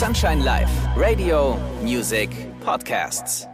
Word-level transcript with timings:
Sunshine 0.00 0.42
Live, 0.42 0.70
Radio, 0.96 1.58
Music, 1.82 2.30
Podcasts. 2.64 3.46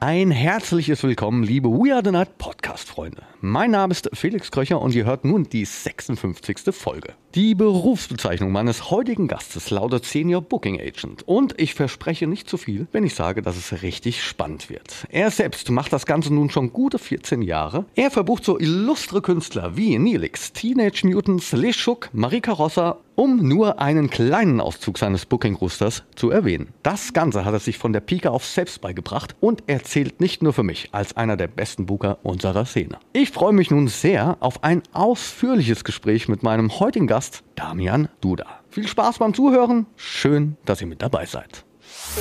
Ein 0.00 0.30
herzliches 0.30 1.02
Willkommen, 1.02 1.42
liebe 1.42 1.68
We 1.68 1.92
Are 1.92 2.00
the 2.02 2.10
Night 2.10 2.38
Podcast-Freunde. 2.80 3.22
Mein 3.40 3.70
Name 3.70 3.92
ist 3.92 4.10
Felix 4.12 4.50
Kröcher 4.50 4.80
und 4.80 4.94
ihr 4.94 5.04
hört 5.04 5.24
nun 5.24 5.44
die 5.44 5.64
56. 5.64 6.74
Folge. 6.74 7.14
Die 7.34 7.54
Berufsbezeichnung 7.54 8.50
meines 8.50 8.90
heutigen 8.90 9.28
Gastes 9.28 9.70
lautet 9.70 10.04
Senior 10.04 10.42
Booking 10.42 10.80
Agent 10.80 11.26
und 11.26 11.54
ich 11.58 11.74
verspreche 11.74 12.26
nicht 12.26 12.48
zu 12.48 12.56
viel, 12.56 12.88
wenn 12.92 13.04
ich 13.04 13.14
sage, 13.14 13.42
dass 13.42 13.56
es 13.56 13.82
richtig 13.82 14.22
spannend 14.22 14.68
wird. 14.68 15.06
Er 15.10 15.30
selbst 15.30 15.70
macht 15.70 15.92
das 15.92 16.06
Ganze 16.06 16.34
nun 16.34 16.50
schon 16.50 16.72
gute 16.72 16.98
14 16.98 17.42
Jahre. 17.42 17.84
Er 17.94 18.10
verbucht 18.10 18.44
so 18.44 18.58
illustre 18.58 19.22
Künstler 19.22 19.76
wie 19.76 19.98
Neelix, 19.98 20.52
Teenage 20.52 21.06
Mutants, 21.06 21.52
Leshuk, 21.52 22.10
Marika 22.12 22.52
Rossa 22.52 22.98
um 23.20 23.46
nur 23.46 23.78
einen 23.80 24.08
kleinen 24.08 24.62
Auszug 24.62 24.96
seines 24.96 25.26
Booking-Roosters 25.26 26.04
zu 26.14 26.30
erwähnen. 26.30 26.72
Das 26.82 27.12
Ganze 27.12 27.44
hat 27.44 27.52
er 27.52 27.60
sich 27.60 27.76
von 27.76 27.92
der 27.92 28.00
Pike 28.00 28.30
auf 28.30 28.46
selbst 28.46 28.80
beigebracht 28.80 29.36
und 29.40 29.62
er 29.66 29.84
zählt 29.84 30.22
nicht 30.22 30.42
nur 30.42 30.54
für 30.54 30.62
mich 30.62 30.88
als 30.92 31.18
einer 31.18 31.36
der 31.36 31.48
besten 31.48 31.84
Booker 31.84 32.16
unserer 32.22 32.64
Szene. 32.70 32.98
Ich 33.12 33.30
freue 33.30 33.52
mich 33.52 33.70
nun 33.70 33.88
sehr 33.88 34.36
auf 34.40 34.64
ein 34.64 34.82
ausführliches 34.92 35.84
Gespräch 35.84 36.28
mit 36.28 36.42
meinem 36.42 36.80
heutigen 36.80 37.06
Gast, 37.06 37.42
Damian 37.56 38.08
Duda. 38.20 38.46
Viel 38.70 38.86
Spaß 38.86 39.18
beim 39.18 39.34
Zuhören, 39.34 39.86
schön, 39.96 40.56
dass 40.64 40.80
ihr 40.80 40.86
mit 40.86 41.02
dabei 41.02 41.26
seid. 41.26 41.64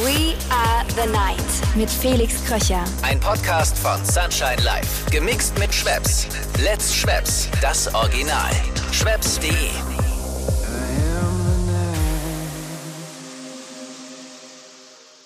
We 0.04 0.36
are 0.52 0.86
the 0.90 1.10
night 1.12 1.76
mit 1.76 1.90
Felix 1.90 2.44
Kröcher. 2.46 2.84
Ein 3.02 3.20
Podcast 3.20 3.78
von 3.78 4.04
Sunshine 4.04 4.62
Live. 4.64 5.06
Gemixt 5.12 5.58
mit 5.60 5.74
Schwepps. 5.74 6.28
Let's 6.64 6.94
Schwepps. 6.94 7.50
Das 7.62 7.94
Original. 7.94 8.52
Schwepps.de. 8.92 10.09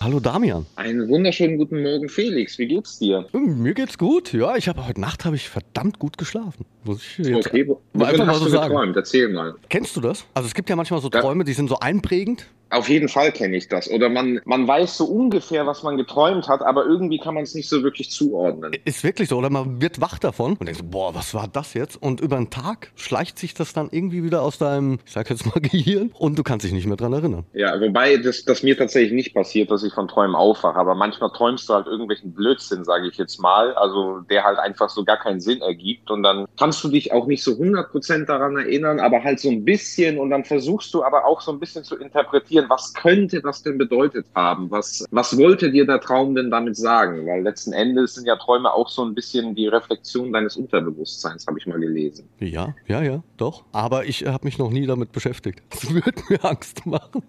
Hallo 0.03 0.19
Damian. 0.19 0.65
Einen 0.75 1.07
wunderschönen 1.07 1.57
guten 1.57 1.81
Morgen, 1.81 2.09
Felix. 2.09 2.57
Wie 2.57 2.67
geht's 2.67 2.99
dir? 2.99 3.25
Mir 3.31 3.73
geht's 3.73 3.97
gut. 3.97 4.33
Ja, 4.33 4.57
ich 4.57 4.67
habe 4.67 4.85
heute 4.85 4.99
Nacht 4.99 5.23
habe 5.23 5.37
ich 5.37 5.47
verdammt 5.47 5.97
gut 5.97 6.17
geschlafen. 6.17 6.65
Muss 6.83 7.01
ich 7.01 7.25
jetzt 7.25 7.47
Okay, 7.47 7.65
wo- 7.65 7.79
einfach 8.03 8.25
mal 8.25 8.33
hast 8.33 8.39
so 8.39 8.45
du 8.45 8.51
sagen. 8.51 8.69
geträumt? 8.73 8.97
Erzähl 8.97 9.29
mal. 9.29 9.55
Kennst 9.69 9.95
du 9.95 10.01
das? 10.01 10.25
Also 10.33 10.47
es 10.47 10.53
gibt 10.53 10.69
ja 10.69 10.75
manchmal 10.75 10.99
so. 10.99 11.07
Träume, 11.07 11.45
die 11.45 11.53
sind 11.53 11.69
so 11.69 11.79
einprägend. 11.79 12.47
Auf 12.73 12.89
jeden 12.89 13.07
Fall 13.07 13.31
kenne 13.31 13.55
ich 13.55 13.67
das. 13.67 13.89
Oder 13.89 14.09
man, 14.09 14.41
man 14.45 14.67
weiß 14.67 14.97
so 14.97 15.05
ungefähr, 15.05 15.67
was 15.67 15.83
man 15.83 15.95
geträumt 15.95 16.47
hat, 16.47 16.63
aber 16.63 16.85
irgendwie 16.85 17.19
kann 17.19 17.35
man 17.35 17.43
es 17.43 17.53
nicht 17.53 17.69
so 17.69 17.83
wirklich 17.83 18.09
zuordnen. 18.09 18.75
Ist 18.83 19.03
wirklich 19.03 19.29
so. 19.29 19.37
Oder 19.37 19.51
man 19.51 19.79
wird 19.79 20.01
wach 20.01 20.17
davon 20.17 20.53
und 20.53 20.65
denkt 20.65 20.79
so, 20.79 20.87
boah, 20.87 21.13
was 21.13 21.35
war 21.35 21.47
das 21.47 21.75
jetzt? 21.75 22.01
Und 22.01 22.19
über 22.19 22.35
den 22.37 22.49
Tag 22.49 22.91
schleicht 22.95 23.37
sich 23.37 23.53
das 23.53 23.73
dann 23.73 23.89
irgendwie 23.91 24.23
wieder 24.23 24.41
aus 24.41 24.57
deinem, 24.57 24.99
ich 25.05 25.11
sag 25.11 25.29
jetzt 25.29 25.45
mal, 25.45 25.59
Gehirn 25.61 26.11
und 26.17 26.37
du 26.37 26.43
kannst 26.43 26.65
dich 26.65 26.73
nicht 26.73 26.87
mehr 26.87 26.97
dran 26.97 27.13
erinnern. 27.13 27.45
Ja, 27.53 27.79
wobei 27.79 28.17
das, 28.17 28.43
das 28.43 28.63
mir 28.63 28.75
tatsächlich 28.75 29.13
nicht 29.13 29.35
passiert, 29.35 29.69
dass 29.69 29.83
ich 29.83 29.93
von 29.93 30.07
Träumen 30.07 30.35
aufwache. 30.35 30.79
Aber 30.79 30.95
manchmal 30.95 31.29
träumst 31.29 31.69
du 31.69 31.73
halt 31.75 31.85
irgendwelchen 31.85 32.33
Blödsinn, 32.33 32.83
sage 32.83 33.07
ich 33.07 33.17
jetzt 33.17 33.39
mal. 33.39 33.73
Also 33.75 34.21
der 34.29 34.43
halt 34.43 34.57
einfach 34.57 34.89
so 34.89 35.03
gar 35.03 35.17
keinen 35.17 35.39
Sinn 35.39 35.61
ergibt. 35.61 36.09
Und 36.09 36.23
dann 36.23 36.47
kannst 36.57 36.83
du 36.83 36.87
dich 36.87 37.13
auch 37.13 37.27
nicht 37.27 37.43
so 37.43 37.51
100% 37.51 38.25
daran 38.25 38.57
erinnern, 38.57 38.99
aber 38.99 39.23
halt 39.23 39.39
so 39.39 39.49
ein 39.49 39.63
bisschen. 39.63 40.17
Und 40.17 40.31
dann 40.31 40.43
versuchst 40.43 40.91
du 40.93 41.03
aber 41.03 41.25
auch 41.25 41.41
so 41.41 41.51
ein 41.51 41.59
bisschen 41.59 41.83
zu 41.83 41.97
interpretieren, 41.97 42.62
was 42.69 42.93
könnte 42.93 43.41
das 43.41 43.63
denn 43.63 43.77
bedeutet 43.77 44.25
haben? 44.35 44.69
Was, 44.71 45.05
was 45.11 45.37
wollte 45.37 45.71
dir 45.71 45.85
der 45.85 45.99
Traum 45.99 46.35
denn 46.35 46.51
damit 46.51 46.75
sagen? 46.75 47.25
Weil 47.25 47.43
letzten 47.43 47.73
Endes 47.73 48.15
sind 48.15 48.25
ja 48.25 48.35
Träume 48.35 48.71
auch 48.71 48.89
so 48.89 49.03
ein 49.03 49.13
bisschen 49.13 49.55
die 49.55 49.67
Reflexion 49.67 50.33
deines 50.33 50.55
Unterbewusstseins, 50.57 51.45
habe 51.47 51.59
ich 51.59 51.67
mal 51.67 51.79
gelesen. 51.79 52.27
Ja, 52.39 52.75
ja, 52.87 53.01
ja, 53.01 53.23
doch. 53.37 53.63
Aber 53.71 54.05
ich 54.05 54.25
habe 54.25 54.45
mich 54.45 54.57
noch 54.57 54.69
nie 54.69 54.85
damit 54.85 55.11
beschäftigt. 55.11 55.61
Das 55.83 55.93
würde 55.93 56.21
mir 56.29 56.43
Angst 56.45 56.85
machen. 56.85 57.23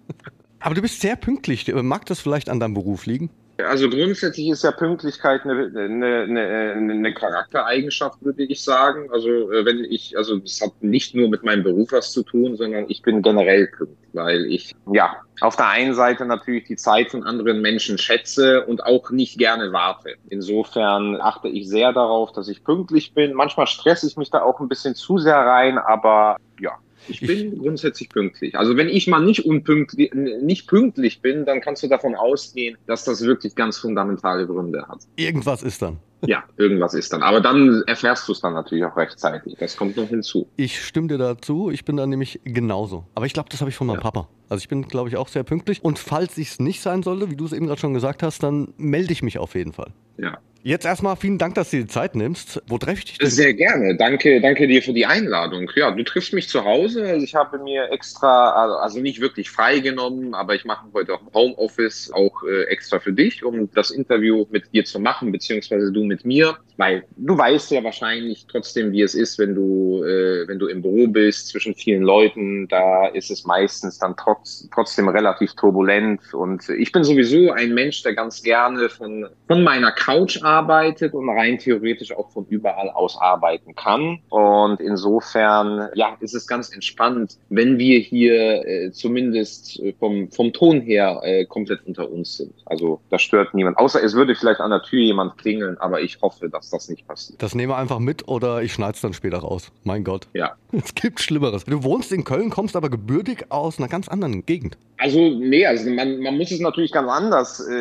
Aber 0.59 0.75
du 0.75 0.81
bist 0.81 1.01
sehr 1.01 1.15
pünktlich. 1.15 1.71
Mag 1.73 2.05
das 2.05 2.19
vielleicht 2.21 2.49
an 2.49 2.59
deinem 2.59 2.73
Beruf 2.73 3.05
liegen? 3.05 3.29
Also 3.57 3.89
grundsätzlich 3.89 4.49
ist 4.49 4.63
ja 4.63 4.71
Pünktlichkeit 4.71 5.41
eine, 5.45 5.71
eine, 5.75 6.23
eine, 6.23 6.73
eine 6.73 7.13
Charaktereigenschaft, 7.13 8.21
würde 8.21 8.43
ich 8.43 8.61
sagen. 8.61 9.09
Also 9.11 9.29
äh, 9.29 9.65
wenn 9.65 9.85
ich, 9.85 10.17
also 10.17 10.37
das 10.37 10.59
hat 10.61 10.71
nicht 10.81 11.15
nur 11.15 11.29
mit 11.29 11.43
meinem 11.43 11.63
Beruf 11.63 11.93
was 11.93 12.11
zu 12.11 12.23
tun, 12.23 12.57
sondern 12.57 12.85
ich 12.89 13.01
bin 13.01 13.21
generell 13.21 13.67
pünktlich, 13.67 14.09
weil 14.11 14.45
ich 14.45 14.75
ja 14.91 15.15
auf 15.39 15.55
der 15.55 15.69
einen 15.69 15.93
Seite 15.93 16.25
natürlich 16.25 16.65
die 16.65 16.75
Zeit 16.75 17.11
von 17.11 17.23
anderen 17.23 17.61
Menschen 17.61 17.97
schätze 17.97 18.65
und 18.65 18.83
auch 18.83 19.09
nicht 19.11 19.37
gerne 19.37 19.71
warte. 19.71 20.15
Insofern 20.29 21.19
achte 21.21 21.47
ich 21.47 21.69
sehr 21.69 21.93
darauf, 21.93 22.33
dass 22.33 22.49
ich 22.49 22.63
pünktlich 22.63 23.13
bin. 23.13 23.33
Manchmal 23.33 23.67
stresse 23.67 24.07
ich 24.07 24.17
mich 24.17 24.31
da 24.31 24.41
auch 24.41 24.59
ein 24.59 24.67
bisschen 24.67 24.95
zu 24.95 25.17
sehr 25.17 25.37
rein, 25.37 25.77
aber 25.77 26.37
ja. 26.59 26.77
Ich 27.07 27.21
bin 27.21 27.57
grundsätzlich 27.57 28.09
pünktlich. 28.09 28.57
Also 28.57 28.77
wenn 28.77 28.89
ich 28.89 29.07
mal 29.07 29.19
nicht 29.19 29.45
unpünktlich, 29.45 30.13
nicht 30.13 30.67
pünktlich 30.67 31.21
bin, 31.21 31.45
dann 31.45 31.61
kannst 31.61 31.83
du 31.83 31.87
davon 31.87 32.15
ausgehen, 32.15 32.77
dass 32.87 33.05
das 33.05 33.21
wirklich 33.21 33.55
ganz 33.55 33.77
fundamentale 33.77 34.47
Gründe 34.47 34.87
hat. 34.87 34.99
Irgendwas 35.15 35.63
ist 35.63 35.81
dann. 35.81 35.97
Ja, 36.27 36.43
irgendwas 36.57 36.93
ist 36.93 37.11
dann. 37.13 37.23
Aber 37.23 37.41
dann 37.41 37.83
erfährst 37.87 38.27
du 38.27 38.31
es 38.31 38.41
dann 38.41 38.53
natürlich 38.53 38.85
auch 38.85 38.95
rechtzeitig. 38.97 39.55
Das 39.59 39.77
kommt 39.77 39.97
noch 39.97 40.07
hinzu. 40.09 40.47
Ich 40.57 40.83
stimme 40.85 41.07
dir 41.07 41.17
dazu. 41.17 41.69
Ich 41.71 41.85
bin 41.85 41.97
da 41.97 42.05
nämlich 42.05 42.41
genauso. 42.43 43.05
Aber 43.15 43.25
ich 43.25 43.33
glaube, 43.33 43.49
das 43.49 43.61
habe 43.61 43.69
ich 43.69 43.75
von 43.75 43.87
meinem 43.87 43.97
Ja. 43.97 44.01
Papa. 44.01 44.27
Also 44.49 44.61
ich 44.61 44.67
bin, 44.67 44.87
glaube 44.87 45.09
ich, 45.09 45.17
auch 45.17 45.27
sehr 45.27 45.43
pünktlich. 45.43 45.83
Und 45.83 45.97
falls 45.99 46.37
ich 46.37 46.49
es 46.49 46.59
nicht 46.59 46.81
sein 46.81 47.03
sollte, 47.03 47.31
wie 47.31 47.35
du 47.35 47.45
es 47.45 47.53
eben 47.53 47.67
gerade 47.67 47.79
schon 47.79 47.93
gesagt 47.93 48.23
hast, 48.23 48.43
dann 48.43 48.73
melde 48.77 49.11
ich 49.11 49.23
mich 49.23 49.39
auf 49.39 49.55
jeden 49.55 49.73
Fall. 49.73 49.91
Ja. 50.17 50.37
Jetzt 50.61 50.83
erstmal 50.83 51.15
vielen 51.15 51.37
Dank, 51.37 51.53
dass 51.53 51.69
du 51.69 51.77
dir 51.77 51.83
die 51.83 51.89
Zeit 51.89 52.15
nimmst. 52.15 52.59
Wo 52.65 52.79
treffe 52.79 52.97
ich 52.97 53.05
dich 53.05 53.17
denn? 53.19 53.29
Sehr 53.29 53.53
gerne. 53.53 53.95
Danke, 53.97 54.41
danke 54.41 54.67
dir 54.67 54.81
für 54.81 54.93
die 54.93 55.05
Einladung. 55.05 55.69
Ja, 55.75 55.91
du 55.91 56.03
triffst 56.03 56.33
mich 56.33 56.49
zu 56.49 56.65
Hause. 56.65 57.03
Also 57.07 57.23
ich 57.23 57.35
habe 57.35 57.59
mir 57.59 57.91
extra, 57.91 58.79
also 58.81 58.99
nicht 58.99 59.21
wirklich 59.21 59.51
freigenommen, 59.51 60.33
aber 60.33 60.55
ich 60.55 60.65
mache 60.65 60.87
heute 60.93 61.13
auch 61.13 61.21
Homeoffice 61.35 62.11
auch 62.11 62.41
äh, 62.43 62.63
extra 62.63 62.97
für 62.99 63.13
dich, 63.13 63.43
um 63.43 63.69
das 63.75 63.91
Interview 63.91 64.47
mit 64.49 64.73
dir 64.73 64.85
zu 64.85 64.99
machen, 64.99 65.31
beziehungsweise 65.31 65.91
du 65.91 66.03
mit 66.03 66.14
mir. 66.23 66.57
Weil 66.77 67.05
du 67.15 67.37
weißt 67.37 67.71
ja 67.71 67.83
wahrscheinlich 67.83 68.45
trotzdem, 68.47 68.91
wie 68.91 69.01
es 69.01 69.15
ist, 69.15 69.39
wenn 69.39 69.55
du, 69.55 70.03
äh, 70.03 70.47
wenn 70.47 70.59
du 70.59 70.67
im 70.67 70.81
Büro 70.81 71.07
bist, 71.07 71.49
zwischen 71.49 71.75
vielen 71.75 72.03
Leuten, 72.03 72.67
da 72.67 73.07
ist 73.07 73.31
es 73.31 73.45
meistens 73.45 73.99
dann 73.99 74.15
trotz, 74.17 74.67
trotzdem 74.73 75.07
relativ 75.07 75.53
turbulent. 75.53 76.33
Und 76.33 76.67
ich 76.69 76.91
bin 76.91 77.03
sowieso 77.03 77.51
ein 77.51 77.73
Mensch, 77.73 78.03
der 78.03 78.13
ganz 78.13 78.43
gerne 78.43 78.89
von, 78.89 79.27
von 79.47 79.63
meiner 79.63 79.91
Couch 79.91 80.41
arbeitet 80.43 81.13
und 81.13 81.29
rein 81.29 81.57
theoretisch 81.57 82.11
auch 82.11 82.31
von 82.31 82.45
überall 82.47 82.89
aus 82.89 83.17
arbeiten 83.19 83.75
kann. 83.75 84.19
Und 84.29 84.79
insofern, 84.79 85.89
ja, 85.95 86.17
ist 86.19 86.35
es 86.35 86.47
ganz 86.47 86.73
entspannt, 86.73 87.37
wenn 87.49 87.77
wir 87.77 87.99
hier 87.99 88.65
äh, 88.65 88.91
zumindest 88.91 89.79
äh, 89.79 89.93
vom, 89.99 90.29
vom 90.31 90.51
Ton 90.53 90.81
her 90.81 91.21
äh, 91.23 91.45
komplett 91.45 91.85
unter 91.85 92.11
uns 92.11 92.37
sind. 92.37 92.53
Also 92.65 93.01
da 93.09 93.19
stört 93.19 93.53
niemand. 93.53 93.77
Außer 93.77 94.03
es 94.03 94.13
würde 94.13 94.35
vielleicht 94.35 94.59
an 94.59 94.71
der 94.71 94.81
Tür 94.81 94.99
jemand 94.99 95.37
klingeln, 95.37 95.77
aber 95.77 96.01
ich 96.01 96.21
hoffe, 96.21 96.49
dass 96.49 96.64
das 96.69 96.89
nicht 96.89 97.07
passiert. 97.07 97.41
Das 97.41 97.55
nehme 97.55 97.75
einfach 97.75 97.99
mit 97.99 98.27
oder 98.27 98.61
ich 98.61 98.73
schneide 98.73 98.93
es 98.93 99.01
dann 99.01 99.13
später 99.13 99.37
raus. 99.39 99.71
Mein 99.83 100.03
Gott. 100.03 100.27
Ja. 100.33 100.55
Es 100.71 100.93
gibt 100.93 101.21
Schlimmeres. 101.21 101.63
Du 101.63 101.83
wohnst 101.83 102.11
in 102.11 102.25
Köln, 102.25 102.49
kommst 102.49 102.75
aber 102.75 102.89
gebürtig 102.89 103.45
aus 103.49 103.77
einer 103.79 103.87
ganz 103.87 104.09
anderen 104.09 104.45
Gegend. 104.45 104.77
Also 104.97 105.19
nee, 105.19 105.65
also 105.65 105.89
man, 105.89 106.19
man 106.19 106.37
muss 106.37 106.51
es 106.51 106.59
natürlich 106.59 106.91
ganz 106.91 107.09
anders 107.09 107.65
äh, 107.65 107.73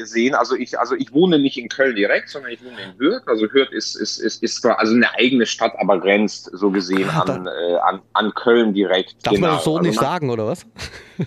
äh, 0.00 0.04
sehen. 0.06 0.34
Also 0.34 0.54
ich, 0.56 0.78
also 0.78 0.94
ich 0.94 1.12
wohne 1.12 1.38
nicht 1.38 1.58
in 1.58 1.68
Köln 1.68 1.94
direkt, 1.94 2.30
sondern 2.30 2.52
ich 2.52 2.64
wohne 2.64 2.76
in 2.82 2.98
Hürth. 2.98 3.22
Also 3.26 3.46
Hürth 3.52 3.70
ist, 3.72 3.96
ist, 3.96 4.18
ist, 4.18 4.42
ist 4.42 4.62
zwar 4.62 4.78
also 4.78 4.94
eine 4.94 5.12
eigene 5.14 5.44
Stadt, 5.44 5.74
aber 5.78 6.00
grenzt 6.00 6.48
so 6.54 6.70
gesehen 6.70 7.10
Ah, 7.10 7.20
an, 7.22 7.46
äh, 7.46 7.76
an, 7.82 8.00
an 8.14 8.32
Köln 8.34 8.72
direkt. 8.72 9.14
Darf 9.24 9.32
man 9.34 9.40
Genau. 9.42 9.54
das 9.56 9.64
so 9.64 9.76
Also 9.76 9.88
nicht 9.88 9.96
man- 9.96 10.04
sagen, 10.04 10.30
oder 10.30 10.46
was? 10.46 10.64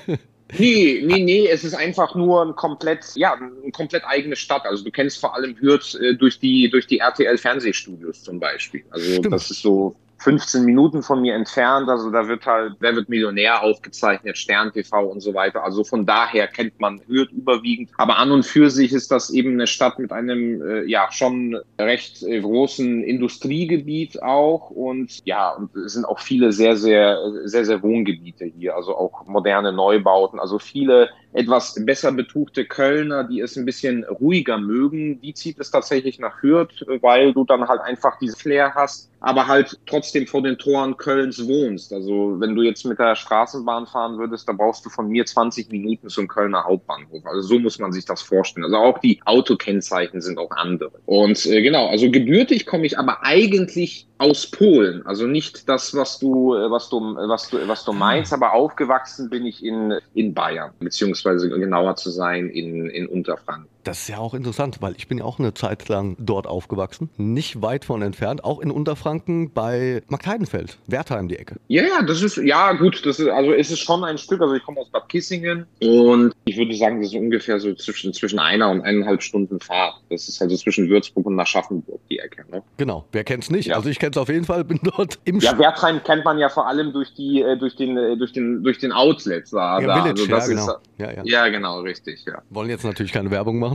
Nee, 0.58 1.02
nee, 1.06 1.24
nee, 1.24 1.48
es 1.48 1.64
ist 1.64 1.74
einfach 1.74 2.16
nur 2.16 2.46
ein 2.46 2.56
komplett, 2.56 3.06
ja, 3.16 3.34
eine 3.34 3.72
komplett 3.72 4.04
eigene 4.06 4.36
Stadt. 4.36 4.66
Also 4.66 4.84
du 4.84 4.92
kennst 4.92 5.20
vor 5.20 5.36
allem 5.36 5.56
Hürth 5.60 5.96
äh, 5.96 6.16
durch 6.16 6.40
die, 6.40 6.70
durch 6.70 6.88
die 6.88 7.00
RTL 7.00 7.38
Fernsehstudios 7.38 8.24
zum 8.24 8.40
Beispiel. 8.40 8.84
Also 8.90 9.14
Stimmt. 9.14 9.34
das 9.34 9.50
ist 9.50 9.62
so 9.62 9.96
15 10.22 10.64
Minuten 10.64 11.02
von 11.02 11.22
mir 11.22 11.34
entfernt. 11.36 11.90
Also 11.90 12.12
da 12.12 12.28
wird 12.28 12.46
halt, 12.46 12.76
wer 12.80 12.96
wird 12.96 13.10
Millionär 13.10 13.64
aufgezeichnet, 13.64 14.38
Stern 14.38 14.72
TV 14.72 15.04
und 15.04 15.20
so 15.20 15.34
weiter. 15.34 15.64
Also 15.64 15.84
von 15.84 16.06
daher 16.06 16.48
kennt 16.48 16.80
man 16.80 17.02
Hürth 17.08 17.32
überwiegend. 17.32 17.90
Aber 17.98 18.18
an 18.18 18.32
und 18.32 18.46
für 18.46 18.70
sich 18.70 18.94
ist 18.94 19.12
das 19.12 19.32
eben 19.32 19.54
eine 19.54 19.68
Stadt 19.68 19.98
mit 19.98 20.12
einem, 20.12 20.62
äh, 20.62 20.84
ja, 20.84 21.12
schon 21.12 21.60
recht 21.80 22.22
äh, 22.24 22.40
großen 22.40 23.04
Industriegebiet 23.04 24.22
auch. 24.22 24.70
Und 24.70 25.26
ja, 25.26 25.50
und 25.50 25.76
es 25.76 25.94
sind 25.94 26.06
auch 26.06 26.20
viele 26.20 26.52
sehr, 26.52 26.78
sehr, 26.78 27.20
sehr, 27.46 27.66
sehr 27.66 27.82
Wohngebiete 27.82 28.46
hier. 28.46 28.76
Also 28.76 28.96
auch 28.96 29.26
moderne 29.26 29.74
Neubauten. 29.74 30.40
Also 30.40 30.60
viele 30.60 31.10
etwas 31.34 31.76
besser 31.86 32.12
betuchte 32.12 32.66
Kölner, 32.66 33.24
die 33.24 33.40
es 33.40 33.56
ein 33.56 33.66
bisschen 33.66 34.04
ruhiger 34.04 34.58
mögen, 34.58 35.22
die 35.22 35.34
zieht 35.34 35.60
es 35.60 35.72
tatsächlich 35.72 36.20
nach 36.20 36.42
Hürth, 36.42 36.86
weil 37.02 37.34
du 37.34 37.46
dann 37.46 37.68
halt 37.68 37.82
einfach 37.82 38.20
diese 38.20 38.36
Flair 38.36 38.74
hast, 38.76 39.10
aber 39.22 39.48
halt 39.48 39.80
trotzdem 39.86 40.28
vor 40.28 40.42
den 40.42 40.58
Toren 40.58 40.98
Kölns 40.98 41.48
wohnst. 41.48 41.94
Also 41.94 42.40
wenn 42.40 42.56
du 42.56 42.64
jetzt 42.64 42.86
mit 42.86 43.00
der 43.00 43.16
Straßenbahn 43.16 43.86
fahren 43.86 44.18
würdest, 44.18 44.50
da 44.50 44.54
brauchst 44.54 44.86
du 44.86 44.90
von 44.90 45.08
mir 45.08 45.26
20 45.26 45.72
Minuten 45.72 46.10
zum 46.10 46.28
Kölner 46.28 46.64
Hauptbahnhof. 46.66 47.26
Also 47.26 47.42
so 47.42 47.60
muss 47.60 47.80
man 47.80 47.94
sich 47.94 48.06
das 48.06 48.22
vorstellen. 48.22 48.66
Also 48.66 48.78
auch 48.78 49.00
die 49.00 49.22
Autokennzeichen 49.26 50.22
sind 50.22 50.38
auch 50.38 50.52
andere. 50.52 50.92
Und 51.06 51.46
äh, 51.46 51.62
genau, 51.62 51.88
also 51.88 52.10
gebürtig 52.10 52.66
komme 52.66 52.86
ich 52.86 52.98
aber 52.98 53.24
eigentlich 53.24 54.08
aus 54.18 54.48
Polen. 54.48 55.06
Also 55.06 55.28
nicht 55.28 55.70
das, 55.70 55.96
was 55.96 56.20
du, 56.20 56.56
äh, 56.56 56.70
was 56.70 56.90
du, 56.90 57.00
was 57.00 57.50
du, 57.50 57.68
was 57.68 57.86
du 57.86 57.94
meinst, 57.94 58.34
aber 58.34 58.54
aufgewachsen 58.54 59.30
bin 59.30 59.46
ich 59.46 59.64
in, 59.64 59.94
in 60.14 60.34
Bayern, 60.34 60.72
beziehungsweise 60.80 61.21
beziehungsweise 61.24 61.50
genauer 61.50 61.96
zu 61.96 62.10
sein 62.10 62.50
in, 62.50 62.90
in 62.90 63.08
Unterfranken. 63.08 63.70
Das 63.84 64.02
ist 64.02 64.08
ja 64.10 64.18
auch 64.18 64.34
interessant, 64.34 64.78
weil 64.82 64.96
ich 64.98 65.08
bin 65.08 65.20
ja 65.20 65.24
auch 65.24 65.40
eine 65.40 65.54
Zeit 65.54 65.90
lang 65.90 66.16
dort 66.20 66.48
aufgewachsen, 66.48 67.10
nicht 67.18 67.62
weit 67.62 67.86
von 67.86 68.02
entfernt, 68.02 68.44
auch 68.44 68.60
in 68.60 68.72
Unterfranken 68.72 69.52
bei 69.52 70.04
Markheidenfeld, 70.08 70.78
Wertheim 70.88 71.28
die 71.28 71.38
Ecke. 71.38 71.56
Ja, 71.68 71.84
ja, 71.84 72.02
das 72.04 72.22
ist, 72.22 72.38
ja 72.38 72.74
gut, 72.74 73.06
das 73.06 73.20
ist, 73.20 73.30
also 73.30 73.54
es 73.54 73.72
ist 73.72 73.80
schon 73.80 74.04
ein 74.04 74.18
Stück, 74.18 74.42
also 74.42 74.54
ich 74.54 74.64
komme 74.64 74.82
aus 74.82 74.90
Bad 74.90 75.10
Kissingen 75.10 75.66
und 75.82 76.34
ich 76.46 76.58
würde 76.58 76.76
sagen, 76.76 77.02
das 77.02 77.12
ist 77.12 77.16
ungefähr 77.16 77.60
so 77.60 77.74
zwischen, 77.74 78.14
zwischen 78.14 78.40
einer 78.40 78.70
und 78.70 78.82
eineinhalb 78.82 79.22
Stunden 79.22 79.60
Fahrt. 79.60 79.96
Das 80.10 80.28
ist 80.28 80.42
also 80.42 80.56
zwischen 80.56 80.90
Würzburg 80.90 81.26
und 81.26 81.40
Aschaffenburg 81.40 82.00
die 82.10 82.20
Ecke. 82.20 82.46
Ne? 82.52 82.62
Genau, 82.78 83.06
wer 83.12 83.24
kennt 83.24 83.44
es 83.44 83.50
nicht? 83.50 83.68
Ja. 83.68 83.76
Also 83.76 83.90
ich 83.90 84.00
kenne 84.00 84.12
es 84.12 84.18
auf 84.18 84.30
jeden 84.30 84.46
Fall, 84.46 84.64
bin 84.64 84.80
dort 84.84 85.20
im 85.26 85.40
Ja, 85.40 85.58
Wertheim 85.58 86.04
kennt 86.04 86.26
man 86.26 86.38
ja 86.38 86.50
vor 86.50 86.68
allem 86.68 86.94
durch 86.94 87.14
die, 87.14 87.42
äh, 87.42 87.58
durch 87.58 87.76
den, 87.76 87.98
äh, 87.98 88.18
durch 88.18 88.34
den, 88.34 88.64
durch 88.64 88.80
den 88.80 88.92
Outlet. 88.92 89.52
Da, 89.52 89.80
ja, 89.80 90.04
Village, 90.04 90.22
also 90.22 90.26
ja, 90.26 90.48
genau. 90.48 90.72
Ist, 90.72 90.80
ja, 90.98 91.12
ja. 91.12 91.22
ja, 91.24 91.48
genau, 91.50 91.80
richtig, 91.82 92.24
ja. 92.26 92.42
Wollen 92.50 92.70
jetzt 92.70 92.84
natürlich 92.84 93.12
keine 93.12 93.32
Werbung 93.32 93.60
machen. 93.60 93.71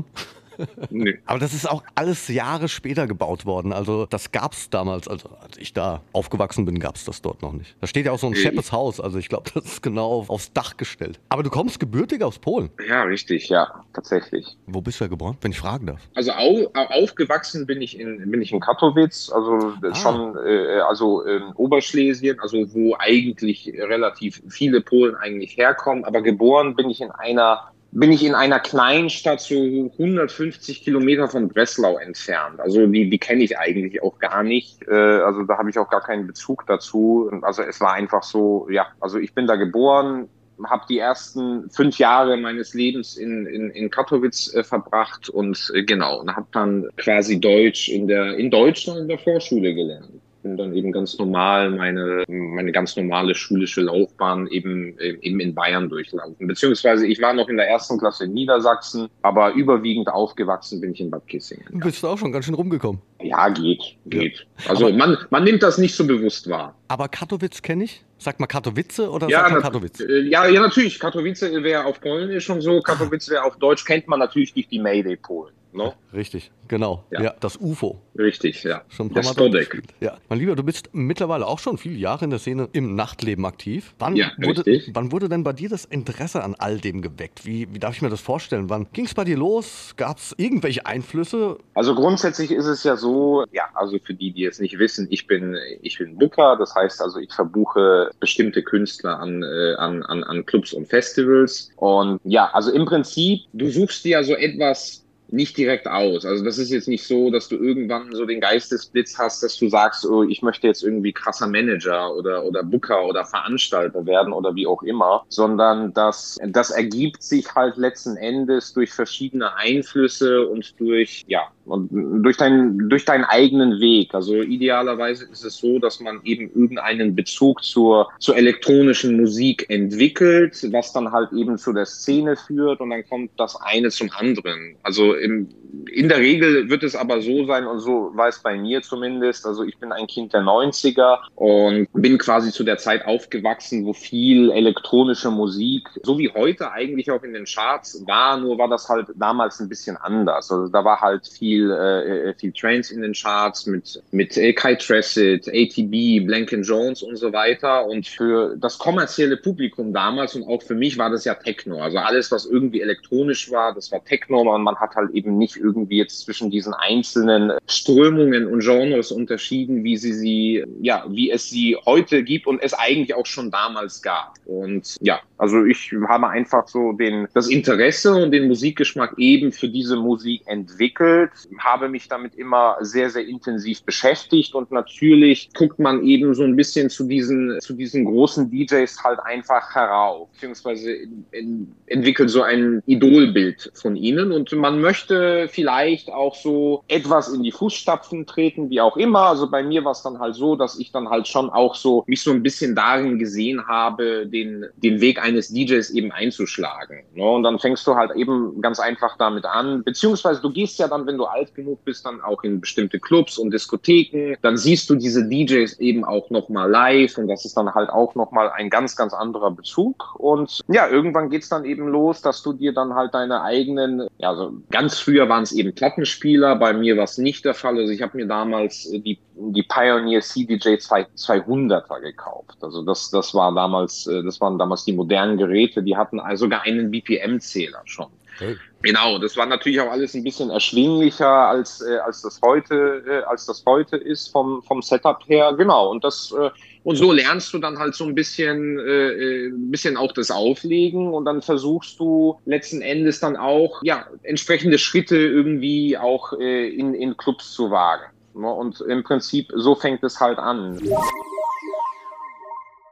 Nee. 0.90 1.18
Aber 1.26 1.38
das 1.38 1.54
ist 1.54 1.68
auch 1.68 1.82
alles 1.94 2.28
Jahre 2.28 2.68
später 2.68 3.06
gebaut 3.06 3.46
worden. 3.46 3.72
Also 3.72 4.06
das 4.06 4.32
gab 4.32 4.52
es 4.52 4.70
damals, 4.70 5.08
also 5.08 5.28
als 5.40 5.56
ich 5.58 5.72
da 5.72 6.02
aufgewachsen 6.12 6.64
bin, 6.64 6.78
gab 6.78 6.96
es 6.96 7.04
das 7.04 7.22
dort 7.22 7.42
noch 7.42 7.52
nicht. 7.52 7.76
Da 7.80 7.86
steht 7.86 8.06
ja 8.06 8.12
auch 8.12 8.18
so 8.18 8.26
ein 8.26 8.34
scheppes 8.34 8.72
Haus. 8.72 9.00
Also 9.00 9.18
ich 9.18 9.28
glaube, 9.28 9.50
das 9.54 9.64
ist 9.64 9.82
genau 9.82 10.24
aufs 10.28 10.52
Dach 10.52 10.76
gestellt. 10.76 11.18
Aber 11.28 11.42
du 11.42 11.50
kommst 11.50 11.80
gebürtig 11.80 12.22
aus 12.22 12.38
Polen. 12.38 12.70
Ja, 12.88 13.02
richtig, 13.02 13.48
ja, 13.48 13.84
tatsächlich. 13.92 14.56
Wo 14.66 14.80
bist 14.80 15.00
du 15.00 15.04
ja 15.04 15.08
geboren, 15.08 15.36
wenn 15.40 15.52
ich 15.52 15.58
fragen 15.58 15.86
darf? 15.86 16.00
Also 16.14 16.32
au, 16.32 16.70
aufgewachsen 16.74 17.66
bin 17.66 17.82
ich 17.82 17.98
in 17.98 18.30
bin 18.30 18.42
ich 18.42 18.52
in 18.52 18.60
Katowice, 18.60 19.30
also 19.30 19.74
ah. 19.82 19.94
schon 19.94 20.36
äh, 20.44 20.80
also 20.80 21.22
in 21.22 21.42
Oberschlesien, 21.54 22.40
also 22.40 22.58
wo 22.74 22.96
eigentlich 22.98 23.72
relativ 23.76 24.42
viele 24.48 24.80
Polen 24.80 25.14
eigentlich 25.16 25.56
herkommen. 25.56 26.04
Aber 26.04 26.22
geboren 26.22 26.74
bin 26.74 26.90
ich 26.90 27.00
in 27.00 27.10
einer 27.10 27.70
bin 27.92 28.12
ich 28.12 28.24
in 28.24 28.34
einer 28.34 28.60
Kleinstadt 28.60 29.40
so 29.40 29.54
150 29.54 30.82
Kilometer 30.82 31.28
von 31.28 31.48
Breslau 31.48 31.98
entfernt. 31.98 32.60
Also 32.60 32.86
die, 32.86 33.08
die 33.08 33.18
kenne 33.18 33.42
ich 33.42 33.58
eigentlich 33.58 34.02
auch 34.02 34.18
gar 34.18 34.42
nicht. 34.42 34.86
Äh, 34.88 34.94
also 34.94 35.44
da 35.44 35.58
habe 35.58 35.70
ich 35.70 35.78
auch 35.78 35.88
gar 35.88 36.02
keinen 36.02 36.26
Bezug 36.26 36.66
dazu. 36.66 37.30
Also 37.42 37.62
es 37.62 37.80
war 37.80 37.92
einfach 37.92 38.22
so, 38.22 38.68
ja, 38.70 38.86
also 39.00 39.18
ich 39.18 39.34
bin 39.34 39.46
da 39.46 39.56
geboren, 39.56 40.28
habe 40.64 40.84
die 40.88 40.98
ersten 40.98 41.70
fünf 41.70 41.98
Jahre 41.98 42.36
meines 42.36 42.74
Lebens 42.74 43.16
in, 43.16 43.46
in, 43.46 43.70
in 43.70 43.90
Katowice 43.90 44.54
äh, 44.54 44.64
verbracht 44.64 45.28
und 45.28 45.70
äh, 45.74 45.84
genau, 45.84 46.20
und 46.20 46.34
habe 46.34 46.46
dann 46.52 46.88
quasi 46.96 47.40
Deutsch 47.40 47.88
in 47.88 48.06
der 48.06 48.36
in 48.36 48.50
Deutschland 48.50 49.00
in 49.00 49.08
der 49.08 49.18
Vorschule 49.18 49.74
gelernt 49.74 50.22
bin 50.46 50.56
dann 50.56 50.74
eben 50.74 50.92
ganz 50.92 51.18
normal 51.18 51.70
meine, 51.70 52.24
meine 52.28 52.72
ganz 52.72 52.96
normale 52.96 53.34
schulische 53.34 53.82
Laufbahn 53.82 54.46
eben, 54.48 54.98
eben 54.98 55.40
in 55.40 55.54
Bayern 55.54 55.88
durchlaufen. 55.88 56.46
Beziehungsweise 56.46 57.06
ich 57.06 57.20
war 57.20 57.34
noch 57.34 57.48
in 57.48 57.56
der 57.56 57.68
ersten 57.68 57.98
Klasse 57.98 58.24
in 58.24 58.34
Niedersachsen, 58.34 59.08
aber 59.22 59.52
überwiegend 59.54 60.08
aufgewachsen 60.08 60.80
bin 60.80 60.92
ich 60.92 61.00
in 61.00 61.10
Bad 61.10 61.26
Kissingen. 61.26 61.66
Du 61.70 61.80
bist 61.80 62.04
auch 62.04 62.18
schon 62.18 62.32
ganz 62.32 62.44
schön 62.44 62.54
rumgekommen. 62.54 63.00
Ja, 63.20 63.48
geht, 63.48 63.96
geht. 64.06 64.46
Ja. 64.64 64.70
Also 64.70 64.92
man, 64.92 65.16
man 65.30 65.44
nimmt 65.44 65.62
das 65.62 65.78
nicht 65.78 65.94
so 65.94 66.06
bewusst 66.06 66.48
wahr. 66.48 66.74
Aber 66.88 67.08
Katowice 67.08 67.62
kenne 67.62 67.84
ich. 67.84 68.02
Sagt 68.18 68.40
man 68.40 68.48
Katowice 68.48 69.00
oder 69.00 69.28
ja, 69.28 69.40
sagt 69.40 69.52
man 69.52 69.62
Katowice? 69.62 70.00
Äh, 70.00 70.20
ja, 70.28 70.46
ja, 70.46 70.60
natürlich. 70.60 70.98
Katowice 70.98 71.42
wäre 71.42 71.84
auf 71.84 72.00
Polnisch 72.00 72.48
und 72.48 72.60
so. 72.62 72.80
Katowice 72.80 73.28
wäre 73.30 73.44
auf 73.44 73.56
Deutsch. 73.56 73.84
Kennt 73.84 74.08
man 74.08 74.20
natürlich 74.20 74.54
durch 74.54 74.68
die 74.68 74.78
Mayday-Polen. 74.78 75.52
No? 75.76 75.94
Richtig, 76.14 76.50
genau. 76.68 77.04
Ja. 77.10 77.22
ja. 77.22 77.34
das 77.38 77.58
UFO. 77.58 78.00
Richtig, 78.18 78.62
ja. 78.64 78.82
Schon 78.88 79.12
das 79.12 79.36
Mal 79.36 79.66
Ja. 80.00 80.16
Mein 80.30 80.38
Lieber, 80.38 80.56
du 80.56 80.62
bist 80.62 80.88
mittlerweile 80.92 81.46
auch 81.46 81.58
schon 81.58 81.76
viele 81.76 81.96
Jahre 81.96 82.24
in 82.24 82.30
der 82.30 82.38
Szene 82.38 82.68
im 82.72 82.94
Nachtleben 82.94 83.44
aktiv. 83.44 83.94
Wann, 83.98 84.16
ja, 84.16 84.32
wurde, 84.38 84.64
richtig. 84.64 84.94
wann 84.94 85.12
wurde 85.12 85.28
denn 85.28 85.44
bei 85.44 85.52
dir 85.52 85.68
das 85.68 85.84
Interesse 85.84 86.42
an 86.42 86.54
all 86.58 86.78
dem 86.78 87.02
geweckt? 87.02 87.44
Wie, 87.44 87.72
wie 87.74 87.78
darf 87.78 87.94
ich 87.94 88.00
mir 88.00 88.08
das 88.08 88.22
vorstellen? 88.22 88.70
Wann 88.70 88.86
ging 88.94 89.04
es 89.04 89.12
bei 89.12 89.24
dir 89.24 89.36
los? 89.36 89.92
Gab 89.98 90.16
es 90.16 90.34
irgendwelche 90.38 90.86
Einflüsse? 90.86 91.58
Also 91.74 91.94
grundsätzlich 91.94 92.50
ist 92.50 92.66
es 92.66 92.82
ja 92.82 92.96
so, 92.96 93.44
ja, 93.52 93.64
also 93.74 93.98
für 94.02 94.14
die, 94.14 94.32
die 94.32 94.40
jetzt 94.40 94.62
nicht 94.62 94.78
wissen, 94.78 95.06
ich 95.10 95.26
bin, 95.26 95.58
ich 95.82 95.98
bin 95.98 96.16
Booker, 96.16 96.56
das 96.58 96.74
heißt 96.74 97.02
also, 97.02 97.18
ich 97.18 97.32
verbuche 97.32 98.10
bestimmte 98.18 98.62
Künstler 98.62 99.18
an, 99.20 99.42
äh, 99.42 99.74
an, 99.74 100.02
an, 100.04 100.24
an 100.24 100.46
Clubs 100.46 100.72
und 100.72 100.88
Festivals. 100.88 101.70
Und 101.76 102.18
ja, 102.24 102.48
also 102.54 102.72
im 102.72 102.86
Prinzip, 102.86 103.40
du 103.52 103.68
suchst 103.68 104.06
dir 104.06 104.12
ja 104.12 104.22
so 104.22 104.34
etwas 104.34 105.05
nicht 105.28 105.56
direkt 105.56 105.86
aus. 105.86 106.24
Also 106.24 106.44
das 106.44 106.58
ist 106.58 106.70
jetzt 106.70 106.88
nicht 106.88 107.04
so, 107.04 107.30
dass 107.30 107.48
du 107.48 107.56
irgendwann 107.56 108.14
so 108.14 108.24
den 108.24 108.40
Geistesblitz 108.40 109.18
hast, 109.18 109.42
dass 109.42 109.56
du 109.56 109.68
sagst, 109.68 110.06
oh, 110.06 110.22
ich 110.22 110.42
möchte 110.42 110.66
jetzt 110.66 110.82
irgendwie 110.82 111.12
krasser 111.12 111.46
Manager 111.46 112.14
oder, 112.14 112.44
oder 112.44 112.62
Booker 112.62 113.04
oder 113.04 113.24
Veranstalter 113.24 114.06
werden 114.06 114.32
oder 114.32 114.54
wie 114.54 114.66
auch 114.66 114.82
immer, 114.82 115.24
sondern 115.28 115.92
das, 115.94 116.38
das 116.48 116.70
ergibt 116.70 117.22
sich 117.22 117.54
halt 117.54 117.76
letzten 117.76 118.16
Endes 118.16 118.72
durch 118.72 118.92
verschiedene 118.92 119.56
Einflüsse 119.56 120.46
und 120.46 120.78
durch, 120.78 121.24
ja, 121.26 121.48
und 121.64 121.90
durch, 122.24 122.36
dein, 122.36 122.88
durch 122.88 123.04
deinen 123.04 123.24
eigenen 123.24 123.80
Weg. 123.80 124.14
Also 124.14 124.36
idealerweise 124.36 125.24
ist 125.24 125.44
es 125.44 125.58
so, 125.58 125.78
dass 125.78 126.00
man 126.00 126.20
eben 126.24 126.48
irgendeinen 126.54 127.16
Bezug 127.16 127.64
zur, 127.64 128.08
zur 128.20 128.36
elektronischen 128.36 129.16
Musik 129.16 129.66
entwickelt, 129.68 130.56
was 130.70 130.92
dann 130.92 131.10
halt 131.10 131.32
eben 131.32 131.58
zu 131.58 131.72
der 131.72 131.86
Szene 131.86 132.36
führt 132.36 132.80
und 132.80 132.90
dann 132.90 133.06
kommt 133.08 133.30
das 133.36 133.56
eine 133.60 133.90
zum 133.90 134.10
anderen. 134.16 134.76
Also 134.82 135.15
im, 135.16 135.48
in 135.92 136.08
der 136.08 136.18
Regel 136.18 136.68
wird 136.68 136.82
es 136.82 136.96
aber 136.96 137.20
so 137.20 137.46
sein, 137.46 137.66
und 137.66 137.80
so 137.80 138.10
war 138.14 138.28
es 138.28 138.38
bei 138.40 138.56
mir 138.56 138.82
zumindest, 138.82 139.46
also 139.46 139.62
ich 139.64 139.78
bin 139.78 139.92
ein 139.92 140.06
Kind 140.06 140.32
der 140.32 140.42
90er 140.42 141.18
und 141.34 141.88
bin 141.92 142.18
quasi 142.18 142.50
zu 142.50 142.64
der 142.64 142.78
Zeit 142.78 143.06
aufgewachsen, 143.06 143.84
wo 143.84 143.92
viel 143.92 144.50
elektronische 144.50 145.30
Musik, 145.30 145.88
so 146.02 146.18
wie 146.18 146.30
heute 146.30 146.72
eigentlich 146.72 147.10
auch 147.10 147.22
in 147.22 147.32
den 147.32 147.44
Charts 147.44 148.04
war, 148.06 148.38
nur 148.38 148.58
war 148.58 148.68
das 148.68 148.88
halt 148.88 149.08
damals 149.16 149.60
ein 149.60 149.68
bisschen 149.68 149.96
anders. 149.96 150.50
Also 150.50 150.68
da 150.68 150.84
war 150.84 151.00
halt 151.00 151.26
viel, 151.26 151.70
äh, 151.70 152.34
viel 152.34 152.52
Trains 152.52 152.90
in 152.90 153.02
den 153.02 153.12
Charts 153.12 153.66
mit, 153.66 154.02
mit 154.10 154.36
äh, 154.36 154.52
Kai 154.52 154.74
Tressett, 154.74 155.48
ATB, 155.48 156.26
Blanken 156.26 156.62
Jones 156.62 157.02
und 157.02 157.16
so 157.16 157.32
weiter. 157.32 157.86
Und 157.86 158.06
für 158.06 158.56
das 158.56 158.78
kommerzielle 158.78 159.36
Publikum 159.36 159.92
damals 159.92 160.34
und 160.34 160.44
auch 160.44 160.62
für 160.62 160.74
mich 160.74 160.98
war 160.98 161.10
das 161.10 161.24
ja 161.24 161.34
Techno. 161.34 161.80
Also 161.80 161.98
alles, 161.98 162.30
was 162.30 162.46
irgendwie 162.46 162.80
elektronisch 162.80 163.50
war, 163.50 163.74
das 163.74 163.92
war 163.92 164.04
Techno 164.04 164.40
und 164.54 164.62
man 164.62 164.76
hat 164.76 164.94
halt 164.94 165.05
halt 165.06 165.14
eben 165.14 165.38
nicht 165.38 165.56
irgendwie 165.56 165.98
jetzt 165.98 166.20
zwischen 166.20 166.50
diesen 166.50 166.74
einzelnen 166.74 167.52
Strömungen 167.66 168.46
und 168.46 168.60
Genres 168.60 169.12
unterschieden, 169.12 169.84
wie 169.84 169.96
sie 169.96 170.12
sie, 170.12 170.64
ja, 170.80 171.04
wie 171.08 171.30
es 171.30 171.48
sie 171.48 171.76
heute 171.86 172.22
gibt 172.22 172.46
und 172.46 172.62
es 172.62 172.74
eigentlich 172.74 173.14
auch 173.14 173.26
schon 173.26 173.50
damals 173.50 174.02
gab. 174.02 174.34
Und 174.44 174.96
ja, 175.00 175.20
also 175.38 175.64
ich 175.64 175.92
habe 176.08 176.28
einfach 176.28 176.68
so 176.68 176.92
den, 176.92 177.28
das 177.34 177.48
Interesse 177.48 178.14
und 178.14 178.30
den 178.30 178.48
Musikgeschmack 178.48 179.14
eben 179.18 179.52
für 179.52 179.68
diese 179.68 179.96
Musik 179.96 180.42
entwickelt, 180.46 181.30
habe 181.58 181.88
mich 181.88 182.08
damit 182.08 182.34
immer 182.34 182.76
sehr, 182.80 183.10
sehr 183.10 183.26
intensiv 183.26 183.82
beschäftigt 183.82 184.54
und 184.54 184.70
natürlich 184.70 185.50
guckt 185.54 185.78
man 185.78 186.02
eben 186.04 186.34
so 186.34 186.42
ein 186.42 186.56
bisschen 186.56 186.90
zu 186.90 187.04
diesen, 187.04 187.58
zu 187.60 187.74
diesen 187.74 188.04
großen 188.04 188.50
DJs 188.50 189.04
halt 189.04 189.20
einfach 189.20 189.74
herauf, 189.74 190.28
beziehungsweise 190.32 190.92
in, 191.32 191.72
entwickelt 191.86 192.30
so 192.30 192.42
ein 192.42 192.82
Idolbild 192.86 193.70
von 193.74 193.96
ihnen 193.96 194.32
und 194.32 194.52
man 194.52 194.80
möchte 194.80 194.95
vielleicht 194.96 196.10
auch 196.10 196.34
so 196.34 196.82
etwas 196.88 197.28
in 197.28 197.42
die 197.42 197.52
Fußstapfen 197.52 198.26
treten, 198.26 198.70
wie 198.70 198.80
auch 198.80 198.96
immer. 198.96 199.20
Also 199.20 199.50
bei 199.50 199.62
mir 199.62 199.84
war 199.84 199.92
es 199.92 200.02
dann 200.02 200.18
halt 200.18 200.34
so, 200.34 200.56
dass 200.56 200.78
ich 200.78 200.92
dann 200.92 201.08
halt 201.08 201.28
schon 201.28 201.50
auch 201.50 201.74
so 201.74 202.04
mich 202.06 202.22
so 202.22 202.30
ein 202.30 202.42
bisschen 202.42 202.74
darin 202.74 203.18
gesehen 203.18 203.66
habe, 203.66 204.26
den, 204.26 204.66
den 204.76 205.00
Weg 205.00 205.22
eines 205.22 205.48
DJs 205.48 205.90
eben 205.90 206.12
einzuschlagen. 206.12 207.02
Ne? 207.14 207.24
Und 207.24 207.42
dann 207.42 207.58
fängst 207.58 207.86
du 207.86 207.94
halt 207.94 208.12
eben 208.16 208.60
ganz 208.60 208.80
einfach 208.80 209.16
damit 209.18 209.44
an, 209.44 209.82
beziehungsweise 209.84 210.40
du 210.40 210.50
gehst 210.50 210.78
ja 210.78 210.88
dann, 210.88 211.06
wenn 211.06 211.18
du 211.18 211.24
alt 211.24 211.54
genug 211.54 211.84
bist, 211.84 212.06
dann 212.06 212.20
auch 212.20 212.42
in 212.42 212.60
bestimmte 212.60 212.98
Clubs 212.98 213.38
und 213.38 213.50
Diskotheken. 213.52 214.36
Dann 214.42 214.56
siehst 214.56 214.88
du 214.90 214.94
diese 214.94 215.28
DJs 215.28 215.78
eben 215.78 216.04
auch 216.04 216.30
nochmal 216.30 216.70
live 216.70 217.18
und 217.18 217.28
das 217.28 217.44
ist 217.44 217.56
dann 217.56 217.74
halt 217.74 217.90
auch 217.90 218.14
nochmal 218.14 218.50
ein 218.50 218.70
ganz, 218.70 218.96
ganz 218.96 219.12
anderer 219.12 219.50
Bezug. 219.50 220.14
Und 220.18 220.60
ja, 220.68 220.88
irgendwann 220.88 221.30
geht's 221.30 221.48
dann 221.48 221.64
eben 221.64 221.88
los, 221.88 222.22
dass 222.22 222.42
du 222.42 222.52
dir 222.52 222.72
dann 222.72 222.94
halt 222.94 223.14
deine 223.14 223.42
eigenen, 223.42 224.06
ja, 224.18 224.34
so 224.34 224.52
ganz 224.70 224.85
früher 224.94 225.28
waren 225.28 225.42
es 225.42 225.52
eben 225.52 225.74
Plattenspieler, 225.74 226.56
bei 226.56 226.72
mir 226.72 226.96
war 226.96 227.04
es 227.04 227.18
nicht 227.18 227.44
der 227.44 227.54
Fall. 227.54 227.78
Also 227.78 227.92
ich 227.92 228.02
habe 228.02 228.16
mir 228.16 228.26
damals 228.26 228.90
die 228.90 229.18
die 229.36 229.62
Pioneer 229.62 230.20
CDJ 230.20 230.76
200er 230.76 232.00
gekauft. 232.00 232.56
Also 232.62 232.82
das, 232.82 233.10
das 233.10 233.34
war 233.34 233.54
damals, 233.54 234.06
äh, 234.06 234.22
das 234.22 234.40
waren 234.40 234.58
damals 234.58 234.84
die 234.84 234.92
modernen 234.92 235.36
Geräte, 235.36 235.82
die 235.82 235.96
hatten 235.96 236.20
sogar 236.36 236.62
einen 236.62 236.90
BPM-Zähler 236.90 237.82
schon. 237.84 238.06
Hey. 238.38 238.56
Genau, 238.86 239.18
das 239.18 239.36
war 239.36 239.46
natürlich 239.46 239.80
auch 239.80 239.90
alles 239.90 240.14
ein 240.14 240.22
bisschen 240.22 240.48
erschwinglicher 240.48 241.28
als, 241.28 241.80
äh, 241.80 241.96
als 241.96 242.22
das 242.22 242.40
heute, 242.40 243.02
äh, 243.04 243.24
als 243.24 243.44
das 243.44 243.64
heute 243.66 243.96
ist 243.96 244.28
vom, 244.28 244.62
vom 244.62 244.80
Setup 244.80 245.18
her. 245.26 245.54
Genau. 245.58 245.90
Und 245.90 246.04
das, 246.04 246.32
äh, 246.38 246.50
und 246.84 246.94
so 246.94 247.10
lernst 247.10 247.52
du 247.52 247.58
dann 247.58 247.80
halt 247.80 247.96
so 247.96 248.04
ein 248.04 248.14
bisschen, 248.14 248.78
äh, 248.78 249.08
äh 249.08 249.48
ein 249.48 249.72
bisschen 249.72 249.96
auch 249.96 250.12
das 250.12 250.30
Auflegen 250.30 251.12
und 251.12 251.24
dann 251.24 251.42
versuchst 251.42 251.98
du 251.98 252.38
letzten 252.44 252.80
Endes 252.80 253.18
dann 253.18 253.36
auch, 253.36 253.82
ja, 253.82 254.06
entsprechende 254.22 254.78
Schritte 254.78 255.16
irgendwie 255.16 255.98
auch 255.98 256.32
äh, 256.34 256.68
in, 256.68 256.94
in 256.94 257.16
Clubs 257.16 257.54
zu 257.54 257.72
wagen. 257.72 258.04
Ne? 258.34 258.48
Und 258.48 258.82
im 258.82 259.02
Prinzip 259.02 259.50
so 259.56 259.74
fängt 259.74 260.04
es 260.04 260.20
halt 260.20 260.38
an. 260.38 260.78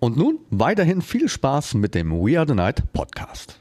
Und 0.00 0.16
nun 0.16 0.38
weiterhin 0.50 1.02
viel 1.02 1.28
Spaß 1.28 1.74
mit 1.74 1.94
dem 1.94 2.12
We 2.12 2.38
Are 2.38 2.46
the 2.46 2.54
Night 2.54 2.82
Podcast. 2.92 3.58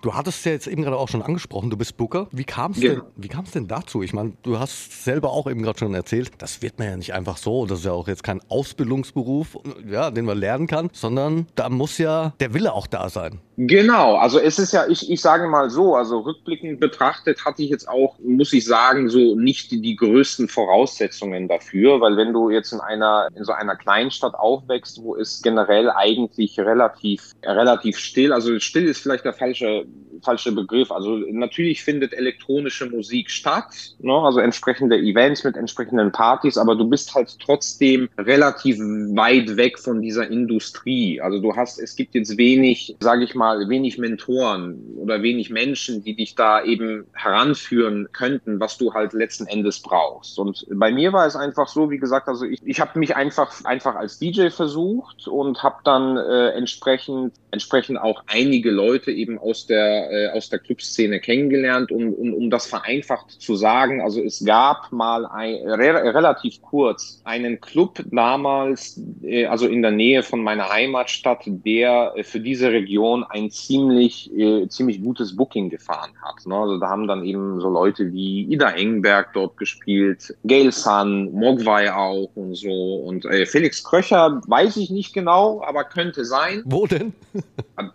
Du 0.00 0.14
hattest 0.14 0.44
ja 0.46 0.52
jetzt 0.52 0.68
eben 0.68 0.82
gerade 0.82 0.96
auch 0.96 1.08
schon 1.08 1.22
angesprochen, 1.22 1.70
du 1.70 1.76
bist 1.76 1.96
Booker. 1.96 2.28
Wie 2.30 2.44
kam 2.44 2.70
es 2.70 2.78
Genau. 2.80 3.02
denn, 3.16 3.44
denn 3.52 3.66
dazu? 3.66 4.00
Ich 4.04 4.12
meine, 4.12 4.34
du 4.44 4.60
hast 4.60 5.04
selber 5.04 5.30
auch 5.32 5.50
eben 5.50 5.60
gerade 5.60 5.76
schon 5.76 5.92
erzählt, 5.92 6.30
das 6.38 6.62
wird 6.62 6.78
man 6.78 6.88
ja 6.88 6.96
nicht 6.96 7.14
einfach 7.14 7.36
so. 7.36 7.66
Das 7.66 7.80
ist 7.80 7.84
ja 7.84 7.92
auch 7.92 8.06
jetzt 8.06 8.22
kein 8.22 8.40
Ausbildungsberuf, 8.48 9.58
ja, 9.90 10.12
den 10.12 10.24
man 10.24 10.38
lernen 10.38 10.68
kann, 10.68 10.90
sondern 10.92 11.48
da 11.56 11.68
muss 11.68 11.98
ja 11.98 12.32
der 12.38 12.54
Wille 12.54 12.74
auch 12.74 12.86
da 12.86 13.08
sein. 13.08 13.40
Genau, 13.60 14.14
also 14.14 14.38
es 14.38 14.60
ist 14.60 14.72
ja, 14.72 14.86
ich, 14.86 15.10
ich 15.10 15.20
sage 15.20 15.48
mal 15.48 15.68
so, 15.68 15.96
also 15.96 16.20
rückblickend 16.20 16.78
betrachtet 16.78 17.44
hatte 17.44 17.64
ich 17.64 17.70
jetzt 17.70 17.88
auch, 17.88 18.16
muss 18.20 18.52
ich 18.52 18.64
sagen, 18.64 19.08
so 19.08 19.34
nicht 19.34 19.72
die, 19.72 19.82
die 19.82 19.96
größten 19.96 20.46
Voraussetzungen 20.46 21.48
dafür, 21.48 22.00
weil 22.00 22.16
wenn 22.16 22.32
du 22.32 22.50
jetzt 22.50 22.72
in 22.72 22.78
einer, 22.78 23.26
in 23.34 23.42
so 23.42 23.50
einer 23.50 23.74
Kleinstadt 23.74 24.34
aufwächst, 24.36 25.02
wo 25.02 25.16
es 25.16 25.42
generell 25.42 25.90
eigentlich 25.90 26.60
relativ, 26.60 27.32
relativ 27.42 27.98
still, 27.98 28.32
also 28.32 28.60
still 28.60 28.86
ist 28.86 29.00
vielleicht 29.00 29.24
der 29.24 29.32
falsche, 29.32 29.86
falsche 30.22 30.52
Begriff, 30.52 30.90
also 30.90 31.16
natürlich 31.30 31.82
findet 31.82 32.12
elektronische 32.12 32.86
Musik 32.86 33.30
statt, 33.30 33.94
ne? 34.00 34.12
also 34.12 34.40
entsprechende 34.40 34.96
Events 34.98 35.44
mit 35.44 35.56
entsprechenden 35.56 36.12
Partys, 36.12 36.56
aber 36.58 36.76
du 36.76 36.88
bist 36.88 37.14
halt 37.14 37.38
trotzdem 37.40 38.08
relativ 38.18 38.78
weit 38.78 39.56
weg 39.56 39.78
von 39.78 40.02
dieser 40.02 40.28
Industrie, 40.28 41.20
also 41.20 41.40
du 41.40 41.54
hast, 41.54 41.78
es 41.78 41.96
gibt 41.96 42.14
jetzt 42.14 42.36
wenig, 42.36 42.96
sage 43.00 43.24
ich 43.24 43.34
mal, 43.34 43.68
wenig 43.68 43.98
Mentoren 43.98 44.80
oder 44.96 45.22
wenig 45.22 45.50
Menschen, 45.50 46.02
die 46.02 46.14
dich 46.14 46.34
da 46.34 46.62
eben 46.64 47.06
heranführen 47.12 48.08
könnten, 48.12 48.60
was 48.60 48.78
du 48.78 48.94
halt 48.94 49.12
letzten 49.12 49.46
Endes 49.46 49.80
brauchst. 49.80 50.38
Und 50.38 50.66
bei 50.70 50.92
mir 50.92 51.12
war 51.12 51.26
es 51.26 51.36
einfach 51.36 51.68
so, 51.68 51.90
wie 51.90 51.98
gesagt, 51.98 52.28
also 52.28 52.44
ich, 52.44 52.60
ich 52.64 52.80
habe 52.80 52.98
mich 52.98 53.16
einfach 53.16 53.64
einfach 53.64 53.94
als 53.94 54.18
DJ 54.18 54.48
versucht 54.50 55.28
und 55.28 55.62
habe 55.62 55.76
dann 55.84 56.16
äh, 56.16 56.50
entsprechend 56.50 57.32
entsprechend 57.50 57.98
auch 57.98 58.22
einige 58.26 58.70
Leute 58.70 59.10
eben 59.10 59.38
aus 59.38 59.66
der 59.66 59.77
äh, 59.78 60.28
aus 60.36 60.48
der 60.48 60.58
Clubszene 60.58 61.20
kennengelernt 61.20 61.90
und, 61.90 62.14
und 62.14 62.34
um 62.34 62.50
das 62.50 62.66
vereinfacht 62.66 63.30
zu 63.30 63.56
sagen, 63.56 64.00
also 64.00 64.22
es 64.22 64.44
gab 64.44 64.92
mal 64.92 65.26
ein, 65.26 65.56
re 65.66 66.14
relativ 66.14 66.60
kurz 66.62 67.20
einen 67.24 67.60
Club 67.60 68.02
damals, 68.10 69.00
äh, 69.22 69.46
also 69.46 69.66
in 69.66 69.82
der 69.82 69.90
Nähe 69.90 70.22
von 70.22 70.42
meiner 70.42 70.68
Heimatstadt, 70.68 71.42
der 71.46 72.12
äh, 72.16 72.24
für 72.24 72.40
diese 72.40 72.70
Region 72.70 73.24
ein 73.24 73.50
ziemlich, 73.50 74.32
äh, 74.36 74.68
ziemlich 74.68 75.02
gutes 75.02 75.36
Booking 75.36 75.70
gefahren 75.70 76.12
hat. 76.22 76.46
Ne? 76.46 76.54
Also 76.54 76.78
da 76.78 76.88
haben 76.88 77.06
dann 77.06 77.24
eben 77.24 77.60
so 77.60 77.68
Leute 77.68 78.12
wie 78.12 78.42
Ida 78.52 78.70
Engberg 78.70 79.32
dort 79.34 79.56
gespielt, 79.56 80.34
Gail 80.44 80.72
Sun, 80.72 81.32
Mogwai 81.32 81.92
auch 81.92 82.30
und 82.34 82.54
so. 82.54 82.96
Und 82.96 83.24
äh, 83.24 83.46
Felix 83.46 83.82
Kröcher 83.84 84.40
weiß 84.46 84.76
ich 84.76 84.90
nicht 84.90 85.12
genau, 85.12 85.62
aber 85.66 85.84
könnte 85.84 86.24
sein. 86.24 86.62
Wo 86.64 86.86
denn? 86.86 87.12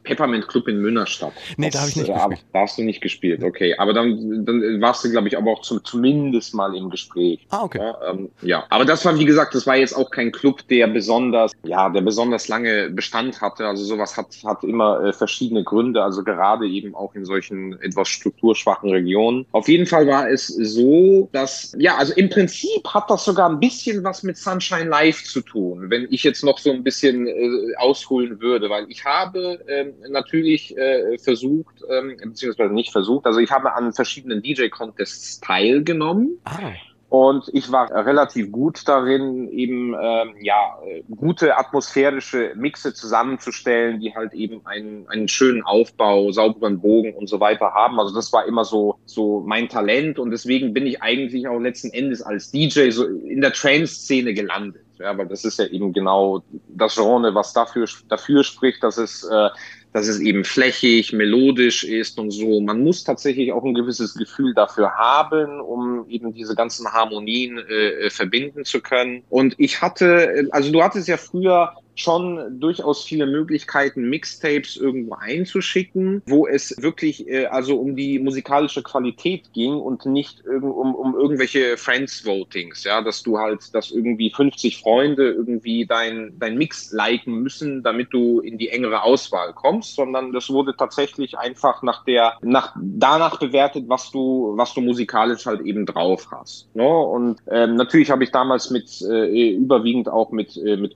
Peppermint 0.04 0.48
Club 0.48 0.68
in 0.68 0.80
Münnerstadt. 0.82 1.34
Nee, 1.58 1.70
da 1.74 1.80
habe 1.80 1.90
ich 1.90 1.96
nicht 1.96 2.10
äh, 2.10 2.14
gespielt. 2.14 2.46
Da 2.54 2.60
hast 2.60 2.78
du 2.78 2.84
nicht 2.84 3.02
gespielt, 3.02 3.44
okay. 3.44 3.76
Aber 3.78 3.94
dann, 3.94 4.46
dann 4.46 4.82
warst 4.82 5.04
du, 5.04 5.12
glaube 5.12 5.28
ich, 5.28 5.38
aber 5.38 5.52
auch 5.52 5.62
zum, 5.62 5.84
zumindest 5.84 6.54
mal 6.54 6.76
im 6.76 6.90
Gespräch. 6.90 7.46
Ah, 7.50 7.64
okay. 7.64 7.80
Ja, 7.80 7.98
ähm, 8.10 8.30
ja, 8.42 8.66
aber 8.70 8.86
das 8.86 9.04
war, 9.06 9.18
wie 9.18 9.26
gesagt, 9.26 9.56
das 9.56 9.68
war 9.68 9.76
jetzt 9.76 9.96
auch 9.96 10.10
kein 10.10 10.32
Club, 10.32 10.68
der 10.70 10.88
besonders, 10.88 11.52
ja, 11.64 11.90
der 11.90 12.02
besonders 12.02 12.48
lange 12.48 12.90
Bestand 12.90 13.42
hatte. 13.42 13.68
Also 13.68 13.84
sowas 13.84 14.18
hat, 14.18 14.28
hat 14.46 14.64
immer 14.64 15.04
äh, 15.04 15.14
verschiedene 15.14 15.64
Gründe, 15.64 16.04
also 16.04 16.24
gerade 16.24 16.68
eben 16.68 16.96
auch 16.96 17.16
in 17.16 17.26
solchen 17.26 17.80
etwas 17.82 18.10
strukturschwachen 18.10 18.90
Regionen. 18.90 19.46
Auf 19.52 19.68
jeden 19.68 19.86
Fall 19.86 20.08
war 20.08 20.30
es 20.30 20.48
so, 20.48 21.30
dass, 21.32 21.76
ja, 21.78 21.98
also 21.98 22.14
im 22.14 22.30
Prinzip 22.30 22.88
hat 22.88 23.10
das 23.10 23.26
sogar 23.26 23.50
ein 23.50 23.60
bisschen 23.60 24.04
was 24.04 24.24
mit 24.24 24.38
Sunshine 24.38 24.90
Live 24.90 25.24
zu 25.24 25.42
tun, 25.42 25.90
wenn 25.90 26.08
ich 26.10 26.24
jetzt 26.24 26.44
noch 26.44 26.58
so 26.58 26.72
ein 26.72 26.84
bisschen 26.84 27.28
äh, 27.28 27.76
ausholen 27.78 28.40
würde, 28.42 28.70
weil 28.70 28.86
ich 28.90 29.04
habe 29.06 29.60
ähm, 29.68 29.94
natürlich 30.10 30.76
äh, 30.78 31.18
versucht, 31.64 31.84
ähm, 31.90 32.18
beziehungsweise 32.30 32.74
nicht 32.74 32.92
versucht, 32.92 33.26
also 33.26 33.40
ich 33.40 33.52
habe 33.52 33.74
an 33.74 33.94
verschiedenen 33.94 34.42
DJ-Contests 34.42 35.40
teilgenommen. 35.40 36.40
Ah, 36.46 36.72
Und 37.10 37.48
ich 37.54 37.72
war 37.72 37.92
relativ 37.92 38.52
gut 38.52 38.88
darin, 38.88 39.48
eben 39.50 39.94
ähm, 40.02 40.34
ja 40.42 40.80
gute 41.16 41.56
atmosphärische 41.58 42.54
Mixe 42.56 42.96
zusammenzustellen, 42.96 44.00
die 44.00 44.16
halt 44.16 44.34
eben 44.34 44.66
einen, 44.66 45.08
einen 45.10 45.28
schönen 45.28 45.62
Aufbau, 45.62 46.32
sauberen 46.32 46.82
Bogen 46.82 47.14
und 47.14 47.30
so 47.30 47.40
weiter 47.40 47.72
haben. 47.74 48.00
Also 48.00 48.16
das 48.16 48.34
war 48.34 48.46
immer 48.48 48.66
so 48.66 48.98
so 49.06 49.44
mein 49.46 49.70
Talent 49.70 50.18
und 50.18 50.32
deswegen 50.32 50.74
bin 50.74 50.88
ich 50.88 51.04
eigentlich 51.04 51.48
auch 51.48 51.60
letzten 51.60 51.92
Endes 51.92 52.24
als 52.24 52.50
DJ 52.50 52.90
so 52.90 53.06
in 53.06 53.42
der 53.42 53.54
Trance-Szene 53.54 54.34
gelandet. 54.34 54.82
Ja, 54.98 55.16
weil 55.16 55.28
das 55.28 55.44
ist 55.46 55.60
ja 55.60 55.66
eben 55.66 55.94
genau 55.94 56.44
das 56.70 56.96
Genre, 56.96 57.36
was 57.36 57.54
dafür 57.54 57.88
dafür 58.10 58.44
spricht, 58.44 58.82
dass 58.82 58.98
es 58.98 59.24
äh, 59.24 59.50
dass 59.94 60.08
es 60.08 60.20
eben 60.20 60.44
flächig, 60.44 61.14
melodisch 61.14 61.84
ist 61.84 62.20
und 62.20 62.32
so. 62.32 62.60
Man 62.60 62.84
muss 62.84 63.04
tatsächlich 63.04 63.54
auch 63.54 63.64
ein 63.64 63.76
gewisses 63.76 64.16
Gefühl 64.16 64.54
dafür 64.56 64.92
haben, 64.96 65.62
um 65.62 66.06
eben 66.10 66.34
diese 66.34 66.56
ganzen 66.56 66.92
Harmonien 66.92 67.60
äh, 67.60 68.08
äh, 68.08 68.10
verbinden 68.10 68.66
zu 68.66 68.82
können. 68.82 69.24
Und 69.30 69.54
ich 69.60 69.82
hatte, 69.82 70.48
also 70.52 70.72
du 70.72 70.84
hattest 70.84 71.08
ja 71.08 71.18
früher 71.18 71.76
schon 71.96 72.60
durchaus 72.60 73.04
viele 73.04 73.26
Möglichkeiten, 73.26 74.10
Mixtapes 74.10 74.78
irgendwo 74.78 75.16
einzuschicken, 75.16 76.22
wo 76.26 76.48
es 76.48 76.76
wirklich 76.80 77.28
äh, 77.28 77.46
also 77.46 77.78
um 77.78 77.96
die 77.96 78.20
musikalische 78.20 78.84
Qualität 78.84 79.54
ging 79.54 79.74
und 79.74 80.06
nicht 80.06 80.44
irgend, 80.46 80.74
um, 80.74 80.96
um 80.96 81.16
irgendwelche 81.16 81.78
Friends-Votings, 81.78 82.84
ja, 82.84 83.02
dass 83.02 83.24
du 83.24 83.38
halt, 83.38 83.74
dass 83.74 83.92
irgendwie 83.92 84.32
50 84.32 84.80
Freunde 84.80 85.32
irgendwie 85.32 85.86
dein, 85.86 86.34
dein 86.40 86.58
Mix 86.58 86.92
liken 86.92 87.42
müssen, 87.42 87.84
damit 87.84 88.14
du 88.14 88.40
in 88.40 88.58
die 88.58 88.70
engere 88.70 89.04
Auswahl 89.04 89.54
kommst, 89.54 89.96
sondern 89.96 90.32
das 90.34 90.50
wurde 90.50 90.76
tatsächlich 90.76 91.38
einfach 91.38 91.84
nach 91.84 92.04
der, 92.06 92.38
nach, 92.42 92.76
danach 92.76 93.40
bewertet, 93.40 93.86
was 93.88 94.12
du, 94.12 94.54
was 94.56 94.74
du 94.74 94.82
musikalisch 94.82 95.46
halt 95.46 95.62
eben 95.62 95.86
drauf 95.86 96.28
hast. 96.32 96.74
Ne? 96.76 96.88
Und 96.88 97.38
ähm, 97.50 97.76
natürlich 97.76 98.10
habe 98.12 98.24
ich 98.24 98.32
damals 98.32 98.70
mit 98.70 99.02
äh, 99.02 99.52
überwiegend 99.52 100.10
auch 100.10 100.32
mit, 100.32 100.58
äh, 100.58 100.78
mit 100.78 100.94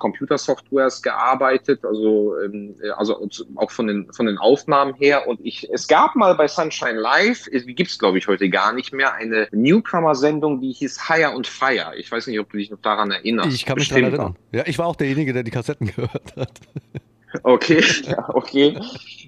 Computersoftwares 0.87 1.01
gearbeitet, 1.01 1.85
also, 1.85 2.39
ähm, 2.39 2.75
äh, 2.81 2.89
also 2.89 3.27
auch 3.55 3.71
von 3.71 3.87
den, 3.87 4.11
von 4.13 4.25
den 4.25 4.37
Aufnahmen 4.37 4.93
her. 4.95 5.27
Und 5.27 5.39
ich, 5.43 5.69
es 5.71 5.87
gab 5.87 6.15
mal 6.15 6.35
bei 6.35 6.47
Sunshine 6.47 6.99
Live, 6.99 7.45
die 7.51 7.75
gibt's 7.75 7.99
glaube 7.99 8.17
ich 8.17 8.27
heute 8.27 8.49
gar 8.49 8.73
nicht 8.73 8.93
mehr, 8.93 9.13
eine 9.13 9.47
Newcomer-Sendung, 9.51 10.61
die 10.61 10.71
hieß 10.71 11.07
Hire 11.07 11.31
und 11.31 11.47
Fire. 11.47 11.93
Ich 11.97 12.11
weiß 12.11 12.27
nicht, 12.27 12.39
ob 12.39 12.49
du 12.51 12.57
dich 12.57 12.71
noch 12.71 12.81
daran 12.81 13.11
erinnerst. 13.11 13.53
ich 13.53 13.65
kann 13.65 13.77
mich 13.77 13.89
daran 13.89 14.03
erinnern. 14.05 14.35
Ja, 14.51 14.63
ich 14.65 14.77
war 14.79 14.87
auch 14.87 14.95
derjenige, 14.95 15.33
der 15.33 15.43
die 15.43 15.51
Kassetten 15.51 15.87
gehört 15.95 16.35
hat. 16.35 16.59
Okay, 17.43 17.83
ja, 18.03 18.29
okay. 18.29 18.79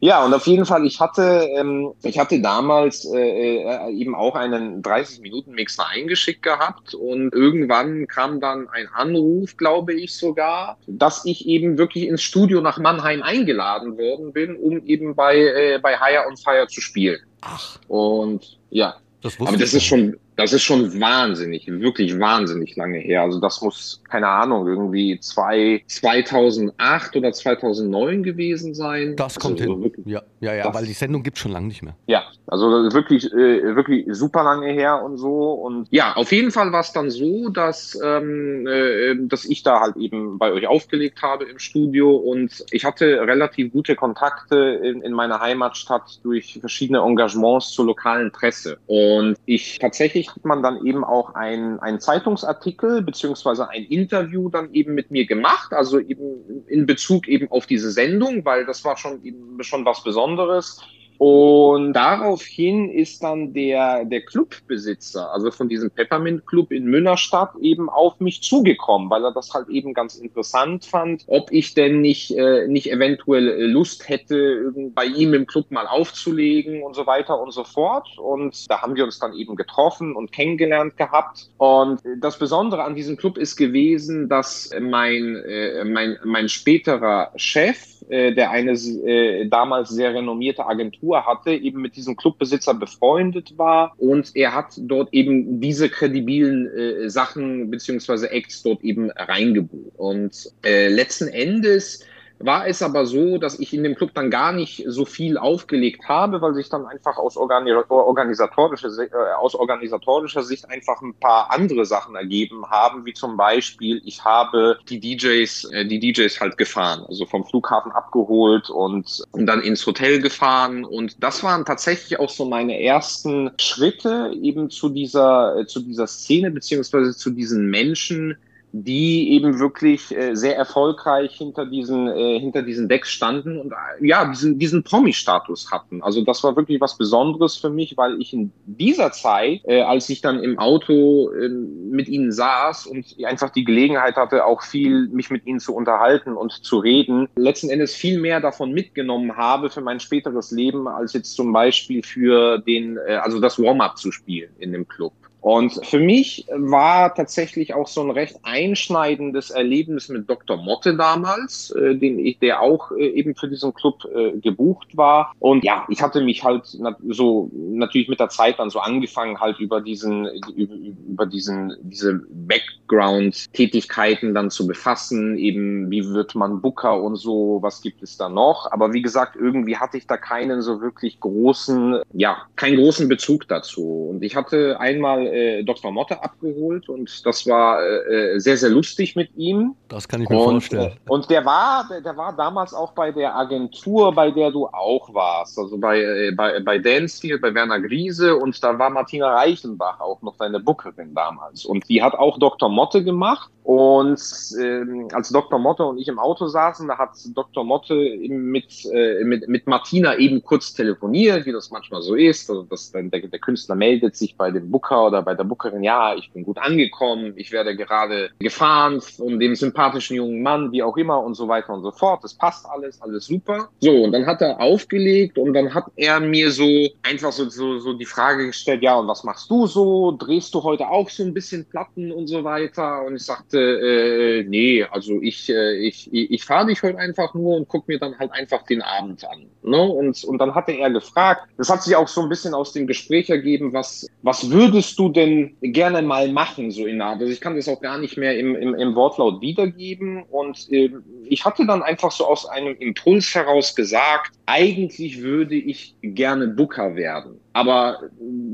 Ja, 0.01 0.25
und 0.25 0.33
auf 0.33 0.47
jeden 0.47 0.65
Fall, 0.65 0.85
ich 0.85 0.99
hatte, 0.99 1.47
ähm, 1.57 1.91
ich 2.03 2.17
hatte 2.17 2.41
damals 2.41 3.05
äh, 3.13 3.57
äh, 3.57 3.91
eben 3.91 4.15
auch 4.15 4.35
einen 4.35 4.81
30-Minuten-Mixer 4.81 5.87
eingeschickt 5.87 6.41
gehabt 6.41 6.93
und 6.93 7.33
irgendwann 7.33 8.07
kam 8.07 8.39
dann 8.39 8.69
ein 8.69 8.87
Anruf, 8.93 9.57
glaube 9.57 9.93
ich 9.93 10.13
sogar, 10.13 10.77
dass 10.87 11.25
ich 11.25 11.47
eben 11.47 11.77
wirklich 11.77 12.07
ins 12.07 12.21
Studio 12.21 12.61
nach 12.61 12.79
Mannheim 12.79 13.21
eingeladen 13.21 13.97
worden 13.97 14.31
bin, 14.31 14.55
um 14.55 14.85
eben 14.85 15.15
bei, 15.15 15.37
äh, 15.37 15.79
bei 15.81 15.97
Hire 15.97 16.27
on 16.27 16.37
Fire 16.37 16.67
zu 16.67 16.79
spielen. 16.79 17.19
Ach, 17.41 17.77
Und 17.87 18.57
ja, 18.69 18.95
das 19.21 19.39
wusste 19.39 19.53
aber 19.53 19.57
das 19.61 19.69
ich 19.71 19.77
ist 19.77 19.85
schon, 19.85 20.17
das 20.39 20.53
ist 20.53 20.63
schon 20.63 20.99
wahnsinnig, 20.99 21.67
wirklich 21.67 22.17
wahnsinnig 22.19 22.75
lange 22.75 22.99
her. 22.99 23.21
Also 23.23 23.39
das 23.39 23.61
muss, 23.61 24.01
keine 24.09 24.27
Ahnung, 24.27 24.67
irgendwie 24.67 25.19
zwei, 25.19 25.83
2008 25.87 27.15
oder 27.15 27.31
2009 27.31 28.23
gewesen 28.23 28.73
sein. 28.73 29.15
Das 29.15 29.37
kommt 29.39 29.59
also 29.61 29.73
hin. 29.73 29.83
Wirklich, 29.83 30.05
Ja, 30.07 30.21
ja, 30.39 30.55
ja 30.55 30.63
Das- 30.63 30.75
weil 30.75 30.85
die 30.85 30.93
Sendung 30.93 31.23
gibt 31.23 31.37
schon 31.37 31.51
lange 31.51 31.67
nicht 31.67 31.83
mehr. 31.83 31.95
ja, 32.07 32.23
Also 32.47 32.65
wirklich, 32.93 33.31
äh, 33.31 33.75
wirklich 33.75 34.05
super 34.09 34.43
lange 34.43 34.71
her 34.71 35.03
und 35.03 35.17
so. 35.17 35.51
Und 35.51 35.87
ja, 35.91 36.13
auf 36.15 36.31
jeden 36.31 36.49
Fall 36.49 36.71
war 36.71 36.79
es 36.79 36.91
dann 36.93 37.11
so, 37.11 37.49
dass, 37.49 37.99
ähm, 38.03 38.65
äh, 38.65 39.15
dass 39.27 39.45
ich 39.45 39.61
da 39.61 39.81
halt 39.81 39.97
eben 39.97 40.39
bei 40.39 40.51
euch 40.51 40.65
aufgelegt 40.65 41.21
habe 41.21 41.45
im 41.45 41.59
Studio 41.59 42.15
und 42.15 42.65
ich 42.71 42.85
hatte 42.85 43.05
relativ 43.21 43.71
gute 43.71 43.95
Kontakte 43.95 44.55
in, 44.83 45.01
in 45.03 45.13
meiner 45.13 45.39
Heimatstadt 45.39 46.19
durch 46.23 46.57
verschiedene 46.59 46.99
Engagements 46.99 47.71
zur 47.71 47.85
lokalen 47.85 48.31
Presse. 48.31 48.77
Und 48.87 49.37
ich 49.45 49.77
tatsächlich 49.79 50.28
hat 50.35 50.45
man 50.45 50.63
dann 50.63 50.85
eben 50.85 51.03
auch 51.03 51.35
ein, 51.35 51.79
ein 51.79 51.99
Zeitungsartikel 51.99 53.01
beziehungsweise 53.01 53.69
ein 53.69 53.83
Interview 53.83 54.49
dann 54.49 54.73
eben 54.73 54.93
mit 54.93 55.11
mir 55.11 55.25
gemacht, 55.25 55.73
also 55.73 55.99
eben 55.99 56.65
in 56.67 56.85
Bezug 56.85 57.27
eben 57.27 57.49
auf 57.51 57.65
diese 57.65 57.91
Sendung, 57.91 58.45
weil 58.45 58.65
das 58.65 58.83
war 58.85 58.97
schon 58.97 59.23
eben 59.23 59.61
schon 59.63 59.85
was 59.85 60.03
Besonderes. 60.03 60.81
Und 61.19 61.91
daraufhin 61.91 62.89
ist 62.89 63.23
dann 63.23 63.51
der, 63.51 64.05
der 64.05 64.21
Clubbesitzer, 64.21 65.33
also 65.33 65.51
von 65.51 65.67
diesem 65.67 65.91
Peppermint 65.91 66.47
Club 66.47 66.71
in 66.71 66.85
Münnerstadt, 66.85 67.51
eben 67.59 67.89
auf 67.89 68.21
mich 68.21 68.41
zugekommen, 68.41 69.09
weil 69.09 69.25
er 69.25 69.33
das 69.33 69.53
halt 69.53 69.67
eben 69.67 69.93
ganz 69.93 70.15
interessant 70.15 70.85
fand, 70.85 71.25
ob 71.27 71.51
ich 71.51 71.73
denn 71.73 71.99
nicht, 71.99 72.31
äh, 72.37 72.69
nicht 72.69 72.89
eventuell 72.89 73.69
Lust 73.69 74.07
hätte, 74.07 74.73
bei 74.95 75.03
ihm 75.07 75.33
im 75.33 75.45
Club 75.45 75.71
mal 75.71 75.87
aufzulegen 75.87 76.83
und 76.83 76.95
so 76.95 77.05
weiter 77.05 77.37
und 77.37 77.51
so 77.51 77.65
fort. 77.65 78.07
Und 78.17 78.71
da 78.71 78.81
haben 78.81 78.95
wir 78.95 79.03
uns 79.03 79.19
dann 79.19 79.33
eben 79.33 79.57
getroffen 79.57 80.15
und 80.15 80.31
kennengelernt 80.31 80.95
gehabt. 80.95 81.49
Und 81.57 81.99
das 82.21 82.39
Besondere 82.39 82.85
an 82.85 82.95
diesem 82.95 83.17
Club 83.17 83.37
ist 83.37 83.57
gewesen, 83.57 84.29
dass 84.29 84.69
mein, 84.79 85.35
äh, 85.35 85.83
mein, 85.83 86.17
mein 86.23 86.47
späterer 86.47 87.33
Chef, 87.35 87.98
äh, 88.09 88.33
der 88.33 88.51
eine 88.51 88.71
äh, 88.71 89.47
damals 89.47 89.89
sehr 89.89 90.13
renommierte 90.13 90.65
Agentur 90.65 91.25
hatte, 91.25 91.51
eben 91.51 91.81
mit 91.81 91.95
diesem 91.95 92.15
Clubbesitzer 92.15 92.73
befreundet 92.73 93.57
war 93.57 93.93
und 93.97 94.35
er 94.35 94.53
hat 94.53 94.73
dort 94.77 95.13
eben 95.13 95.61
diese 95.61 95.89
kredibilen 95.89 96.67
äh, 96.67 97.09
Sachen 97.09 97.69
beziehungsweise 97.69 98.31
Acts 98.31 98.63
dort 98.63 98.83
eben 98.83 99.11
reingebucht. 99.11 99.97
Und 99.97 100.51
äh, 100.65 100.87
letzten 100.89 101.27
Endes 101.27 102.05
war 102.39 102.67
es 102.67 102.81
aber 102.81 103.05
so, 103.05 103.37
dass 103.37 103.59
ich 103.59 103.73
in 103.73 103.83
dem 103.83 103.95
Club 103.95 104.11
dann 104.13 104.31
gar 104.31 104.53
nicht 104.53 104.83
so 104.87 105.05
viel 105.05 105.37
aufgelegt 105.37 106.07
habe, 106.07 106.41
weil 106.41 106.53
sich 106.53 106.69
dann 106.69 106.85
einfach 106.85 107.17
aus, 107.17 107.35
organi 107.35 107.73
organisatorischer, 107.89 108.89
äh, 108.99 109.33
aus 109.37 109.55
organisatorischer 109.55 110.43
Sicht 110.43 110.69
einfach 110.69 111.01
ein 111.01 111.13
paar 111.13 111.51
andere 111.51 111.85
Sachen 111.85 112.15
ergeben 112.15 112.65
haben, 112.69 113.05
wie 113.05 113.13
zum 113.13 113.35
Beispiel, 113.35 114.01
ich 114.05 114.23
habe 114.23 114.79
die 114.87 114.99
DJs, 114.99 115.65
äh, 115.71 115.85
die 115.85 115.99
DJs 115.99 116.39
halt 116.39 116.57
gefahren, 116.57 117.05
also 117.07 117.25
vom 117.25 117.43
Flughafen 117.43 117.91
abgeholt 117.91 118.69
und, 118.69 119.21
und 119.31 119.45
dann 119.45 119.61
ins 119.61 119.85
Hotel 119.85 120.21
gefahren. 120.21 120.85
Und 120.85 121.21
das 121.21 121.43
waren 121.43 121.65
tatsächlich 121.65 122.19
auch 122.19 122.29
so 122.29 122.45
meine 122.45 122.81
ersten 122.81 123.51
Schritte 123.59 124.31
eben 124.41 124.69
zu 124.69 124.87
dieser, 124.87 125.57
äh, 125.57 125.65
zu 125.65 125.81
dieser 125.81 126.07
Szene, 126.07 126.51
beziehungsweise 126.51 127.15
zu 127.15 127.31
diesen 127.31 127.69
Menschen, 127.69 128.37
die 128.71 129.31
eben 129.31 129.59
wirklich 129.59 130.15
äh, 130.15 130.35
sehr 130.35 130.55
erfolgreich 130.55 131.35
hinter 131.35 131.65
diesen 131.65 132.07
äh, 132.07 132.39
hinter 132.39 132.61
diesen 132.61 132.87
Decks 132.87 133.09
standen 133.09 133.59
und 133.59 133.71
äh, 133.71 134.05
ja 134.05 134.25
diesen 134.25 134.59
diesen 134.59 134.83
Promi-Status 134.83 135.71
hatten. 135.71 136.03
Also 136.03 136.23
das 136.23 136.43
war 136.43 136.55
wirklich 136.55 136.79
was 136.79 136.97
Besonderes 136.97 137.57
für 137.57 137.69
mich, 137.69 137.97
weil 137.97 138.21
ich 138.21 138.31
in 138.33 138.51
dieser 138.65 139.11
Zeit, 139.11 139.61
äh, 139.65 139.81
als 139.81 140.09
ich 140.09 140.21
dann 140.21 140.43
im 140.43 140.59
Auto 140.59 141.31
äh, 141.31 141.49
mit 141.49 142.07
ihnen 142.07 142.31
saß 142.31 142.85
und 142.85 143.15
einfach 143.25 143.49
die 143.49 143.63
Gelegenheit 143.63 144.15
hatte, 144.15 144.45
auch 144.45 144.61
viel 144.61 145.07
mich 145.07 145.31
mit 145.31 145.47
ihnen 145.47 145.59
zu 145.59 145.73
unterhalten 145.73 146.33
und 146.33 146.51
zu 146.51 146.77
reden, 146.77 147.27
letzten 147.35 147.69
Endes 147.69 147.95
viel 147.95 148.19
mehr 148.19 148.39
davon 148.39 148.71
mitgenommen 148.71 149.35
habe 149.35 149.69
für 149.69 149.81
mein 149.81 149.99
späteres 149.99 150.51
Leben 150.51 150.87
als 150.87 151.13
jetzt 151.13 151.33
zum 151.33 151.51
Beispiel 151.53 152.03
für 152.03 152.59
den 152.59 152.97
äh, 153.07 153.15
also 153.15 153.39
das 153.39 153.57
Warm-up 153.57 153.97
zu 153.97 154.11
spielen 154.11 154.51
in 154.59 154.71
dem 154.73 154.87
Club. 154.87 155.13
Und 155.41 155.85
für 155.85 155.99
mich 155.99 156.45
war 156.53 157.15
tatsächlich 157.15 157.73
auch 157.73 157.87
so 157.87 158.01
ein 158.01 158.11
recht 158.11 158.35
einschneidendes 158.43 159.51
Erlebnis 159.51 160.09
mit 160.09 160.29
Dr. 160.29 160.57
Motte 160.57 160.97
damals, 160.97 161.71
äh, 161.71 161.95
den 161.95 162.19
ich, 162.19 162.39
der 162.39 162.61
auch 162.61 162.91
äh, 162.91 163.07
eben 163.07 163.35
für 163.35 163.47
diesen 163.47 163.73
Club 163.73 164.03
äh, 164.13 164.37
gebucht 164.39 164.97
war. 164.97 165.33
Und 165.39 165.63
ja, 165.63 165.85
ich 165.89 166.01
hatte 166.01 166.19
mich 166.21 166.43
halt 166.43 166.63
na 166.79 166.97
so 167.07 167.49
natürlich 167.53 168.09
mit 168.09 168.19
der 168.19 168.27
Zeit 168.29 168.59
dann 168.59 168.69
so 168.69 168.79
angefangen, 168.79 169.39
halt 169.39 169.59
über 169.59 169.79
diesen, 169.79 170.27
über, 170.55 170.75
über 171.07 171.25
diesen, 171.25 171.77
diese 171.83 172.21
Background-Tätigkeiten 172.29 174.33
dann 174.33 174.51
zu 174.51 174.67
befassen. 174.67 175.37
Eben, 175.37 175.89
wie 175.89 176.09
wird 176.09 176.35
man 176.35 176.59
Booker 176.61 177.01
und 177.01 177.15
so, 177.15 177.59
was 177.61 177.81
gibt 177.81 178.03
es 178.03 178.17
da 178.17 178.27
noch? 178.27 178.69
Aber 178.71 178.91
wie 178.93 179.01
gesagt, 179.01 179.37
irgendwie 179.37 179.77
hatte 179.77 179.97
ich 179.97 180.05
da 180.05 180.17
keinen 180.17 180.61
so 180.61 180.81
wirklich 180.81 181.21
großen, 181.21 182.01
ja, 182.11 182.41
keinen 182.57 182.75
großen 182.77 183.07
Bezug 183.07 183.47
dazu. 183.47 184.09
Und 184.09 184.21
ich 184.23 184.35
hatte 184.35 184.79
einmal 184.79 185.28
äh, 185.33 185.63
Dr. 185.63 185.91
Motte 185.91 186.23
abgeholt 186.23 186.89
und 186.89 187.25
das 187.25 187.47
war 187.47 187.81
äh, 187.81 188.35
äh, 188.35 188.39
sehr, 188.39 188.57
sehr 188.57 188.69
lustig 188.69 189.15
mit 189.15 189.35
ihm. 189.35 189.75
Das 189.87 190.07
kann 190.07 190.21
ich 190.21 190.29
mir 190.29 190.37
und, 190.37 190.51
vorstellen. 190.51 190.91
Äh, 190.91 191.09
und 191.09 191.29
der 191.29 191.45
war, 191.45 191.87
der, 191.89 192.01
der, 192.01 192.17
war 192.17 192.35
damals 192.35 192.73
auch 192.73 192.93
bei 192.93 193.11
der 193.11 193.35
Agentur, 193.35 194.13
bei 194.13 194.31
der 194.31 194.51
du 194.51 194.67
auch 194.67 195.13
warst, 195.13 195.57
also 195.57 195.77
bei, 195.77 196.01
äh, 196.01 196.31
bei, 196.31 196.59
bei 196.59 196.79
Dansfield, 196.79 197.41
bei 197.41 197.53
Werner 197.53 197.79
Griese 197.79 198.35
und 198.35 198.61
da 198.63 198.77
war 198.77 198.89
Martina 198.89 199.33
Reichenbach 199.33 199.99
auch 199.99 200.21
noch 200.21 200.37
deine 200.37 200.59
Bookerin 200.59 201.13
damals 201.13 201.65
und 201.65 201.87
die 201.89 202.01
hat 202.01 202.15
auch 202.15 202.37
Dr. 202.39 202.69
Motte 202.69 203.03
gemacht 203.03 203.49
und 203.69 204.19
ähm, 204.59 205.09
als 205.13 205.29
Dr. 205.29 205.59
Motte 205.59 205.85
und 205.85 205.99
ich 205.99 206.07
im 206.07 206.17
Auto 206.17 206.47
saßen, 206.47 206.87
da 206.87 206.97
hat 206.97 207.11
Dr. 207.35 207.63
Motte 207.63 207.93
mit, 208.27 208.83
äh, 208.91 209.23
mit, 209.23 209.47
mit 209.47 209.67
Martina 209.67 210.15
eben 210.17 210.43
kurz 210.43 210.73
telefoniert, 210.73 211.45
wie 211.45 211.51
das 211.51 211.69
manchmal 211.69 212.01
so 212.01 212.15
ist. 212.15 212.49
Also 212.49 212.63
dass 212.63 212.91
der, 212.91 213.03
der 213.03 213.39
Künstler 213.39 213.75
meldet 213.75 214.15
sich 214.15 214.35
bei 214.35 214.49
dem 214.49 214.71
Booker 214.71 215.05
oder 215.05 215.18
bei 215.21 215.35
der 215.35 215.43
Bookerin, 215.43 215.83
ja, 215.83 216.15
ich 216.15 216.31
bin 216.31 216.43
gut 216.43 216.57
angekommen, 216.57 217.33
ich 217.35 217.51
werde 217.51 217.75
gerade 217.75 218.29
gefahren 218.39 219.01
von 219.01 219.39
dem 219.39 219.55
sympathischen 219.55 220.17
jungen 220.17 220.41
Mann, 220.41 220.71
wie 220.71 220.83
auch 220.83 220.97
immer 220.97 221.21
und 221.21 221.35
so 221.35 221.47
weiter 221.47 221.73
und 221.73 221.83
so 221.83 221.91
fort. 221.91 222.23
Das 222.23 222.33
passt 222.33 222.65
alles, 222.65 223.01
alles 223.01 223.25
super. 223.25 223.69
So, 223.79 224.03
und 224.03 224.11
dann 224.11 224.25
hat 224.25 224.41
er 224.41 224.59
aufgelegt 224.59 225.37
und 225.37 225.53
dann 225.53 225.73
hat 225.73 225.85
er 225.95 226.19
mir 226.19 226.51
so 226.51 226.87
einfach 227.03 227.31
so, 227.31 227.49
so, 227.49 227.79
so 227.79 227.93
die 227.93 228.05
Frage 228.05 228.47
gestellt, 228.47 228.83
ja, 228.83 228.95
und 228.97 229.07
was 229.07 229.23
machst 229.23 229.49
du 229.49 229.67
so? 229.67 230.11
Drehst 230.11 230.53
du 230.53 230.63
heute 230.63 230.87
auch 230.87 231.09
so 231.09 231.23
ein 231.23 231.33
bisschen 231.33 231.65
Platten 231.65 232.11
und 232.11 232.27
so 232.27 232.43
weiter? 232.43 233.03
Und 233.05 233.15
ich 233.15 233.23
sagte, 233.23 233.59
äh, 233.59 234.43
nee, 234.43 234.83
also 234.83 235.19
ich, 235.21 235.49
äh, 235.49 235.75
ich, 235.77 236.09
ich 236.11 236.43
fahre 236.43 236.67
dich 236.67 236.81
heute 236.83 236.97
einfach 236.97 237.33
nur 237.33 237.57
und 237.57 237.67
guck 237.67 237.87
mir 237.87 237.99
dann 237.99 238.17
halt 238.17 238.31
einfach 238.31 238.63
den 238.63 238.81
Abend 238.81 239.25
an. 239.25 239.45
Ne? 239.63 239.81
Und, 239.81 240.23
und 240.23 240.37
dann 240.39 240.55
hatte 240.55 240.71
er 240.71 240.89
gefragt, 240.89 241.47
das 241.57 241.69
hat 241.69 241.83
sich 241.83 241.95
auch 241.95 242.07
so 242.07 242.21
ein 242.21 242.29
bisschen 242.29 242.53
aus 242.53 242.73
dem 242.73 242.87
Gespräch 242.87 243.29
ergeben, 243.29 243.73
was, 243.73 244.07
was 244.21 244.49
würdest 244.49 244.97
du 244.99 245.08
denn 245.13 245.55
gerne 245.61 246.01
mal 246.01 246.31
machen, 246.31 246.71
so 246.71 246.85
in 246.85 247.01
Art? 247.01 247.19
Also 247.19 247.31
ich 247.31 247.41
kann 247.41 247.55
das 247.55 247.67
auch 247.67 247.81
gar 247.81 247.97
nicht 247.97 248.17
mehr 248.17 248.37
im, 248.37 248.55
im, 248.55 248.73
im 248.75 248.95
Wortlaut 248.95 249.41
wiedergeben. 249.41 250.23
Und 250.23 250.71
äh, 250.71 250.91
ich 251.25 251.45
hatte 251.45 251.65
dann 251.65 251.83
einfach 251.83 252.11
so 252.11 252.25
aus 252.25 252.45
einem 252.45 252.75
Impuls 252.77 253.33
heraus 253.33 253.75
gesagt, 253.75 254.31
eigentlich 254.45 255.21
würde 255.21 255.55
ich 255.55 255.95
gerne 256.01 256.47
Booker 256.47 256.95
werden. 256.95 257.39
Aber 257.59 257.99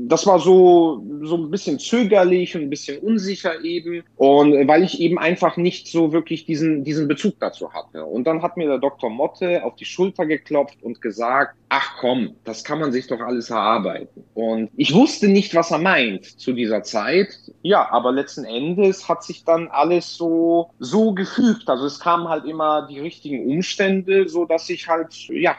das 0.08 0.26
war 0.26 0.40
so, 0.40 1.00
so 1.22 1.36
ein 1.36 1.50
bisschen 1.50 1.78
zögerlich 1.78 2.56
und 2.56 2.62
ein 2.62 2.70
bisschen 2.70 2.98
unsicher 2.98 3.62
eben. 3.62 4.02
Und 4.16 4.66
weil 4.66 4.82
ich 4.82 5.00
eben 5.00 5.16
einfach 5.16 5.56
nicht 5.56 5.86
so 5.86 6.12
wirklich 6.12 6.44
diesen, 6.44 6.82
diesen 6.82 7.06
Bezug 7.06 7.34
dazu 7.38 7.72
hatte. 7.72 8.04
Und 8.04 8.24
dann 8.24 8.42
hat 8.42 8.56
mir 8.56 8.66
der 8.66 8.78
Dr. 8.78 9.08
Motte 9.08 9.64
auf 9.64 9.76
die 9.76 9.84
Schulter 9.84 10.26
geklopft 10.26 10.82
und 10.82 11.00
gesagt, 11.00 11.54
ach 11.68 11.98
komm, 12.00 12.34
das 12.42 12.64
kann 12.64 12.80
man 12.80 12.90
sich 12.90 13.06
doch 13.06 13.20
alles 13.20 13.50
erarbeiten. 13.50 14.24
Und 14.34 14.70
ich 14.76 14.92
wusste 14.92 15.28
nicht, 15.28 15.54
was 15.54 15.70
er 15.70 15.78
meint 15.78 16.24
zu 16.24 16.52
dieser 16.52 16.82
Zeit. 16.82 17.28
Ja, 17.62 17.88
aber 17.92 18.10
letzten 18.10 18.44
Endes 18.44 19.08
hat 19.08 19.22
sich 19.22 19.44
dann 19.44 19.68
alles 19.68 20.16
so, 20.16 20.70
so 20.80 21.12
gefügt. 21.12 21.68
Also 21.68 21.86
es 21.86 22.00
kamen 22.00 22.28
halt 22.28 22.44
immer 22.44 22.88
die 22.88 22.98
richtigen 22.98 23.48
Umstände, 23.48 24.28
so 24.28 24.46
dass 24.46 24.68
ich 24.68 24.88
halt, 24.88 25.14
ja, 25.28 25.54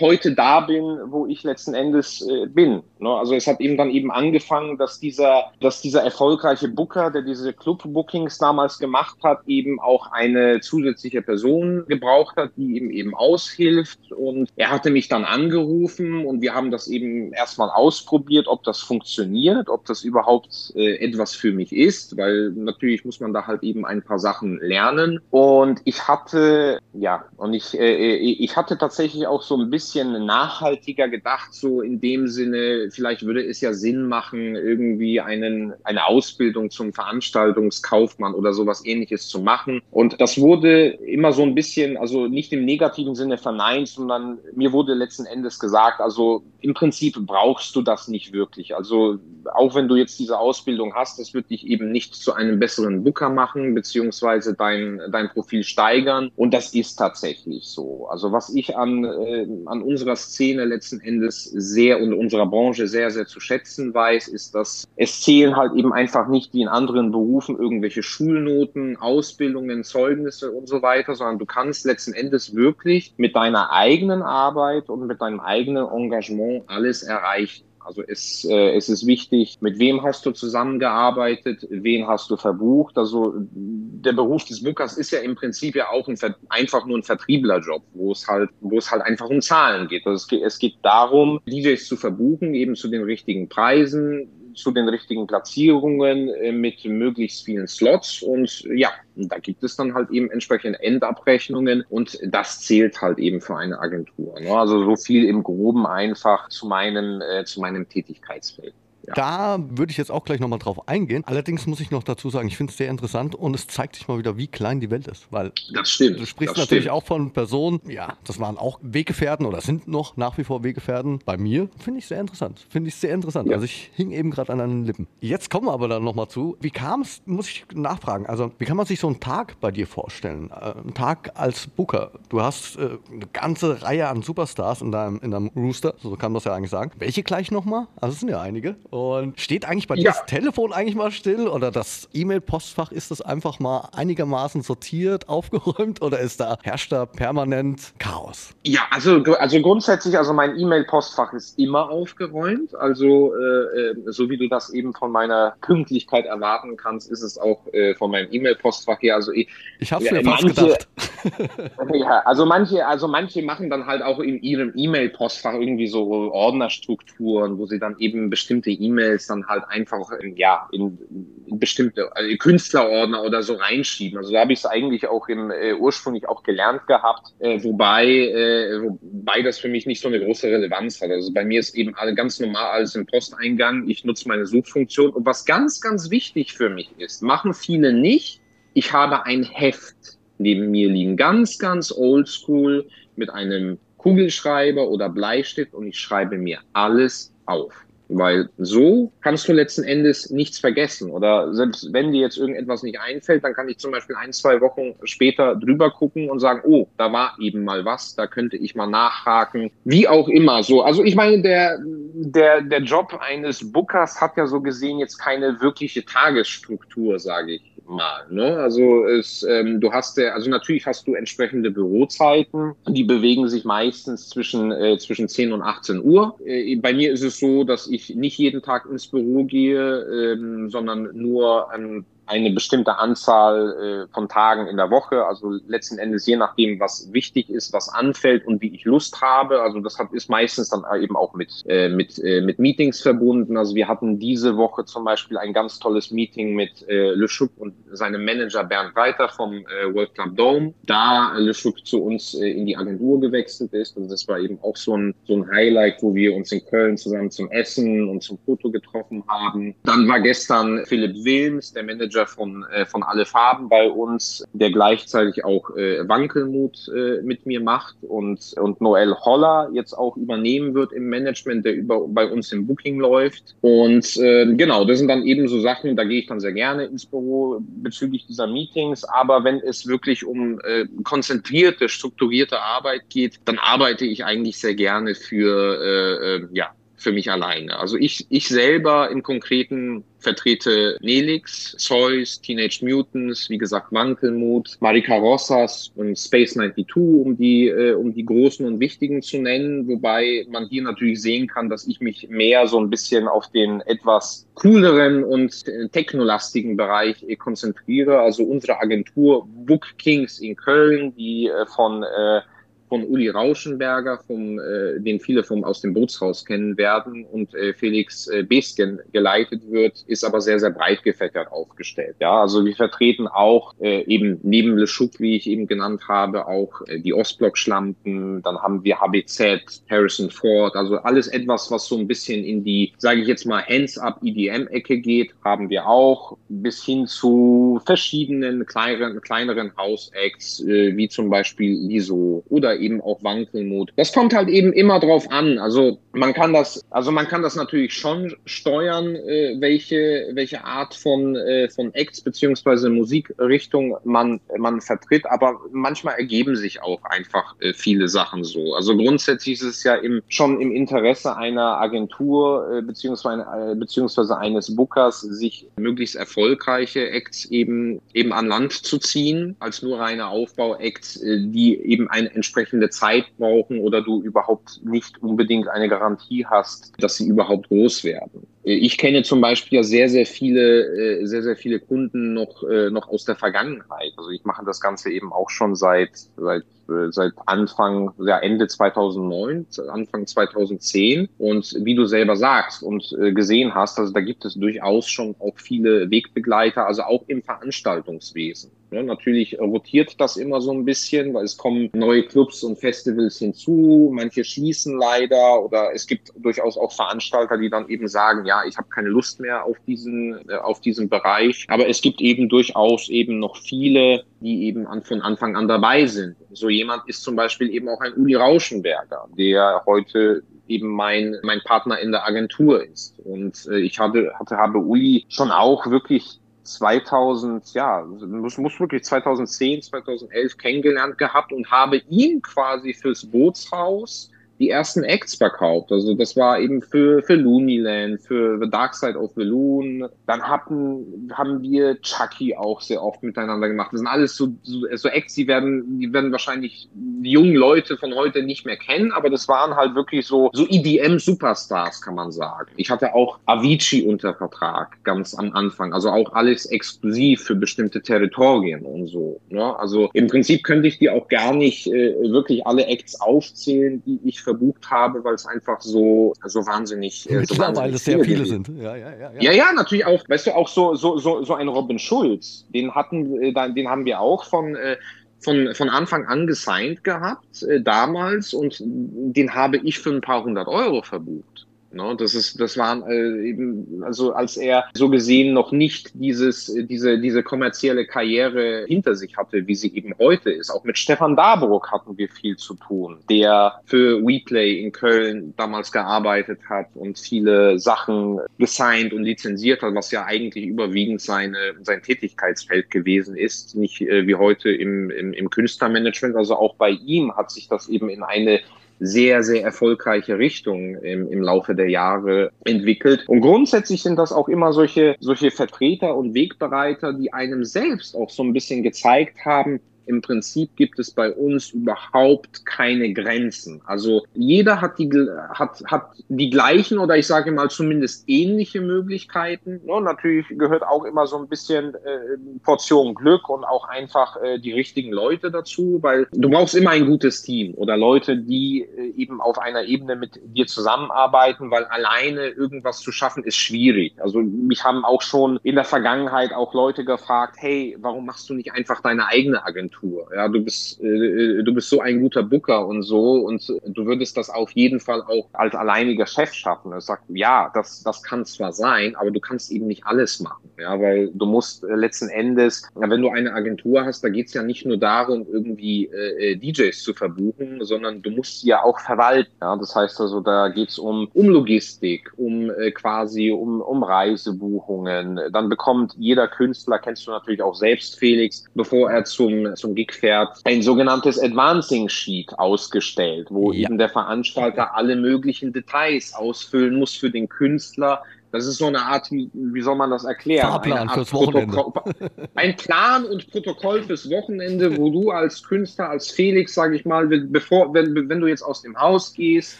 heute 0.00 0.34
da 0.34 0.60
bin, 0.60 0.84
wo 1.06 1.26
ich 1.26 1.42
letzten 1.42 1.74
Endes 1.74 2.26
äh, 2.28 2.46
bin. 2.46 2.82
Ne? 2.98 3.10
Also 3.10 3.34
es 3.34 3.46
hat 3.46 3.60
eben 3.60 3.76
dann 3.76 3.90
eben 3.90 4.10
angefangen, 4.10 4.78
dass 4.78 4.98
dieser, 5.00 5.52
dass 5.60 5.80
dieser 5.80 6.02
erfolgreiche 6.02 6.68
Booker, 6.68 7.10
der 7.10 7.22
diese 7.22 7.52
Club-Bookings 7.52 8.38
damals 8.38 8.78
gemacht 8.78 9.18
hat, 9.22 9.40
eben 9.46 9.80
auch 9.80 10.10
eine 10.12 10.60
zusätzliche 10.60 11.22
Person 11.22 11.84
gebraucht 11.86 12.36
hat, 12.36 12.52
die 12.56 12.78
ihm 12.78 12.90
eben 12.90 13.14
aushilft. 13.14 14.12
Und 14.12 14.50
er 14.56 14.70
hatte 14.70 14.90
mich 14.90 15.08
dann 15.08 15.24
angerufen 15.24 16.24
und 16.24 16.40
wir 16.40 16.54
haben 16.54 16.70
das 16.70 16.88
eben 16.88 17.32
erstmal 17.32 17.70
ausprobiert, 17.70 18.46
ob 18.48 18.64
das 18.64 18.80
funktioniert, 18.80 19.68
ob 19.68 19.84
das 19.86 20.02
überhaupt 20.02 20.72
äh, 20.76 20.96
etwas 20.96 21.34
für 21.34 21.52
mich 21.52 21.72
ist, 21.72 22.16
weil 22.16 22.50
natürlich 22.50 23.04
muss 23.04 23.20
man 23.20 23.32
da 23.32 23.46
halt 23.46 23.62
eben 23.62 23.84
ein 23.84 24.02
paar 24.02 24.18
Sachen 24.18 24.58
lernen. 24.60 25.20
Und 25.30 25.80
ich 25.84 26.08
hatte, 26.08 26.78
ja, 26.94 27.24
und 27.36 27.54
ich, 27.54 27.78
äh, 27.78 28.16
ich 28.16 28.56
hatte 28.56 28.78
tatsächlich 28.78 29.26
auch 29.26 29.42
so 29.42 29.57
ein 29.60 29.70
bisschen 29.70 30.24
nachhaltiger 30.26 31.08
gedacht, 31.08 31.54
so 31.54 31.80
in 31.80 32.00
dem 32.00 32.28
Sinne, 32.28 32.88
vielleicht 32.90 33.24
würde 33.24 33.44
es 33.44 33.60
ja 33.60 33.72
Sinn 33.72 34.06
machen, 34.06 34.56
irgendwie 34.56 35.20
einen, 35.20 35.74
eine 35.84 36.06
Ausbildung 36.06 36.70
zum 36.70 36.92
Veranstaltungskaufmann 36.92 38.34
oder 38.34 38.52
sowas 38.52 38.84
ähnliches 38.84 39.28
zu 39.28 39.40
machen. 39.40 39.82
Und 39.90 40.20
das 40.20 40.40
wurde 40.40 40.88
immer 40.88 41.32
so 41.32 41.42
ein 41.42 41.54
bisschen, 41.54 41.96
also 41.96 42.26
nicht 42.26 42.52
im 42.52 42.64
negativen 42.64 43.14
Sinne 43.14 43.38
verneint, 43.38 43.88
sondern 43.88 44.38
mir 44.54 44.72
wurde 44.72 44.94
letzten 44.94 45.26
Endes 45.26 45.58
gesagt, 45.58 46.00
also 46.00 46.42
im 46.60 46.74
Prinzip 46.74 47.16
brauchst 47.26 47.74
du 47.76 47.82
das 47.82 48.08
nicht 48.08 48.32
wirklich. 48.32 48.74
Also 48.74 49.18
auch 49.54 49.74
wenn 49.74 49.88
du 49.88 49.96
jetzt 49.96 50.18
diese 50.18 50.38
Ausbildung 50.38 50.94
hast, 50.94 51.18
das 51.18 51.34
wird 51.34 51.50
dich 51.50 51.66
eben 51.66 51.90
nicht 51.90 52.14
zu 52.14 52.34
einem 52.34 52.58
besseren 52.58 53.04
Booker 53.04 53.30
machen, 53.30 53.74
beziehungsweise 53.74 54.54
dein, 54.54 55.00
dein 55.10 55.28
Profil 55.30 55.62
steigern. 55.64 56.30
Und 56.36 56.54
das 56.54 56.74
ist 56.74 56.96
tatsächlich 56.96 57.64
so. 57.64 58.08
Also 58.10 58.32
was 58.32 58.54
ich 58.54 58.76
an, 58.76 59.04
äh, 59.04 59.46
an 59.66 59.82
unserer 59.82 60.16
Szene 60.16 60.64
letzten 60.64 61.00
Endes 61.00 61.44
sehr 61.44 62.00
und 62.00 62.12
unserer 62.12 62.46
Branche 62.46 62.86
sehr, 62.86 63.10
sehr 63.10 63.26
zu 63.26 63.40
schätzen 63.40 63.94
weiß, 63.94 64.28
ist, 64.28 64.54
dass 64.54 64.86
es 64.96 65.20
zählen 65.20 65.56
halt 65.56 65.74
eben 65.74 65.92
einfach 65.92 66.28
nicht 66.28 66.52
wie 66.54 66.62
in 66.62 66.68
anderen 66.68 67.10
Berufen 67.10 67.58
irgendwelche 67.58 68.02
Schulnoten, 68.02 68.96
Ausbildungen, 68.96 69.84
Zeugnisse 69.84 70.50
und 70.52 70.68
so 70.68 70.82
weiter, 70.82 71.14
sondern 71.14 71.38
du 71.38 71.46
kannst 71.46 71.84
letzten 71.84 72.12
Endes 72.12 72.54
wirklich 72.54 73.14
mit 73.16 73.34
deiner 73.36 73.72
eigenen 73.72 74.22
Arbeit 74.22 74.88
und 74.88 75.06
mit 75.06 75.20
deinem 75.20 75.40
eigenen 75.40 75.86
Engagement 75.86 76.64
alles 76.66 77.02
erreichen. 77.02 77.64
Also 77.88 78.02
es, 78.06 78.44
äh, 78.44 78.76
es 78.76 78.90
ist 78.90 79.06
wichtig, 79.06 79.56
mit 79.62 79.78
wem 79.78 80.02
hast 80.02 80.26
du 80.26 80.32
zusammengearbeitet, 80.32 81.66
wen 81.70 82.06
hast 82.06 82.28
du 82.28 82.36
verbucht. 82.36 82.98
Also 82.98 83.32
der 83.34 84.12
Beruf 84.12 84.44
des 84.44 84.62
Bookers 84.62 84.98
ist 84.98 85.10
ja 85.10 85.20
im 85.20 85.34
Prinzip 85.34 85.74
ja 85.74 85.88
auch 85.88 86.06
ein, 86.06 86.18
einfach 86.50 86.84
nur 86.84 86.98
ein 86.98 87.02
Vertrieblerjob, 87.02 87.82
wo 87.94 88.12
es 88.12 88.28
halt, 88.28 88.50
wo 88.60 88.76
es 88.76 88.90
halt 88.90 89.00
einfach 89.00 89.30
um 89.30 89.40
Zahlen 89.40 89.88
geht. 89.88 90.06
Also 90.06 90.16
es 90.16 90.28
geht, 90.28 90.42
es 90.42 90.58
geht 90.58 90.74
darum, 90.82 91.40
DJs 91.46 91.88
zu 91.88 91.96
verbuchen, 91.96 92.52
eben 92.52 92.76
zu 92.76 92.88
den 92.88 93.04
richtigen 93.04 93.48
Preisen, 93.48 94.47
zu 94.58 94.70
den 94.70 94.88
richtigen 94.88 95.26
Platzierungen 95.26 96.28
äh, 96.28 96.52
mit 96.52 96.84
möglichst 96.84 97.44
vielen 97.44 97.66
Slots. 97.66 98.22
Und 98.22 98.62
ja, 98.74 98.90
da 99.16 99.38
gibt 99.38 99.62
es 99.64 99.76
dann 99.76 99.94
halt 99.94 100.10
eben 100.10 100.30
entsprechende 100.30 100.82
Endabrechnungen 100.82 101.84
und 101.88 102.18
das 102.22 102.60
zählt 102.60 103.00
halt 103.00 103.18
eben 103.18 103.40
für 103.40 103.56
eine 103.56 103.78
Agentur. 103.78 104.38
Ne? 104.40 104.50
Also 104.50 104.84
so 104.84 104.96
viel 104.96 105.24
im 105.24 105.42
Groben 105.42 105.86
einfach 105.86 106.48
zu 106.48 106.66
meinem, 106.66 107.20
äh, 107.20 107.44
zu 107.44 107.60
meinem 107.60 107.88
Tätigkeitsfeld. 107.88 108.74
Ja. 109.08 109.14
Da 109.14 109.58
würde 109.70 109.90
ich 109.90 109.96
jetzt 109.96 110.10
auch 110.10 110.24
gleich 110.24 110.40
nochmal 110.40 110.58
drauf 110.58 110.86
eingehen. 110.86 111.22
Allerdings 111.26 111.66
muss 111.66 111.80
ich 111.80 111.90
noch 111.90 112.02
dazu 112.02 112.28
sagen, 112.28 112.48
ich 112.48 112.56
finde 112.56 112.72
es 112.72 112.76
sehr 112.76 112.90
interessant 112.90 113.34
und 113.34 113.54
es 113.54 113.66
zeigt 113.66 113.96
sich 113.96 114.06
mal 114.06 114.18
wieder, 114.18 114.36
wie 114.36 114.46
klein 114.46 114.80
die 114.80 114.90
Welt 114.90 115.06
ist. 115.06 115.26
Weil 115.30 115.52
das 115.72 115.90
stimmt. 115.90 116.20
Du 116.20 116.26
sprichst 116.26 116.56
das 116.56 116.64
natürlich 116.64 116.84
stimmt. 116.84 116.94
auch 116.94 117.04
von 117.04 117.32
Personen, 117.32 117.80
ja, 117.86 118.14
das 118.24 118.38
waren 118.38 118.58
auch 118.58 118.78
Weggefährten 118.82 119.46
oder 119.46 119.62
sind 119.62 119.88
noch 119.88 120.16
nach 120.16 120.36
wie 120.36 120.44
vor 120.44 120.62
Weggefährten. 120.62 121.20
Bei 121.24 121.38
mir 121.38 121.68
finde 121.78 122.00
ich 122.00 122.06
sehr 122.06 122.20
interessant. 122.20 122.66
Finde 122.68 122.88
ich 122.88 122.96
sehr 122.96 123.14
interessant. 123.14 123.48
Ja. 123.48 123.54
Also 123.54 123.64
ich 123.64 123.90
hing 123.94 124.10
eben 124.10 124.30
gerade 124.30 124.52
an 124.52 124.58
deinen 124.58 124.84
Lippen. 124.84 125.06
Jetzt 125.20 125.48
kommen 125.50 125.66
wir 125.66 125.72
aber 125.72 125.88
dann 125.88 126.04
nochmal 126.04 126.28
zu. 126.28 126.58
Wie 126.60 126.70
kam 126.70 127.00
es, 127.00 127.22
muss 127.24 127.48
ich 127.48 127.64
nachfragen, 127.74 128.26
also 128.26 128.52
wie 128.58 128.66
kann 128.66 128.76
man 128.76 128.84
sich 128.84 129.00
so 129.00 129.06
einen 129.06 129.20
Tag 129.20 129.58
bei 129.60 129.70
dir 129.70 129.86
vorstellen? 129.86 130.50
Äh, 130.50 130.74
ein 130.86 130.94
Tag 130.94 131.32
als 131.34 131.66
Booker. 131.66 132.10
Du 132.28 132.42
hast 132.42 132.76
äh, 132.76 132.98
eine 133.10 133.26
ganze 133.32 133.82
Reihe 133.82 134.08
an 134.08 134.20
Superstars 134.20 134.82
in 134.82 134.92
deinem, 134.92 135.18
in 135.22 135.30
deinem 135.30 135.50
Rooster, 135.56 135.94
so 136.02 136.10
kann 136.16 136.32
man 136.32 136.34
das 136.34 136.44
ja 136.44 136.54
eigentlich 136.54 136.70
sagen. 136.70 136.90
Welche 136.98 137.22
gleich 137.22 137.50
nochmal? 137.50 137.86
Also 137.96 138.12
es 138.12 138.20
sind 138.20 138.28
ja 138.28 138.40
einige. 138.40 138.76
Und 138.90 138.97
steht 139.36 139.64
eigentlich 139.64 139.88
bei 139.88 139.96
dir 139.96 140.04
ja. 140.04 140.10
das 140.12 140.26
Telefon 140.26 140.72
eigentlich 140.72 140.94
mal 140.94 141.10
still 141.10 141.48
oder 141.48 141.70
das 141.70 142.08
E-Mail-Postfach 142.12 142.92
ist 142.92 143.10
das 143.10 143.20
einfach 143.20 143.58
mal 143.58 143.88
einigermaßen 143.92 144.62
sortiert, 144.62 145.28
aufgeräumt 145.28 146.02
oder 146.02 146.18
ist 146.20 146.40
da 146.40 146.58
herrscht 146.62 146.92
da 146.92 147.06
permanent 147.06 147.92
Chaos? 147.98 148.50
Ja, 148.64 148.80
also, 148.90 149.22
also 149.38 149.60
grundsätzlich, 149.60 150.16
also 150.16 150.32
mein 150.32 150.58
E-Mail-Postfach 150.58 151.32
ist 151.32 151.58
immer 151.58 151.90
aufgeräumt. 151.90 152.74
Also 152.74 153.34
äh, 153.34 153.94
so 154.06 154.28
wie 154.30 154.36
du 154.36 154.48
das 154.48 154.70
eben 154.70 154.94
von 154.94 155.12
meiner 155.12 155.54
Pünktlichkeit 155.60 156.26
erwarten 156.26 156.76
kannst, 156.76 157.10
ist 157.10 157.22
es 157.22 157.38
auch 157.38 157.60
äh, 157.72 157.94
von 157.94 158.10
meinem 158.10 158.28
E-Mail-Postfach 158.30 159.00
her. 159.02 159.16
Also 159.16 159.32
ich, 159.32 159.48
ich 159.78 159.92
habe 159.92 160.04
ja, 160.04 160.12
mir 160.12 160.24
fast 160.24 160.44
manche, 160.44 160.62
gedacht. 160.62 160.88
ja, 161.94 162.20
also 162.24 162.46
manche, 162.46 162.86
also 162.86 163.08
manche 163.08 163.42
machen 163.42 163.70
dann 163.70 163.86
halt 163.86 164.02
auch 164.02 164.20
in 164.20 164.40
ihrem 164.42 164.72
E-Mail-Postfach 164.74 165.54
irgendwie 165.54 165.86
so 165.86 166.32
Ordnerstrukturen, 166.32 167.58
wo 167.58 167.66
sie 167.66 167.78
dann 167.78 167.96
eben 167.98 168.30
bestimmte 168.30 168.70
E-Mails 168.70 169.26
dann 169.26 169.46
halt 169.46 169.64
einfach 169.68 170.10
in, 170.12 170.36
ja, 170.36 170.68
in, 170.72 170.98
in 171.46 171.58
bestimmte 171.58 172.14
also 172.14 172.36
Künstlerordner 172.36 173.22
oder 173.22 173.42
so 173.42 173.54
reinschieben. 173.54 174.18
Also 174.18 174.32
da 174.32 174.40
habe 174.40 174.52
ich 174.52 174.60
es 174.60 174.66
eigentlich 174.66 175.08
auch 175.08 175.28
im 175.28 175.50
äh, 175.50 175.74
ursprünglich 175.74 176.28
auch 176.28 176.42
gelernt 176.42 176.86
gehabt, 176.86 177.34
äh, 177.38 177.62
wobei, 177.62 178.06
äh, 178.06 178.82
wobei 178.82 179.42
das 179.42 179.58
für 179.58 179.68
mich 179.68 179.86
nicht 179.86 180.00
so 180.00 180.08
eine 180.08 180.20
große 180.20 180.48
Relevanz 180.48 181.00
hat. 181.00 181.10
Also 181.10 181.32
bei 181.32 181.44
mir 181.44 181.60
ist 181.60 181.74
eben 181.74 181.94
alle 181.94 182.14
ganz 182.14 182.40
normal 182.40 182.70
alles 182.70 182.94
im 182.94 183.06
Posteingang. 183.06 183.88
Ich 183.88 184.04
nutze 184.04 184.28
meine 184.28 184.46
Suchfunktion. 184.46 185.10
Und 185.10 185.26
was 185.26 185.44
ganz, 185.44 185.80
ganz 185.80 186.10
wichtig 186.10 186.52
für 186.52 186.68
mich 186.68 186.90
ist, 186.98 187.22
machen 187.22 187.54
viele 187.54 187.92
nicht. 187.92 188.40
Ich 188.74 188.92
habe 188.92 189.24
ein 189.24 189.42
Heft 189.42 190.17
neben 190.38 190.70
mir 190.70 190.88
liegen, 190.88 191.16
ganz, 191.16 191.58
ganz 191.58 191.92
oldschool 191.92 192.86
mit 193.16 193.30
einem 193.30 193.78
Kugelschreiber 193.98 194.88
oder 194.88 195.08
Bleistift 195.08 195.74
und 195.74 195.86
ich 195.88 195.98
schreibe 195.98 196.38
mir 196.38 196.60
alles 196.72 197.32
auf. 197.46 197.84
Weil 198.08 198.48
so 198.56 199.12
kannst 199.20 199.48
du 199.48 199.52
letzten 199.52 199.84
Endes 199.84 200.30
nichts 200.30 200.58
vergessen. 200.58 201.10
Oder 201.10 201.52
selbst 201.54 201.92
wenn 201.92 202.12
dir 202.12 202.22
jetzt 202.22 202.38
irgendetwas 202.38 202.82
nicht 202.82 202.98
einfällt, 203.00 203.44
dann 203.44 203.54
kann 203.54 203.68
ich 203.68 203.78
zum 203.78 203.92
Beispiel 203.92 204.16
ein, 204.16 204.32
zwei 204.32 204.60
Wochen 204.60 204.94
später 205.04 205.56
drüber 205.56 205.90
gucken 205.90 206.30
und 206.30 206.40
sagen, 206.40 206.62
oh, 206.64 206.88
da 206.96 207.12
war 207.12 207.36
eben 207.40 207.64
mal 207.64 207.84
was, 207.84 208.14
da 208.14 208.26
könnte 208.26 208.56
ich 208.56 208.74
mal 208.74 208.86
nachhaken. 208.86 209.70
Wie 209.84 210.08
auch 210.08 210.28
immer. 210.28 210.62
So, 210.62 210.82
also 210.82 211.04
ich 211.04 211.14
meine, 211.14 211.42
der, 211.42 211.78
der, 211.82 212.62
der 212.62 212.80
Job 212.80 213.18
eines 213.20 213.72
Bookers 213.72 214.20
hat 214.20 214.36
ja 214.36 214.46
so 214.46 214.60
gesehen 214.60 214.98
jetzt 214.98 215.18
keine 215.18 215.60
wirkliche 215.60 216.04
Tagesstruktur, 216.04 217.18
sage 217.18 217.52
ich 217.52 217.78
mal. 217.88 218.26
Ne? 218.30 218.56
Also 218.58 219.06
es, 219.06 219.42
ähm, 219.42 219.80
du 219.80 219.92
hast 219.92 220.16
ja, 220.18 220.32
also 220.32 220.50
natürlich 220.50 220.86
hast 220.86 221.06
du 221.06 221.14
entsprechende 221.14 221.70
Bürozeiten, 221.70 222.74
die 222.86 223.04
bewegen 223.04 223.48
sich 223.48 223.64
meistens 223.64 224.28
zwischen, 224.28 224.72
äh, 224.72 224.98
zwischen 224.98 225.28
10 225.28 225.52
und 225.52 225.62
18 225.62 226.02
Uhr. 226.02 226.36
Äh, 226.44 226.76
bei 226.76 226.92
mir 226.92 227.12
ist 227.12 227.22
es 227.22 227.38
so, 227.38 227.64
dass 227.64 227.88
ich 227.88 227.97
nicht 228.14 228.38
jeden 228.38 228.62
Tag 228.62 228.86
ins 228.86 229.08
Büro 229.08 229.44
gehe, 229.44 230.02
ähm, 230.02 230.70
sondern 230.70 231.10
nur 231.16 231.72
an 231.72 232.04
eine 232.28 232.50
bestimmte 232.50 232.98
Anzahl 232.98 234.06
äh, 234.08 234.14
von 234.14 234.28
Tagen 234.28 234.66
in 234.66 234.76
der 234.76 234.90
Woche, 234.90 235.24
also 235.24 235.58
letzten 235.66 235.98
Endes 235.98 236.26
je 236.26 236.36
nachdem, 236.36 236.78
was 236.78 237.12
wichtig 237.12 237.50
ist, 237.50 237.72
was 237.72 237.88
anfällt 237.88 238.46
und 238.46 238.60
wie 238.60 238.74
ich 238.74 238.84
Lust 238.84 239.20
habe. 239.20 239.62
Also 239.62 239.80
das 239.80 239.98
hat, 239.98 240.12
ist 240.12 240.28
meistens 240.28 240.68
dann 240.68 240.84
eben 241.00 241.16
auch 241.16 241.34
mit, 241.34 241.64
äh, 241.66 241.88
mit, 241.88 242.18
äh, 242.22 242.40
mit 242.40 242.58
Meetings 242.58 243.00
verbunden. 243.00 243.56
Also 243.56 243.74
wir 243.74 243.88
hatten 243.88 244.18
diese 244.18 244.56
Woche 244.56 244.84
zum 244.84 245.04
Beispiel 245.04 245.38
ein 245.38 245.52
ganz 245.52 245.78
tolles 245.78 246.10
Meeting 246.10 246.54
mit 246.54 246.86
äh, 246.88 247.10
Le 247.14 247.28
Schuck 247.28 247.50
und 247.56 247.74
seinem 247.92 248.24
Manager 248.24 248.64
Bernd 248.64 248.96
Reiter 248.96 249.28
vom 249.28 249.54
äh, 249.54 249.92
World 249.92 250.14
Club 250.14 250.36
Dome. 250.36 250.74
Da 250.84 251.32
Le 251.36 251.54
Schuck 251.54 251.84
zu 251.86 252.02
uns 252.02 252.34
äh, 252.34 252.50
in 252.50 252.66
die 252.66 252.76
Agentur 252.76 253.20
gewechselt 253.20 253.72
ist. 253.72 253.96
Also 253.96 254.08
das 254.08 254.28
war 254.28 254.38
eben 254.38 254.58
auch 254.62 254.76
so 254.76 254.96
ein, 254.96 255.14
so 255.24 255.36
ein 255.36 255.50
Highlight, 255.50 256.02
wo 256.02 256.14
wir 256.14 256.34
uns 256.34 256.52
in 256.52 256.64
Köln 256.66 256.96
zusammen 256.96 257.30
zum 257.30 257.50
Essen 257.50 258.08
und 258.08 258.22
zum 258.22 258.38
Foto 258.44 258.70
getroffen 258.70 259.24
haben. 259.28 259.74
Dann 259.84 260.06
war 260.08 260.20
gestern 260.20 260.84
Philipp 260.86 261.16
Wilms, 261.24 261.72
der 261.72 261.84
Manager 261.84 262.17
Manager 262.18 262.26
von, 262.26 262.64
äh, 262.72 262.86
von 262.86 263.02
Alle 263.02 263.24
Farben 263.24 263.68
bei 263.68 263.88
uns, 263.88 264.44
der 264.52 264.70
gleichzeitig 264.70 265.44
auch 265.44 265.76
äh, 265.76 266.08
Wankelmut 266.08 266.88
äh, 266.88 267.22
mit 267.22 267.46
mir 267.46 267.60
macht 267.60 267.96
und, 268.02 268.54
und 268.56 268.80
Noel 268.80 269.14
Holler 269.14 269.70
jetzt 269.72 269.94
auch 269.94 270.16
übernehmen 270.16 270.74
wird 270.74 270.92
im 270.92 271.08
Management, 271.08 271.64
der 271.64 271.74
über, 271.74 272.06
bei 272.08 272.26
uns 272.30 272.52
im 272.52 272.66
Booking 272.66 272.98
läuft. 272.98 273.54
Und 273.60 274.16
äh, 274.16 274.46
genau, 274.54 274.84
das 274.84 274.98
sind 274.98 275.08
dann 275.08 275.24
eben 275.24 275.48
so 275.48 275.60
Sachen, 275.60 275.96
da 275.96 276.04
gehe 276.04 276.20
ich 276.20 276.26
dann 276.26 276.40
sehr 276.40 276.52
gerne 276.52 276.84
ins 276.84 277.06
Büro 277.06 277.58
bezüglich 277.60 278.26
dieser 278.26 278.46
Meetings. 278.46 279.04
Aber 279.04 279.44
wenn 279.44 279.60
es 279.60 279.86
wirklich 279.86 280.24
um 280.24 280.60
äh, 280.60 280.86
konzentrierte, 281.04 281.88
strukturierte 281.88 282.60
Arbeit 282.60 283.02
geht, 283.08 283.40
dann 283.44 283.58
arbeite 283.58 284.04
ich 284.04 284.24
eigentlich 284.24 284.58
sehr 284.58 284.74
gerne 284.74 285.14
für, 285.14 285.80
äh, 285.82 286.36
äh 286.36 286.48
ja, 286.52 286.70
für 286.98 287.12
mich 287.12 287.30
alleine. 287.30 287.78
Also 287.78 287.96
ich, 287.96 288.26
ich 288.28 288.48
selber 288.48 289.10
im 289.10 289.22
Konkreten 289.22 290.04
vertrete 290.18 290.98
Nelix, 291.00 291.76
Zeus, 291.78 292.40
Teenage 292.40 292.80
Mutants, 292.82 293.48
wie 293.48 293.58
gesagt 293.58 293.92
Wankelmut, 293.92 294.76
Marika 294.80 295.16
Rossas 295.16 295.92
und 295.94 296.18
Space 296.18 296.54
92, 296.54 296.96
um 296.96 297.36
die, 297.36 297.68
äh, 297.68 297.94
um 297.94 298.12
die 298.12 298.24
großen 298.24 298.66
und 298.66 298.80
wichtigen 298.80 299.22
zu 299.22 299.38
nennen, 299.38 299.86
wobei 299.86 300.44
man 300.50 300.66
hier 300.66 300.82
natürlich 300.82 301.22
sehen 301.22 301.46
kann, 301.46 301.68
dass 301.68 301.86
ich 301.86 302.00
mich 302.00 302.28
mehr 302.28 302.66
so 302.66 302.80
ein 302.80 302.90
bisschen 302.90 303.28
auf 303.28 303.48
den 303.52 303.80
etwas 303.82 304.46
cooleren 304.54 305.22
und 305.22 305.64
technolastigen 305.92 306.76
Bereich 306.76 307.22
äh, 307.22 307.36
konzentriere. 307.36 308.18
Also 308.18 308.42
unsere 308.42 308.80
Agentur 308.80 309.46
Book 309.46 309.86
Kings 309.98 310.40
in 310.40 310.56
Köln, 310.56 311.14
die 311.14 311.46
äh, 311.46 311.64
von 311.66 312.02
äh, 312.02 312.40
von 312.88 313.04
Uli 313.04 313.28
Rauschenberger, 313.28 314.18
vom, 314.26 314.58
äh, 314.58 315.00
den 315.00 315.20
viele 315.20 315.44
vom 315.44 315.64
aus 315.64 315.80
dem 315.80 315.94
Bootshaus 315.94 316.44
kennen 316.44 316.76
werden, 316.76 317.24
und 317.24 317.54
äh, 317.54 317.74
Felix 317.74 318.26
äh, 318.28 318.42
Besken 318.42 319.00
geleitet 319.12 319.62
wird, 319.70 320.04
ist 320.06 320.24
aber 320.24 320.40
sehr, 320.40 320.58
sehr 320.58 320.70
breit 320.70 321.02
gefächert 321.02 321.50
aufgestellt. 321.52 322.16
Ja, 322.20 322.40
also 322.40 322.64
wir 322.64 322.74
vertreten 322.74 323.28
auch 323.28 323.74
äh, 323.80 324.02
eben 324.04 324.40
neben 324.42 324.76
Le 324.76 324.86
Chouk, 324.86 325.20
wie 325.20 325.36
ich 325.36 325.46
eben 325.46 325.66
genannt 325.66 326.08
habe, 326.08 326.46
auch 326.46 326.82
äh, 326.86 327.00
die 327.00 327.14
Ostblock-Schlampen, 327.14 328.42
dann 328.42 328.58
haben 328.58 328.84
wir 328.84 329.00
HBZ, 329.00 329.82
Harrison 329.90 330.30
Ford, 330.30 330.74
also 330.74 330.96
alles 330.96 331.28
etwas, 331.28 331.70
was 331.70 331.86
so 331.86 331.96
ein 331.96 332.06
bisschen 332.06 332.44
in 332.44 332.64
die, 332.64 332.92
sage 332.98 333.20
ich 333.20 333.28
jetzt 333.28 333.44
mal, 333.44 333.62
Hands-up 333.64 334.20
EDM-Ecke 334.22 334.98
geht, 334.98 335.34
haben 335.44 335.70
wir 335.70 335.86
auch, 335.86 336.36
bis 336.48 336.84
hin 336.84 337.06
zu 337.06 337.80
verschiedenen 337.84 338.66
kleineren, 338.66 339.20
kleineren 339.20 339.76
House-Acts, 339.76 340.64
äh, 340.64 340.96
wie 340.96 341.08
zum 341.08 341.30
Beispiel 341.30 341.72
Liso 341.72 342.44
oder 342.48 342.77
eben 342.78 343.00
auch 343.00 343.22
Wankelmut. 343.22 343.92
Das 343.96 344.12
kommt 344.12 344.34
halt 344.34 344.48
eben 344.48 344.72
immer 344.72 345.00
drauf 345.00 345.30
an. 345.30 345.58
Also 345.58 345.98
man 346.12 346.34
kann 346.34 346.52
das, 346.52 346.84
also 346.90 347.10
man 347.12 347.28
kann 347.28 347.42
das 347.42 347.56
natürlich 347.56 347.94
schon 347.94 348.34
steuern, 348.44 349.14
äh, 349.14 349.56
welche, 349.58 350.30
welche 350.32 350.64
Art 350.64 350.94
von, 350.94 351.36
äh, 351.36 351.68
von 351.68 351.92
Acts 351.94 352.20
beziehungsweise 352.20 352.90
Musikrichtung 352.90 353.96
man, 354.04 354.40
man 354.56 354.80
vertritt, 354.80 355.26
aber 355.26 355.60
manchmal 355.72 356.14
ergeben 356.14 356.56
sich 356.56 356.82
auch 356.82 357.02
einfach 357.04 357.54
äh, 357.60 357.72
viele 357.72 358.08
Sachen 358.08 358.44
so. 358.44 358.74
Also 358.74 358.96
grundsätzlich 358.96 359.60
ist 359.60 359.62
es 359.62 359.84
ja 359.84 359.94
im, 359.94 360.22
schon 360.28 360.60
im 360.60 360.72
Interesse 360.72 361.36
einer 361.36 361.80
Agentur 361.80 362.70
äh, 362.72 362.82
beziehungsweise, 362.82 363.42
äh, 363.42 363.74
beziehungsweise 363.74 364.38
eines 364.38 364.74
Bookers, 364.74 365.20
sich 365.20 365.66
möglichst 365.76 366.16
erfolgreiche 366.16 367.10
Acts 367.10 367.44
eben, 367.46 368.00
eben 368.12 368.32
an 368.32 368.46
Land 368.46 368.72
zu 368.72 368.98
ziehen, 368.98 369.56
als 369.60 369.82
nur 369.82 369.98
reine 369.98 370.28
Aufbau-Acts, 370.28 371.22
äh, 371.22 371.40
die 371.46 371.78
eben 371.78 372.08
eine 372.08 372.28
entsprechende 372.68 372.90
Zeit 372.90 373.24
brauchen 373.38 373.80
oder 373.80 374.02
du 374.02 374.22
überhaupt 374.22 374.80
nicht 374.84 375.22
unbedingt 375.22 375.68
eine 375.68 375.88
Garantie 375.88 376.46
hast, 376.46 376.92
dass 376.98 377.16
sie 377.16 377.26
überhaupt 377.26 377.68
groß 377.68 378.04
werden. 378.04 378.46
Äh, 378.64 378.74
ich 378.74 378.98
kenne 378.98 379.22
zum 379.22 379.40
Beispiel 379.40 379.76
ja 379.76 379.82
sehr, 379.82 380.08
sehr 380.08 380.26
viele, 380.26 381.20
äh, 381.20 381.26
sehr, 381.26 381.42
sehr 381.42 381.56
viele 381.56 381.80
Kunden 381.80 382.34
noch, 382.34 382.62
äh, 382.64 382.90
noch 382.90 383.08
aus 383.08 383.24
der 383.24 383.36
Vergangenheit. 383.36 384.12
Also 384.16 384.30
ich 384.30 384.44
mache 384.44 384.64
das 384.64 384.80
Ganze 384.80 385.10
eben 385.10 385.32
auch 385.32 385.50
schon 385.50 385.74
seit, 385.74 386.10
seit, 386.36 386.64
seit 387.10 387.32
Anfang, 387.44 388.12
ja, 388.18 388.38
Ende 388.38 388.66
2009, 388.66 389.66
Anfang 389.88 390.26
2010. 390.26 391.28
Und 391.36 391.74
wie 391.84 391.94
du 391.94 392.06
selber 392.06 392.34
sagst 392.34 392.82
und 392.82 393.14
gesehen 393.34 393.74
hast, 393.74 393.98
also 393.98 394.10
da 394.12 394.20
gibt 394.20 394.46
es 394.46 394.54
durchaus 394.54 395.06
schon 395.06 395.34
auch 395.38 395.58
viele 395.58 396.10
Wegbegleiter, 396.10 396.86
also 396.86 397.02
auch 397.02 397.24
im 397.26 397.42
Veranstaltungswesen. 397.42 398.70
Ja, 398.90 399.02
natürlich 399.02 399.58
rotiert 399.60 400.18
das 400.18 400.38
immer 400.38 400.62
so 400.62 400.72
ein 400.72 400.86
bisschen, 400.86 401.34
weil 401.34 401.44
es 401.44 401.58
kommen 401.58 401.90
neue 401.92 402.22
Clubs 402.22 402.62
und 402.62 402.78
Festivals 402.78 403.38
hinzu, 403.38 404.10
manche 404.14 404.44
schließen 404.44 404.98
leider 404.98 405.62
oder 405.62 405.92
es 405.92 406.06
gibt 406.06 406.32
durchaus 406.36 406.78
auch 406.78 406.92
Veranstalter, 406.92 407.58
die 407.58 407.68
dann 407.68 407.88
eben 407.90 408.08
sagen, 408.08 408.46
ja, 408.46 408.57
ich 408.66 408.76
habe 408.76 408.88
keine 408.88 409.08
Lust 409.08 409.40
mehr 409.40 409.64
auf 409.64 409.76
diesen, 409.86 410.48
äh, 410.48 410.56
auf 410.56 410.80
diesen 410.80 411.08
Bereich. 411.08 411.66
Aber 411.68 411.88
es 411.88 412.00
gibt 412.00 412.20
eben 412.20 412.48
durchaus 412.48 413.08
eben 413.08 413.38
noch 413.38 413.56
viele, 413.56 414.24
die 414.40 414.64
eben 414.64 414.86
an, 414.86 415.02
von 415.02 415.20
Anfang 415.20 415.56
an 415.56 415.68
dabei 415.68 416.06
sind. 416.06 416.36
So 416.52 416.68
jemand 416.68 417.08
ist 417.08 417.22
zum 417.22 417.36
Beispiel 417.36 417.70
eben 417.70 417.88
auch 417.88 418.00
ein 418.00 418.14
Uli 418.14 418.34
Rauschenberger, 418.34 419.28
der 419.36 419.82
heute 419.86 420.42
eben 420.68 420.88
mein, 420.88 421.36
mein 421.42 421.60
Partner 421.64 421.98
in 421.98 422.12
der 422.12 422.26
Agentur 422.26 422.84
ist. 422.84 423.18
Und 423.20 423.66
äh, 423.70 423.78
ich 423.78 423.98
hatte, 423.98 424.32
hatte, 424.38 424.56
habe 424.56 424.78
Uli 424.78 425.24
schon 425.28 425.50
auch 425.50 425.86
wirklich 425.86 426.38
2000, 426.68 427.72
ja, 427.72 428.04
muss, 428.04 428.58
muss 428.58 428.78
wirklich 428.78 429.02
2010, 429.02 429.82
2011 429.82 430.58
kennengelernt 430.58 431.18
gehabt 431.18 431.52
und 431.52 431.70
habe 431.70 432.02
ihn 432.08 432.42
quasi 432.42 432.92
fürs 432.92 433.24
Bootshaus 433.24 434.30
die 434.58 434.70
ersten 434.70 435.04
Acts 435.04 435.34
verkauft. 435.34 435.92
Also 435.92 436.14
das 436.14 436.36
war 436.36 436.58
eben 436.58 436.82
für, 436.82 437.22
für 437.22 437.34
Looneyland, 437.34 438.20
für 438.20 438.58
The 438.60 438.68
Dark 438.68 438.94
Side 438.94 439.18
of 439.18 439.32
the 439.36 439.42
Loon. 439.42 440.08
Dann 440.26 440.42
hatten, 440.42 441.30
haben 441.32 441.62
wir 441.62 442.00
Chucky 442.00 442.56
auch 442.56 442.80
sehr 442.80 443.02
oft 443.02 443.22
miteinander 443.22 443.68
gemacht. 443.68 443.90
Das 443.92 444.00
sind 444.00 444.08
alles 444.08 444.36
so, 444.36 444.48
so, 444.62 444.84
so 444.94 445.08
Acts, 445.08 445.34
die 445.34 445.46
werden, 445.46 445.98
die 445.98 446.12
werden 446.12 446.32
wahrscheinlich 446.32 446.88
die 446.94 447.30
jungen 447.30 447.54
Leute 447.54 447.96
von 447.96 448.14
heute 448.14 448.42
nicht 448.42 448.66
mehr 448.66 448.76
kennen, 448.76 449.12
aber 449.12 449.30
das 449.30 449.48
waren 449.48 449.76
halt 449.76 449.94
wirklich 449.94 450.26
so, 450.26 450.50
so 450.52 450.66
EDM-Superstars, 450.68 452.00
kann 452.00 452.14
man 452.14 452.32
sagen. 452.32 452.70
Ich 452.76 452.90
hatte 452.90 453.14
auch 453.14 453.38
Avicii 453.46 454.02
unter 454.02 454.34
Vertrag 454.34 455.02
ganz 455.04 455.34
am 455.34 455.52
Anfang. 455.52 455.92
Also 455.92 456.10
auch 456.10 456.32
alles 456.32 456.66
exklusiv 456.66 457.42
für 457.42 457.54
bestimmte 457.54 458.02
Territorien 458.02 458.84
und 458.84 459.06
so. 459.06 459.40
Ne? 459.50 459.78
Also 459.78 460.10
im 460.12 460.26
Prinzip 460.26 460.64
könnte 460.64 460.88
ich 460.88 460.98
dir 460.98 461.14
auch 461.14 461.28
gar 461.28 461.54
nicht 461.54 461.86
äh, 461.86 462.14
wirklich 462.30 462.66
alle 462.66 462.86
Acts 462.86 463.20
aufzählen, 463.20 464.02
die 464.04 464.18
ich 464.24 464.40
verbucht 464.48 464.90
habe, 464.90 465.22
weil 465.24 465.34
es 465.34 465.46
einfach 465.46 465.80
so, 465.80 466.32
so 466.44 466.66
wahnsinnig. 466.66 467.28
Äh, 467.30 467.44
so 467.44 467.58
weil 467.58 467.94
es 467.94 468.04
sehr 468.04 468.24
viele 468.24 468.46
sind. 468.46 468.68
Ja, 468.68 468.96
ja, 468.96 469.10
ja, 469.10 469.32
ja. 469.32 469.42
Ja, 469.42 469.52
ja, 469.52 469.72
natürlich 469.74 470.06
auch, 470.06 470.24
weißt 470.26 470.46
du, 470.46 470.56
auch 470.56 470.68
so, 470.68 470.94
so, 470.94 471.18
so, 471.18 471.44
so 471.44 471.54
ein 471.54 471.68
Robin 471.68 471.98
Schulz, 471.98 472.64
den 472.74 472.94
hatten, 472.94 473.42
äh, 473.42 473.74
den 473.74 473.88
haben 473.88 474.06
wir 474.06 474.20
auch 474.20 474.44
von, 474.44 474.74
äh, 474.74 474.96
von, 475.40 475.74
von 475.74 475.90
Anfang 475.90 476.24
an 476.26 476.46
gesigned 476.46 477.04
gehabt, 477.04 477.62
äh, 477.62 477.82
damals, 477.82 478.54
und 478.54 478.78
den 478.80 479.54
habe 479.54 479.76
ich 479.76 479.98
für 479.98 480.10
ein 480.10 480.22
paar 480.22 480.42
hundert 480.42 480.66
Euro 480.66 481.02
verbucht. 481.02 481.67
No, 481.90 482.14
das 482.14 482.34
ist, 482.34 482.60
das 482.60 482.76
waren 482.76 483.02
äh, 483.08 483.48
eben, 483.48 484.02
also 484.04 484.34
als 484.34 484.58
er 484.58 484.84
so 484.92 485.08
gesehen 485.08 485.54
noch 485.54 485.72
nicht 485.72 486.10
dieses, 486.14 486.74
diese, 486.88 487.18
diese 487.18 487.42
kommerzielle 487.42 488.06
Karriere 488.06 488.84
hinter 488.86 489.14
sich 489.14 489.36
hatte, 489.38 489.66
wie 489.66 489.74
sie 489.74 489.94
eben 489.94 490.12
heute 490.18 490.50
ist. 490.50 490.70
Auch 490.70 490.84
mit 490.84 490.98
Stefan 490.98 491.34
Dabruck 491.34 491.90
hatten 491.90 492.18
wir 492.18 492.28
viel 492.28 492.56
zu 492.56 492.74
tun, 492.74 493.18
der 493.30 493.80
für 493.86 494.20
WePlay 494.20 494.82
in 494.82 494.92
Köln 494.92 495.54
damals 495.56 495.90
gearbeitet 495.90 496.60
hat 496.68 496.88
und 496.94 497.18
viele 497.18 497.78
Sachen 497.78 498.40
gesigned 498.58 499.14
und 499.14 499.24
lizenziert 499.24 499.80
hat, 499.80 499.94
was 499.94 500.10
ja 500.10 500.26
eigentlich 500.26 500.66
überwiegend 500.66 501.22
seine, 501.22 501.74
sein 501.82 502.02
Tätigkeitsfeld 502.02 502.90
gewesen 502.90 503.34
ist, 503.34 503.76
nicht 503.76 504.02
äh, 504.02 504.26
wie 504.26 504.34
heute 504.34 504.70
im, 504.70 505.10
im, 505.10 505.32
im 505.32 505.48
Künstlermanagement. 505.48 506.36
Also 506.36 506.54
auch 506.56 506.74
bei 506.74 506.90
ihm 506.90 507.34
hat 507.34 507.50
sich 507.50 507.66
das 507.66 507.88
eben 507.88 508.10
in 508.10 508.22
eine 508.22 508.60
sehr, 509.00 509.42
sehr 509.42 509.62
erfolgreiche 509.62 510.38
Richtung 510.38 510.96
im, 510.96 511.30
im 511.30 511.42
Laufe 511.42 511.74
der 511.74 511.88
Jahre 511.88 512.50
entwickelt. 512.64 513.24
Und 513.28 513.40
grundsätzlich 513.40 514.02
sind 514.02 514.16
das 514.16 514.32
auch 514.32 514.48
immer 514.48 514.72
solche, 514.72 515.16
solche 515.20 515.50
Vertreter 515.50 516.16
und 516.16 516.34
Wegbereiter, 516.34 517.12
die 517.12 517.32
einem 517.32 517.64
selbst 517.64 518.16
auch 518.16 518.30
so 518.30 518.42
ein 518.42 518.52
bisschen 518.52 518.82
gezeigt 518.82 519.44
haben, 519.44 519.80
im 520.08 520.22
Prinzip 520.22 520.74
gibt 520.76 520.98
es 520.98 521.10
bei 521.10 521.30
uns 521.30 521.70
überhaupt 521.70 522.64
keine 522.64 523.12
Grenzen. 523.12 523.82
Also 523.84 524.24
jeder 524.34 524.80
hat 524.80 524.98
die, 524.98 525.10
hat, 525.50 525.82
hat 525.86 526.12
die 526.28 526.48
gleichen 526.48 526.98
oder 526.98 527.16
ich 527.16 527.26
sage 527.26 527.52
mal 527.52 527.68
zumindest 527.68 528.24
ähnliche 528.26 528.80
Möglichkeiten. 528.80 529.80
Ja, 529.84 530.00
natürlich 530.00 530.46
gehört 530.48 530.82
auch 530.82 531.04
immer 531.04 531.26
so 531.26 531.36
ein 531.36 531.46
bisschen 531.46 531.94
äh, 531.94 532.38
Portion 532.62 533.14
Glück 533.14 533.50
und 533.50 533.64
auch 533.64 533.86
einfach 533.86 534.42
äh, 534.42 534.58
die 534.58 534.72
richtigen 534.72 535.12
Leute 535.12 535.50
dazu, 535.50 535.98
weil 536.00 536.26
du 536.32 536.48
brauchst 536.48 536.74
immer 536.74 536.90
ein 536.90 537.06
gutes 537.06 537.42
Team 537.42 537.74
oder 537.74 537.98
Leute, 537.98 538.38
die 538.38 538.82
äh, 538.96 539.12
eben 539.16 539.42
auf 539.42 539.58
einer 539.58 539.84
Ebene 539.84 540.16
mit 540.16 540.40
dir 540.42 540.66
zusammenarbeiten, 540.66 541.70
weil 541.70 541.84
alleine 541.84 542.48
irgendwas 542.48 543.00
zu 543.00 543.12
schaffen 543.12 543.44
ist 543.44 543.56
schwierig. 543.56 544.14
Also 544.22 544.40
mich 544.40 544.84
haben 544.84 545.04
auch 545.04 545.20
schon 545.20 545.60
in 545.62 545.74
der 545.74 545.84
Vergangenheit 545.84 546.54
auch 546.54 546.72
Leute 546.72 547.04
gefragt, 547.04 547.56
hey, 547.58 547.94
warum 548.00 548.24
machst 548.24 548.48
du 548.48 548.54
nicht 548.54 548.72
einfach 548.72 549.02
deine 549.02 549.26
eigene 549.26 549.66
Agentur? 549.66 549.97
Tour. 549.98 550.28
Ja, 550.34 550.48
du 550.48 550.60
bist, 550.60 551.00
äh, 551.00 551.62
du 551.62 551.74
bist 551.74 551.88
so 551.90 552.00
ein 552.00 552.20
guter 552.20 552.42
Booker 552.42 552.86
und 552.86 553.02
so 553.02 553.40
und 553.46 553.66
du 553.86 554.06
würdest 554.06 554.36
das 554.36 554.50
auf 554.50 554.70
jeden 554.72 555.00
Fall 555.00 555.22
auch 555.22 555.48
als 555.52 555.74
alleiniger 555.74 556.26
Chef 556.26 556.52
schaffen. 556.52 556.92
Er 556.92 557.00
sagt, 557.00 557.24
ja, 557.28 557.70
das, 557.74 558.02
das 558.02 558.22
kann 558.22 558.44
zwar 558.44 558.72
sein, 558.72 559.16
aber 559.16 559.30
du 559.30 559.40
kannst 559.40 559.70
eben 559.70 559.86
nicht 559.86 560.06
alles 560.06 560.40
machen. 560.40 560.68
Ja, 560.78 561.00
weil 561.00 561.30
du 561.34 561.46
musst 561.46 561.84
äh, 561.84 561.94
letzten 561.94 562.28
Endes, 562.28 562.88
wenn 562.94 563.22
du 563.22 563.28
eine 563.28 563.52
Agentur 563.52 564.04
hast, 564.04 564.22
da 564.22 564.28
geht's 564.28 564.54
ja 564.54 564.62
nicht 564.62 564.86
nur 564.86 564.96
darum, 564.96 565.46
irgendwie 565.50 566.06
äh, 566.06 566.52
äh 566.52 566.56
DJs 566.56 567.02
zu 567.02 567.14
verbuchen, 567.14 567.78
sondern 567.84 568.22
du 568.22 568.30
musst 568.30 568.60
sie 568.60 568.68
ja 568.68 568.82
auch 568.82 569.00
verwalten. 569.00 569.50
Ja, 569.60 569.76
das 569.76 569.94
heißt 569.94 570.20
also, 570.20 570.40
da 570.40 570.68
geht's 570.68 570.98
um, 570.98 571.28
um 571.34 571.48
Logistik, 571.48 572.32
um 572.36 572.70
äh, 572.70 572.92
quasi 572.92 573.50
um, 573.50 573.80
um 573.80 574.02
Reisebuchungen. 574.02 575.40
Dann 575.52 575.68
bekommt 575.68 576.14
jeder 576.16 576.48
Künstler, 576.48 576.98
kennst 576.98 577.26
du 577.26 577.30
natürlich 577.30 577.62
auch 577.62 577.74
selbst, 577.74 578.18
Felix, 578.18 578.64
bevor 578.74 579.10
er 579.10 579.24
zum, 579.24 579.74
zum 579.74 579.87
zum 579.88 579.94
Gig 579.94 580.12
fährt, 580.12 580.58
ein 580.64 580.82
sogenanntes 580.82 581.40
Advancing 581.42 582.08
Sheet 582.08 582.58
ausgestellt, 582.58 583.48
wo 583.50 583.72
ja. 583.72 583.88
eben 583.88 583.98
der 583.98 584.10
Veranstalter 584.10 584.94
alle 584.94 585.16
möglichen 585.16 585.72
Details 585.72 586.34
ausfüllen 586.34 586.96
muss 586.96 587.14
für 587.14 587.30
den 587.30 587.48
Künstler, 587.48 588.22
das 588.50 588.66
ist 588.66 588.78
so 588.78 588.86
eine 588.86 589.00
Art, 589.00 589.30
wie, 589.30 589.50
wie 589.52 589.80
soll 589.82 589.96
man 589.96 590.10
das 590.10 590.24
erklären? 590.24 590.68
Fahrplan 590.68 591.08
fürs 591.10 591.32
Wochenende. 591.32 591.84
Ein 592.54 592.76
Plan 592.76 593.24
und 593.24 593.50
Protokoll 593.50 594.02
fürs 594.02 594.28
Wochenende, 594.30 594.96
wo 594.96 595.10
du 595.10 595.30
als 595.30 595.62
Künstler, 595.62 596.10
als 596.10 596.30
Felix, 596.30 596.74
sage 596.74 596.96
ich 596.96 597.04
mal, 597.04 597.26
bevor, 597.26 597.92
wenn, 597.92 598.28
wenn 598.28 598.40
du 598.40 598.46
jetzt 598.46 598.62
aus 598.62 598.82
dem 598.82 598.96
Haus 598.98 599.34
gehst, 599.34 599.76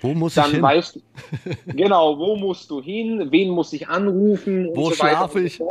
wo 0.00 0.14
muss 0.14 0.34
dann 0.34 0.46
ich 0.46 0.52
hin? 0.52 0.62
weißt 0.62 1.00
genau, 1.66 2.18
wo 2.18 2.36
musst 2.36 2.70
du 2.70 2.82
hin, 2.82 3.28
wen 3.30 3.50
muss 3.50 3.72
ich 3.72 3.88
anrufen 3.88 4.68
wo 4.74 4.90
so 4.90 4.96
schlafe 4.96 5.40
ich? 5.40 5.56
So 5.56 5.68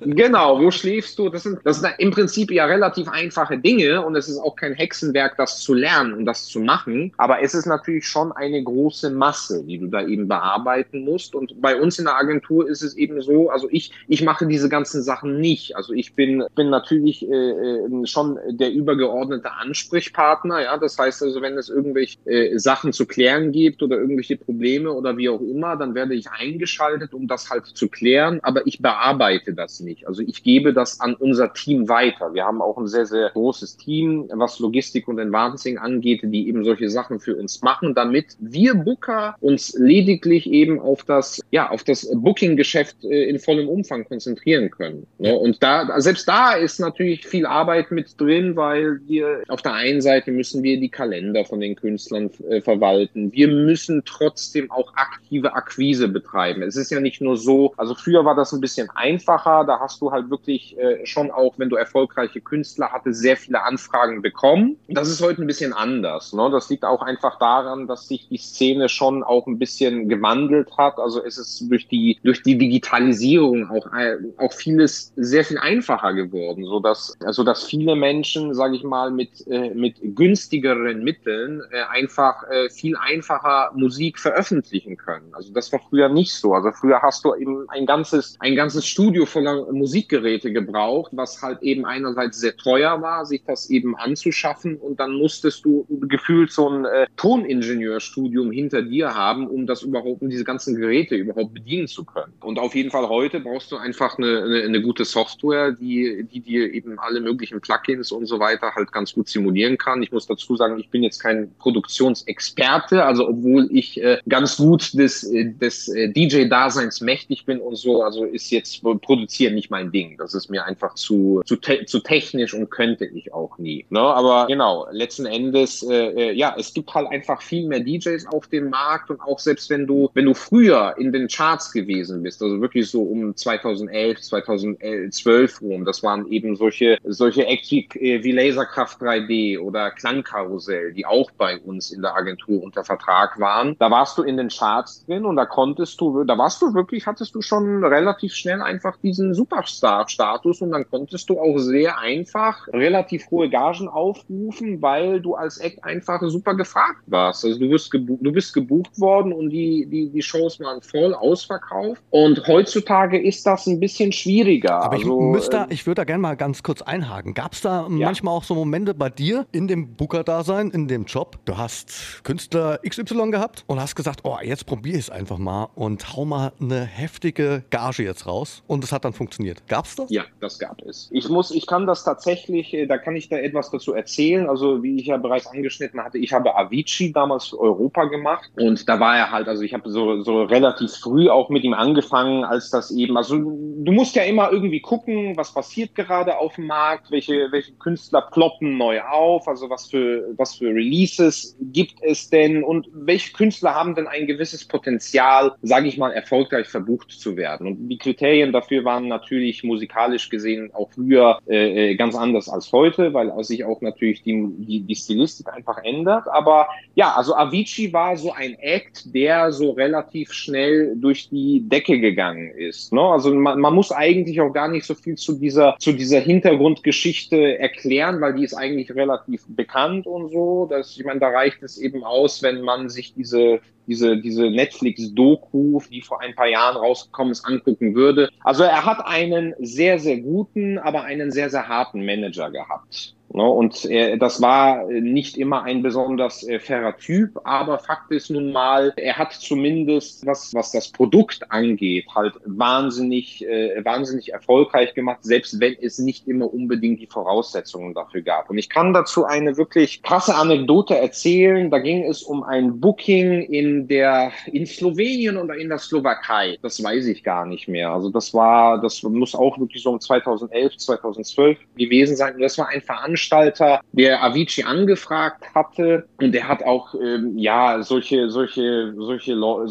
genau, 0.00 0.60
wo 0.60 0.70
schläfst 0.70 1.18
du? 1.18 1.28
Das 1.28 1.42
sind, 1.42 1.58
das 1.64 1.80
sind 1.80 1.92
im 1.98 2.10
Prinzip 2.10 2.50
ja 2.50 2.66
relativ 2.66 3.08
einfache 3.08 3.58
Dinge 3.58 4.04
und 4.04 4.16
es 4.16 4.28
ist 4.28 4.38
auch 4.38 4.56
kein 4.56 4.74
Hexenwerk, 4.74 5.36
das 5.36 5.60
zu 5.60 5.74
lernen 5.74 6.14
und 6.14 6.24
das 6.24 6.46
zu 6.46 6.60
machen. 6.60 7.12
Aber 7.16 7.42
es 7.42 7.54
ist 7.54 7.66
natürlich 7.66 8.06
schon 8.06 8.32
eine 8.32 8.62
große 8.62 9.10
Masse, 9.10 9.62
die 9.64 9.78
du 9.78 9.86
da 9.86 10.04
eben 10.06 10.28
bearbeiten 10.28 11.04
musst. 11.04 11.34
Und 11.34 11.60
bei 11.60 11.80
uns 11.80 11.98
in 11.98 12.04
der 12.04 12.11
Agentur 12.16 12.68
ist 12.68 12.82
es 12.82 12.96
eben 12.96 13.20
so, 13.22 13.50
also 13.50 13.68
ich, 13.70 13.92
ich 14.08 14.22
mache 14.22 14.46
diese 14.46 14.68
ganzen 14.68 15.02
Sachen 15.02 15.40
nicht. 15.40 15.76
Also 15.76 15.92
ich 15.92 16.14
bin, 16.14 16.44
bin 16.54 16.70
natürlich 16.70 17.28
äh, 17.28 17.50
äh 17.50 18.06
schon 18.06 18.38
der 18.50 18.72
übergeordnete 18.72 19.52
Ansprechpartner. 19.52 20.62
Ja, 20.62 20.76
das 20.76 20.98
heißt 20.98 21.22
also, 21.22 21.42
wenn 21.42 21.56
es 21.58 21.68
irgendwelche 21.68 22.18
äh, 22.26 22.58
Sachen 22.58 22.92
zu 22.92 23.06
klären 23.06 23.52
gibt 23.52 23.82
oder 23.82 23.98
irgendwelche 23.98 24.36
Probleme 24.36 24.92
oder 24.92 25.16
wie 25.16 25.28
auch 25.28 25.40
immer, 25.40 25.76
dann 25.76 25.94
werde 25.94 26.14
ich 26.14 26.30
eingeschaltet, 26.30 27.14
um 27.14 27.26
das 27.26 27.50
halt 27.50 27.66
zu 27.66 27.88
klären. 27.88 28.40
Aber 28.42 28.66
ich 28.66 28.80
bearbeite 28.80 29.54
das 29.54 29.80
nicht. 29.80 30.06
Also 30.06 30.22
ich 30.22 30.42
gebe 30.42 30.72
das 30.72 31.00
an 31.00 31.14
unser 31.14 31.52
Team 31.52 31.88
weiter. 31.88 32.34
Wir 32.34 32.44
haben 32.44 32.62
auch 32.62 32.78
ein 32.78 32.86
sehr, 32.86 33.06
sehr 33.06 33.30
großes 33.30 33.76
Team, 33.76 34.28
was 34.32 34.58
Logistik 34.58 35.08
und 35.08 35.18
Advancing 35.20 35.78
angeht, 35.78 36.20
die 36.24 36.48
eben 36.48 36.64
solche 36.64 36.88
Sachen 36.88 37.20
für 37.20 37.36
uns 37.36 37.62
machen, 37.62 37.94
damit 37.94 38.36
wir 38.38 38.74
Booker 38.74 39.36
uns 39.40 39.74
lediglich 39.78 40.50
eben 40.50 40.80
auf 40.80 41.04
das, 41.04 41.40
ja, 41.50 41.70
auf 41.70 41.84
das 41.84 42.01
Booking-Geschäft 42.12 43.04
äh, 43.04 43.24
in 43.24 43.38
vollem 43.38 43.68
Umfang 43.68 44.04
konzentrieren 44.04 44.70
können. 44.70 45.06
Ne? 45.18 45.36
Und 45.36 45.62
da, 45.62 46.00
selbst 46.00 46.28
da 46.28 46.52
ist 46.52 46.80
natürlich 46.80 47.26
viel 47.26 47.46
Arbeit 47.46 47.90
mit 47.90 48.20
drin, 48.20 48.56
weil 48.56 49.00
wir 49.06 49.42
auf 49.48 49.62
der 49.62 49.74
einen 49.74 50.00
Seite 50.00 50.30
müssen 50.30 50.62
wir 50.62 50.78
die 50.78 50.88
Kalender 50.88 51.44
von 51.44 51.60
den 51.60 51.76
Künstlern 51.76 52.30
äh, 52.48 52.60
verwalten. 52.60 53.32
Wir 53.32 53.48
müssen 53.48 54.02
trotzdem 54.04 54.70
auch 54.70 54.92
aktive 54.94 55.54
Akquise 55.54 56.08
betreiben. 56.08 56.62
Es 56.62 56.76
ist 56.76 56.90
ja 56.90 57.00
nicht 57.00 57.20
nur 57.20 57.36
so, 57.36 57.72
also 57.76 57.94
früher 57.94 58.24
war 58.24 58.34
das 58.34 58.52
ein 58.52 58.60
bisschen 58.60 58.88
einfacher, 58.90 59.64
da 59.64 59.80
hast 59.80 60.00
du 60.00 60.12
halt 60.12 60.30
wirklich 60.30 60.78
äh, 60.78 61.04
schon 61.06 61.30
auch, 61.30 61.54
wenn 61.58 61.68
du 61.68 61.76
erfolgreiche 61.76 62.40
Künstler 62.40 62.90
hattest, 62.92 63.20
sehr 63.20 63.36
viele 63.36 63.62
Anfragen 63.62 64.22
bekommen. 64.22 64.76
Das 64.88 65.08
ist 65.08 65.22
heute 65.22 65.42
ein 65.42 65.46
bisschen 65.46 65.72
anders. 65.72 66.32
Ne? 66.32 66.48
Das 66.50 66.68
liegt 66.70 66.84
auch 66.84 67.02
einfach 67.02 67.38
daran, 67.38 67.86
dass 67.86 68.08
sich 68.08 68.28
die 68.28 68.36
Szene 68.36 68.88
schon 68.88 69.22
auch 69.22 69.46
ein 69.46 69.58
bisschen 69.58 70.08
gewandelt 70.08 70.76
hat. 70.76 70.98
Also 70.98 71.22
es 71.24 71.38
ist 71.38 71.70
durch 71.70 71.88
die, 71.92 72.18
durch 72.24 72.42
die 72.42 72.56
Digitalisierung 72.56 73.68
auch, 73.70 73.86
äh, 73.92 74.16
auch 74.38 74.52
vieles 74.52 75.12
sehr 75.16 75.44
viel 75.44 75.58
einfacher 75.58 76.14
geworden, 76.14 76.64
so 76.64 76.80
dass, 76.80 77.14
also 77.20 77.44
dass 77.44 77.64
viele 77.64 77.94
Menschen, 77.94 78.54
sage 78.54 78.76
ich 78.76 78.82
mal, 78.82 79.10
mit, 79.10 79.46
äh, 79.46 79.70
mit 79.74 79.96
günstigeren 80.02 81.04
Mitteln 81.04 81.62
äh, 81.70 81.82
einfach 81.90 82.42
äh, 82.50 82.70
viel 82.70 82.96
einfacher 82.96 83.72
Musik 83.74 84.18
veröffentlichen 84.18 84.96
können. 84.96 85.26
Also 85.32 85.52
das 85.52 85.70
war 85.72 85.80
früher 85.90 86.08
nicht 86.08 86.32
so. 86.34 86.54
Also 86.54 86.72
früher 86.72 87.02
hast 87.02 87.24
du 87.24 87.34
eben 87.34 87.68
ein 87.68 87.86
ganzes, 87.86 88.36
ein 88.40 88.56
ganzes 88.56 88.86
Studio 88.86 89.26
voller 89.26 89.70
Musikgeräte 89.70 90.52
gebraucht, 90.52 91.12
was 91.14 91.42
halt 91.42 91.62
eben 91.62 91.84
einerseits 91.84 92.40
sehr 92.40 92.56
teuer 92.56 93.02
war, 93.02 93.26
sich 93.26 93.42
das 93.46 93.68
eben 93.68 93.96
anzuschaffen 93.96 94.76
und 94.76 94.98
dann 94.98 95.12
musstest 95.12 95.64
du 95.64 95.86
gefühlt 96.02 96.50
so 96.52 96.68
ein 96.68 96.84
äh, 96.86 97.06
Toningenieurstudium 97.16 98.50
hinter 98.50 98.82
dir 98.82 99.14
haben, 99.14 99.46
um 99.46 99.66
das 99.66 99.82
überhaupt, 99.82 100.22
um 100.22 100.30
diese 100.30 100.44
ganzen 100.44 100.76
Geräte 100.76 101.16
überhaupt 101.16 101.52
bedienen 101.52 101.81
zu 101.88 102.04
können. 102.04 102.32
Und 102.40 102.58
auf 102.58 102.74
jeden 102.74 102.90
Fall 102.90 103.08
heute 103.08 103.40
brauchst 103.40 103.72
du 103.72 103.76
einfach 103.76 104.18
eine, 104.18 104.42
eine, 104.42 104.62
eine 104.62 104.82
gute 104.82 105.04
Software, 105.04 105.72
die, 105.72 106.26
die 106.30 106.40
dir 106.40 106.72
eben 106.72 106.98
alle 106.98 107.20
möglichen 107.20 107.60
Plugins 107.60 108.12
und 108.12 108.26
so 108.26 108.38
weiter 108.38 108.74
halt 108.74 108.92
ganz 108.92 109.12
gut 109.12 109.28
simulieren 109.28 109.78
kann. 109.78 110.02
Ich 110.02 110.12
muss 110.12 110.26
dazu 110.26 110.56
sagen, 110.56 110.78
ich 110.78 110.88
bin 110.90 111.02
jetzt 111.02 111.20
kein 111.20 111.52
Produktionsexperte, 111.58 113.04
also 113.04 113.28
obwohl 113.28 113.68
ich 113.70 114.02
äh, 114.02 114.18
ganz 114.28 114.56
gut 114.56 114.94
des, 114.94 115.24
äh, 115.24 115.52
des 115.52 115.88
äh, 115.88 116.08
DJ-Daseins 116.10 117.00
mächtig 117.00 117.44
bin 117.46 117.60
und 117.60 117.76
so, 117.76 118.02
also 118.02 118.24
ist 118.24 118.50
jetzt 118.50 118.82
produzieren 118.82 119.54
nicht 119.54 119.70
mein 119.70 119.90
Ding. 119.90 120.16
Das 120.18 120.34
ist 120.34 120.50
mir 120.50 120.64
einfach 120.64 120.94
zu, 120.94 121.42
zu, 121.44 121.56
te 121.56 121.84
zu 121.86 122.00
technisch 122.00 122.54
und 122.54 122.70
könnte 122.70 123.04
ich 123.06 123.32
auch 123.32 123.58
nie. 123.58 123.86
Ne? 123.90 124.00
Aber 124.00 124.46
genau, 124.46 124.86
letzten 124.90 125.26
Endes, 125.26 125.82
äh, 125.82 126.30
äh 126.30 126.32
ja, 126.32 126.54
es 126.58 126.72
gibt 126.74 126.92
halt 126.94 127.08
einfach 127.10 127.42
viel 127.42 127.66
mehr 127.68 127.80
DJs 127.80 128.26
auf 128.26 128.46
dem 128.48 128.70
Markt 128.70 129.10
und 129.10 129.20
auch 129.20 129.38
selbst 129.38 129.70
wenn 129.70 129.86
du, 129.86 130.10
wenn 130.14 130.26
du 130.26 130.34
früher 130.34 130.94
in 130.98 131.12
den 131.12 131.28
Charts 131.28 131.71
gewesen 131.72 132.22
bist, 132.22 132.42
also 132.42 132.60
wirklich 132.60 132.90
so 132.90 133.02
um 133.02 133.34
2011, 133.34 134.20
2012 134.20 135.62
rum, 135.62 135.84
das 135.84 136.02
waren 136.02 136.26
eben 136.26 136.56
solche, 136.56 136.98
solche 137.04 137.46
Acts 137.46 137.70
wie, 137.70 137.88
äh, 137.94 138.22
wie 138.22 138.32
Laserkraft 138.32 139.00
3D 139.00 139.58
oder 139.58 139.90
Klangkarussell, 139.90 140.92
die 140.92 141.06
auch 141.06 141.30
bei 141.32 141.58
uns 141.58 141.90
in 141.90 142.02
der 142.02 142.14
Agentur 142.14 142.62
unter 142.62 142.84
Vertrag 142.84 143.38
waren. 143.40 143.76
Da 143.78 143.90
warst 143.90 144.18
du 144.18 144.22
in 144.22 144.36
den 144.36 144.48
Charts 144.48 145.04
drin 145.06 145.24
und 145.24 145.36
da 145.36 145.46
konntest 145.46 146.00
du, 146.00 146.24
da 146.24 146.36
warst 146.38 146.60
du 146.62 146.74
wirklich, 146.74 147.06
hattest 147.06 147.34
du 147.34 147.42
schon 147.42 147.84
relativ 147.84 148.34
schnell 148.34 148.62
einfach 148.62 148.96
diesen 148.98 149.34
Superstar-Status 149.34 150.60
und 150.62 150.70
dann 150.72 150.88
konntest 150.88 151.28
du 151.28 151.40
auch 151.40 151.58
sehr 151.58 151.98
einfach 151.98 152.68
relativ 152.68 153.30
hohe 153.30 153.48
Gagen 153.48 153.88
aufrufen, 153.88 154.82
weil 154.82 155.20
du 155.20 155.34
als 155.34 155.58
Act 155.58 155.84
einfach 155.84 156.20
super 156.26 156.54
gefragt 156.54 157.02
warst. 157.06 157.44
Also 157.44 157.58
du 157.58 157.68
bist, 157.68 157.92
du 157.92 158.32
bist 158.32 158.54
gebucht 158.54 158.98
worden 159.00 159.32
und 159.32 159.50
die, 159.50 159.86
die, 159.86 160.10
die 160.10 160.22
Shows 160.22 160.60
waren 160.60 160.82
voll 160.82 161.14
ausverkauft. 161.14 161.61
Und 162.10 162.46
heutzutage 162.46 163.20
ist 163.20 163.46
das 163.46 163.66
ein 163.66 163.80
bisschen 163.80 164.12
schwieriger. 164.12 164.82
Aber 164.82 164.94
also, 164.94 165.18
ich, 165.18 165.26
müsste, 165.26 165.56
äh, 165.58 165.66
ich 165.70 165.86
würde 165.86 166.00
da 166.00 166.04
gerne 166.04 166.20
mal 166.20 166.36
ganz 166.36 166.62
kurz 166.62 166.82
einhaken. 166.82 167.34
Gab 167.34 167.52
es 167.52 167.62
da 167.62 167.82
ja. 167.82 167.88
manchmal 167.88 168.34
auch 168.34 168.44
so 168.44 168.54
Momente 168.54 168.94
bei 168.94 169.10
dir 169.10 169.46
in 169.52 169.68
dem 169.68 169.94
Booker-Dasein, 169.94 170.70
in 170.70 170.88
dem 170.88 171.04
Job? 171.04 171.38
Du 171.44 171.56
hast 171.56 172.22
Künstler 172.24 172.78
XY 172.86 173.30
gehabt 173.30 173.64
und 173.66 173.80
hast 173.80 173.94
gesagt, 173.94 174.20
oh, 174.24 174.36
jetzt 174.42 174.66
probiere 174.66 174.98
ich 174.98 175.04
es 175.04 175.10
einfach 175.10 175.38
mal 175.38 175.68
und 175.74 176.16
hau 176.16 176.24
mal 176.24 176.52
eine 176.60 176.84
heftige 176.84 177.64
Gage 177.70 178.02
jetzt 178.02 178.26
raus. 178.26 178.62
Und 178.66 178.84
es 178.84 178.92
hat 178.92 179.04
dann 179.04 179.12
funktioniert. 179.12 179.66
Gab 179.68 179.86
es 179.86 179.96
das? 179.96 180.10
Ja, 180.10 180.24
das 180.40 180.58
gab 180.58 180.82
es. 180.82 181.08
Ich 181.12 181.28
muss, 181.28 181.50
ich 181.50 181.66
kann 181.66 181.86
das 181.86 182.04
tatsächlich, 182.04 182.74
äh, 182.74 182.86
da 182.86 182.98
kann 182.98 183.16
ich 183.16 183.28
da 183.28 183.36
etwas 183.36 183.70
dazu 183.70 183.94
erzählen. 183.94 184.48
Also 184.48 184.82
wie 184.82 184.96
ich 184.96 185.06
ja 185.06 185.16
bereits 185.16 185.46
angeschnitten 185.46 186.02
hatte, 186.02 186.18
ich 186.18 186.32
habe 186.32 186.54
Avicii 186.56 187.12
damals 187.12 187.46
für 187.46 187.60
Europa 187.60 188.04
gemacht 188.04 188.50
und 188.56 188.88
da 188.88 189.00
war 189.00 189.16
er 189.16 189.30
halt, 189.30 189.48
also 189.48 189.62
ich 189.62 189.74
habe 189.74 189.88
so, 189.90 190.22
so 190.22 190.42
relativ 190.42 190.92
früh 190.92 191.28
auch 191.28 191.48
mit 191.52 191.64
ihm 191.64 191.74
angefangen, 191.74 192.44
als 192.44 192.70
das 192.70 192.90
eben, 192.90 193.16
also 193.16 193.36
du 193.36 193.92
musst 193.92 194.16
ja 194.16 194.22
immer 194.22 194.50
irgendwie 194.50 194.80
gucken, 194.80 195.36
was 195.36 195.54
passiert 195.54 195.94
gerade 195.94 196.38
auf 196.38 196.56
dem 196.56 196.66
Markt, 196.66 197.10
welche, 197.10 197.48
welche 197.50 197.72
Künstler 197.72 198.22
ploppen 198.22 198.76
neu 198.76 199.00
auf, 199.02 199.46
also 199.48 199.70
was 199.70 199.90
für, 199.90 200.34
was 200.36 200.56
für 200.56 200.74
Releases 200.74 201.56
gibt 201.60 202.02
es 202.02 202.30
denn 202.30 202.62
und 202.64 202.88
welche 202.92 203.32
Künstler 203.32 203.74
haben 203.74 203.94
denn 203.94 204.06
ein 204.06 204.26
gewisses 204.26 204.66
Potenzial, 204.66 205.52
sage 205.62 205.88
ich 205.88 205.98
mal, 205.98 206.12
erfolgreich 206.12 206.68
verbucht 206.68 207.12
zu 207.12 207.36
werden. 207.36 207.66
Und 207.66 207.88
die 207.88 207.98
Kriterien 207.98 208.52
dafür 208.52 208.84
waren 208.84 209.08
natürlich 209.08 209.64
musikalisch 209.64 210.28
gesehen 210.28 210.70
auch 210.74 210.90
früher 210.92 211.38
äh, 211.48 211.92
äh 211.92 211.94
ganz 211.96 212.14
anders 212.14 212.48
als 212.48 212.72
heute, 212.72 213.12
weil 213.14 213.32
sich 213.44 213.64
auch 213.64 213.80
natürlich 213.80 214.22
die, 214.22 214.46
die, 214.58 214.80
die 214.80 214.94
Stilistik 214.94 215.48
einfach 215.52 215.78
ändert. 215.82 216.28
Aber 216.28 216.68
ja, 216.94 217.14
also 217.14 217.34
Avicii 217.34 217.92
war 217.92 218.16
so 218.16 218.32
ein 218.32 218.54
Act, 218.58 219.14
der 219.14 219.52
so 219.52 219.72
relativ 219.72 220.32
schnell 220.32 220.94
durch 220.96 221.28
die 221.28 221.41
Decke 221.62 222.00
gegangen 222.00 222.50
ist. 222.50 222.92
Ne? 222.92 223.00
Also 223.00 223.34
man, 223.34 223.60
man 223.60 223.74
muss 223.74 223.92
eigentlich 223.92 224.40
auch 224.40 224.52
gar 224.52 224.68
nicht 224.68 224.86
so 224.86 224.94
viel 224.94 225.16
zu 225.16 225.38
dieser, 225.38 225.76
zu 225.78 225.92
dieser 225.92 226.20
Hintergrundgeschichte 226.20 227.58
erklären, 227.58 228.20
weil 228.20 228.34
die 228.34 228.44
ist 228.44 228.54
eigentlich 228.54 228.94
relativ 228.94 229.42
bekannt 229.48 230.06
und 230.06 230.30
so. 230.30 230.66
Dass, 230.66 230.96
ich 230.96 231.04
meine, 231.04 231.20
da 231.20 231.28
reicht 231.28 231.62
es 231.62 231.78
eben 231.78 232.04
aus, 232.04 232.42
wenn 232.42 232.62
man 232.62 232.88
sich 232.88 233.14
diese 233.14 233.60
diese, 233.86 234.16
diese 234.16 234.50
Netflix-Doku, 234.50 235.80
die 235.90 236.02
vor 236.02 236.20
ein 236.20 236.34
paar 236.34 236.46
Jahren 236.46 236.76
rausgekommen 236.76 237.32
ist, 237.32 237.44
angucken 237.44 237.94
würde. 237.94 238.28
Also 238.40 238.62
er 238.62 238.84
hat 238.84 239.04
einen 239.04 239.54
sehr, 239.58 239.98
sehr 239.98 240.18
guten, 240.18 240.78
aber 240.78 241.02
einen 241.02 241.30
sehr, 241.30 241.50
sehr 241.50 241.68
harten 241.68 242.04
Manager 242.04 242.50
gehabt. 242.50 243.14
Ne? 243.34 243.44
Und 243.44 243.86
äh, 243.86 244.18
das 244.18 244.42
war 244.42 244.84
nicht 244.86 245.38
immer 245.38 245.62
ein 245.62 245.82
besonders 245.82 246.46
äh, 246.46 246.58
fairer 246.58 246.96
Typ, 246.98 247.40
aber 247.44 247.78
Fakt 247.78 248.10
ist 248.10 248.30
nun 248.30 248.52
mal, 248.52 248.92
er 248.96 249.16
hat 249.16 249.32
zumindest, 249.32 250.26
was, 250.26 250.52
was 250.54 250.72
das 250.72 250.88
Produkt 250.88 251.50
angeht, 251.50 252.06
halt 252.14 252.34
wahnsinnig, 252.44 253.46
äh, 253.46 253.82
wahnsinnig 253.84 254.32
erfolgreich 254.32 254.92
gemacht, 254.92 255.20
selbst 255.22 255.60
wenn 255.60 255.76
es 255.80 255.98
nicht 255.98 256.28
immer 256.28 256.52
unbedingt 256.52 257.00
die 257.00 257.06
Voraussetzungen 257.06 257.94
dafür 257.94 258.20
gab. 258.20 258.50
Und 258.50 258.58
ich 258.58 258.68
kann 258.68 258.92
dazu 258.92 259.24
eine 259.24 259.56
wirklich 259.56 260.02
krasse 260.02 260.34
Anekdote 260.34 260.96
erzählen. 260.98 261.70
Da 261.70 261.78
ging 261.78 262.04
es 262.04 262.22
um 262.22 262.42
ein 262.42 262.80
Booking 262.80 263.42
in 263.42 263.88
der, 263.88 264.32
in 264.46 264.66
Slowenien 264.66 265.38
oder 265.38 265.54
in 265.54 265.70
der 265.70 265.78
Slowakei. 265.78 266.58
Das 266.60 266.82
weiß 266.82 267.06
ich 267.06 267.24
gar 267.24 267.46
nicht 267.46 267.66
mehr. 267.66 267.90
Also 267.90 268.10
das 268.10 268.34
war, 268.34 268.80
das 268.80 269.02
muss 269.02 269.34
auch 269.34 269.58
wirklich 269.58 269.82
so 269.82 269.90
um 269.90 270.00
2011, 270.00 270.76
2012 270.76 271.58
gewesen 271.76 272.16
sein. 272.16 272.34
Und 272.34 272.42
das 272.42 272.58
war 272.58 272.68
ein 272.68 272.82
Veranstaltung 272.82 273.21
Veranstalter, 273.22 273.80
der 273.92 274.22
Avicii 274.22 274.64
angefragt 274.64 275.44
hatte 275.54 276.08
und 276.20 276.32
der 276.32 276.48
hat 276.48 276.62
auch 276.64 276.94
ähm, 276.94 277.38
ja 277.38 277.82
solche 277.82 278.28
solche 278.30 278.94
solche 278.96 279.36
so, 279.36 279.66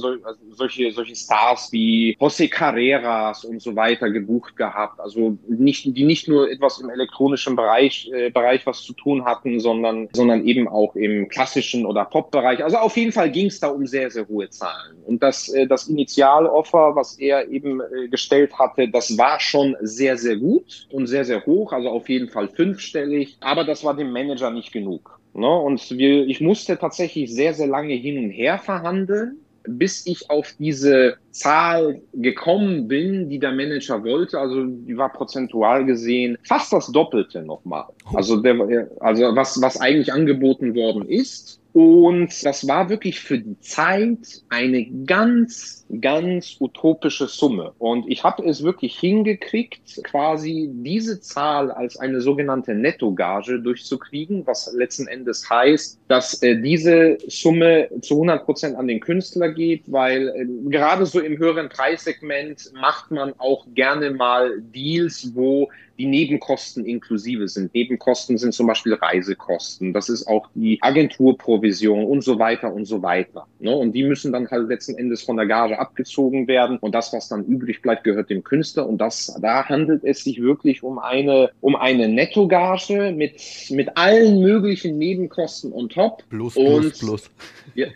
solche 0.52 0.92
solche 0.92 1.16
Stars 1.16 1.72
wie 1.72 2.16
José 2.20 2.50
Carreras 2.50 3.44
und 3.44 3.62
so 3.62 3.76
weiter 3.76 4.10
gebucht 4.10 4.56
gehabt. 4.56 5.00
Also 5.00 5.38
nicht 5.48 5.86
die 5.86 6.06
nicht 6.06 6.28
nur 6.28 6.50
etwas 6.50 6.80
im 6.80 6.90
elektronischen 6.90 7.56
Bereich 7.56 8.10
äh, 8.14 8.30
Bereich 8.30 8.66
was 8.66 8.84
zu 8.84 8.94
tun 8.94 9.26
hatten, 9.26 9.60
sondern 9.60 10.08
sondern 10.14 10.46
eben 10.46 10.68
auch 10.68 10.96
im 10.96 11.28
klassischen 11.28 11.86
oder 11.86 12.06
Pop-Bereich. 12.06 12.64
Also 12.64 12.78
auf 12.78 12.96
jeden 12.96 13.12
Fall 13.12 13.32
ging 13.32 13.48
es 13.48 13.60
da 13.60 13.68
um 13.68 13.86
sehr 13.86 14.10
sehr 14.10 14.28
hohe 14.28 14.50
Zahlen 14.50 14.98
und 15.06 15.22
das 15.22 15.50
äh, 15.50 15.68
das 15.68 15.88
Initialoffer, 15.88 16.96
was 16.96 17.20
er 17.20 17.50
eben 17.50 17.82
äh, 17.82 18.08
gestellt 18.08 18.58
hatte, 18.58 18.88
das 18.88 19.18
war 19.18 19.40
schon 19.40 19.76
sehr 19.82 20.18
sehr 20.18 20.38
gut 20.38 20.88
und 20.92 21.08
sehr 21.08 21.26
sehr 21.26 21.46
hoch. 21.46 21.74
Also 21.74 21.90
auf 21.90 22.08
jeden 22.08 22.30
Fall 22.30 22.48
fünfstellig. 22.48 23.38
Aber 23.42 23.64
das 23.64 23.84
war 23.84 23.96
dem 23.96 24.12
Manager 24.12 24.50
nicht 24.52 24.72
genug. 24.72 25.20
Ne? 25.34 25.50
Und 25.50 25.92
wir, 25.92 26.26
ich 26.28 26.42
musste 26.42 26.78
tatsächlich 26.78 27.34
sehr, 27.34 27.54
sehr 27.54 27.68
lange 27.68 27.94
hin 27.94 28.24
und 28.24 28.30
her 28.30 28.58
verhandeln, 28.60 29.38
bis 29.68 30.06
ich 30.08 30.30
auf 30.30 30.54
diese 30.60 31.16
Zahl 31.32 32.02
gekommen 32.14 32.88
bin, 32.88 33.30
die 33.30 33.40
der 33.40 33.52
Manager 33.52 34.04
wollte. 34.04 34.40
Also 34.40 34.66
die 34.66 34.98
war 34.98 35.12
prozentual 35.12 35.86
gesehen 35.86 36.38
fast 36.44 36.74
das 36.74 36.88
Doppelte 36.92 37.42
nochmal. 37.42 37.86
Also, 38.14 38.38
der, 38.38 38.90
also 39.00 39.36
was, 39.36 39.62
was 39.62 39.80
eigentlich 39.80 40.12
angeboten 40.12 40.76
worden 40.76 41.08
ist. 41.08 41.61
Und 41.74 42.46
das 42.46 42.68
war 42.68 42.90
wirklich 42.90 43.22
für 43.22 43.40
die 43.40 43.58
Zeit 43.62 44.44
eine 44.50 44.86
ganz, 45.06 45.86
ganz 46.02 46.58
utopische 46.60 47.28
Summe. 47.28 47.72
Und 47.78 48.10
ich 48.10 48.26
habe 48.26 48.44
es 48.44 48.62
wirklich 48.64 49.00
hingekriegt, 49.00 50.04
quasi 50.04 50.70
diese 50.74 51.22
Zahl 51.22 51.72
als 51.72 51.98
eine 51.98 52.20
sogenannte 52.20 52.74
Nettogage 52.74 53.60
durchzukriegen, 53.62 54.46
was 54.46 54.74
letzten 54.74 55.08
Endes 55.08 55.50
heißt, 55.50 56.00
dass 56.10 56.42
äh, 56.44 56.60
diese 56.60 57.18
Summe 57.28 57.90
zu 58.02 58.16
100 58.16 58.44
Prozent 58.44 58.76
an 58.76 58.88
den 58.88 59.00
Künstler 59.00 59.50
geht, 59.50 59.90
weil 59.90 60.28
äh, 60.28 60.70
gerade 60.70 61.06
so 61.06 61.22
im 61.22 61.38
höheren 61.38 61.70
Preissegment 61.70 62.70
macht 62.74 63.12
man 63.12 63.34
auch 63.38 63.66
gerne 63.74 64.12
mal 64.12 64.60
Deals, 64.60 65.32
wo 65.36 65.70
die 66.02 66.08
Nebenkosten 66.08 66.84
inklusive 66.84 67.48
sind. 67.48 67.76
Nebenkosten 67.76 68.40
sind 68.40 68.56
zum 68.56 68.66
Beispiel 68.66 68.96
Reisekosten, 68.96 69.94
das 69.94 70.10
ist 70.10 70.28
auch 70.28 70.48
die 70.56 70.80
Agenturprovision 70.82 72.06
und 72.06 72.24
so 72.24 72.40
weiter 72.40 72.74
und 72.74 72.86
so 72.86 73.04
weiter. 73.04 73.46
Ne? 73.60 73.76
Und 73.76 73.94
die 73.94 74.04
müssen 74.04 74.32
dann 74.32 74.50
halt 74.50 74.68
letzten 74.68 74.98
Endes 74.98 75.22
von 75.22 75.38
der 75.38 75.46
Gage 75.46 75.78
abgezogen 75.78 76.48
werden 76.48 76.80
und 76.80 76.96
das, 76.96 77.14
was 77.14 77.28
dann 77.28 77.46
übrig 77.46 77.84
bleibt, 77.84 78.04
gehört 78.04 78.32
dem 78.32 78.44
Künstler 78.44 78.90
und 78.90 78.98
das, 78.98 79.38
da 79.44 79.70
handelt 79.70 80.04
es 80.04 80.24
sich 80.24 80.42
wirklich 80.42 80.82
um 80.82 80.98
eine, 80.98 81.52
um 81.62 81.76
eine 81.76 82.08
Nettogage 82.08 83.14
mit, 83.16 83.34
mit 83.70 83.96
allen 83.96 84.42
möglichen 84.42 84.98
Nebenkosten 84.98 85.72
on 85.72 85.88
top. 85.88 86.24
Plus, 86.30 86.56
plus, 86.56 86.86
und, 86.86 87.00
plus. 87.00 87.32
Ja, 87.76 87.88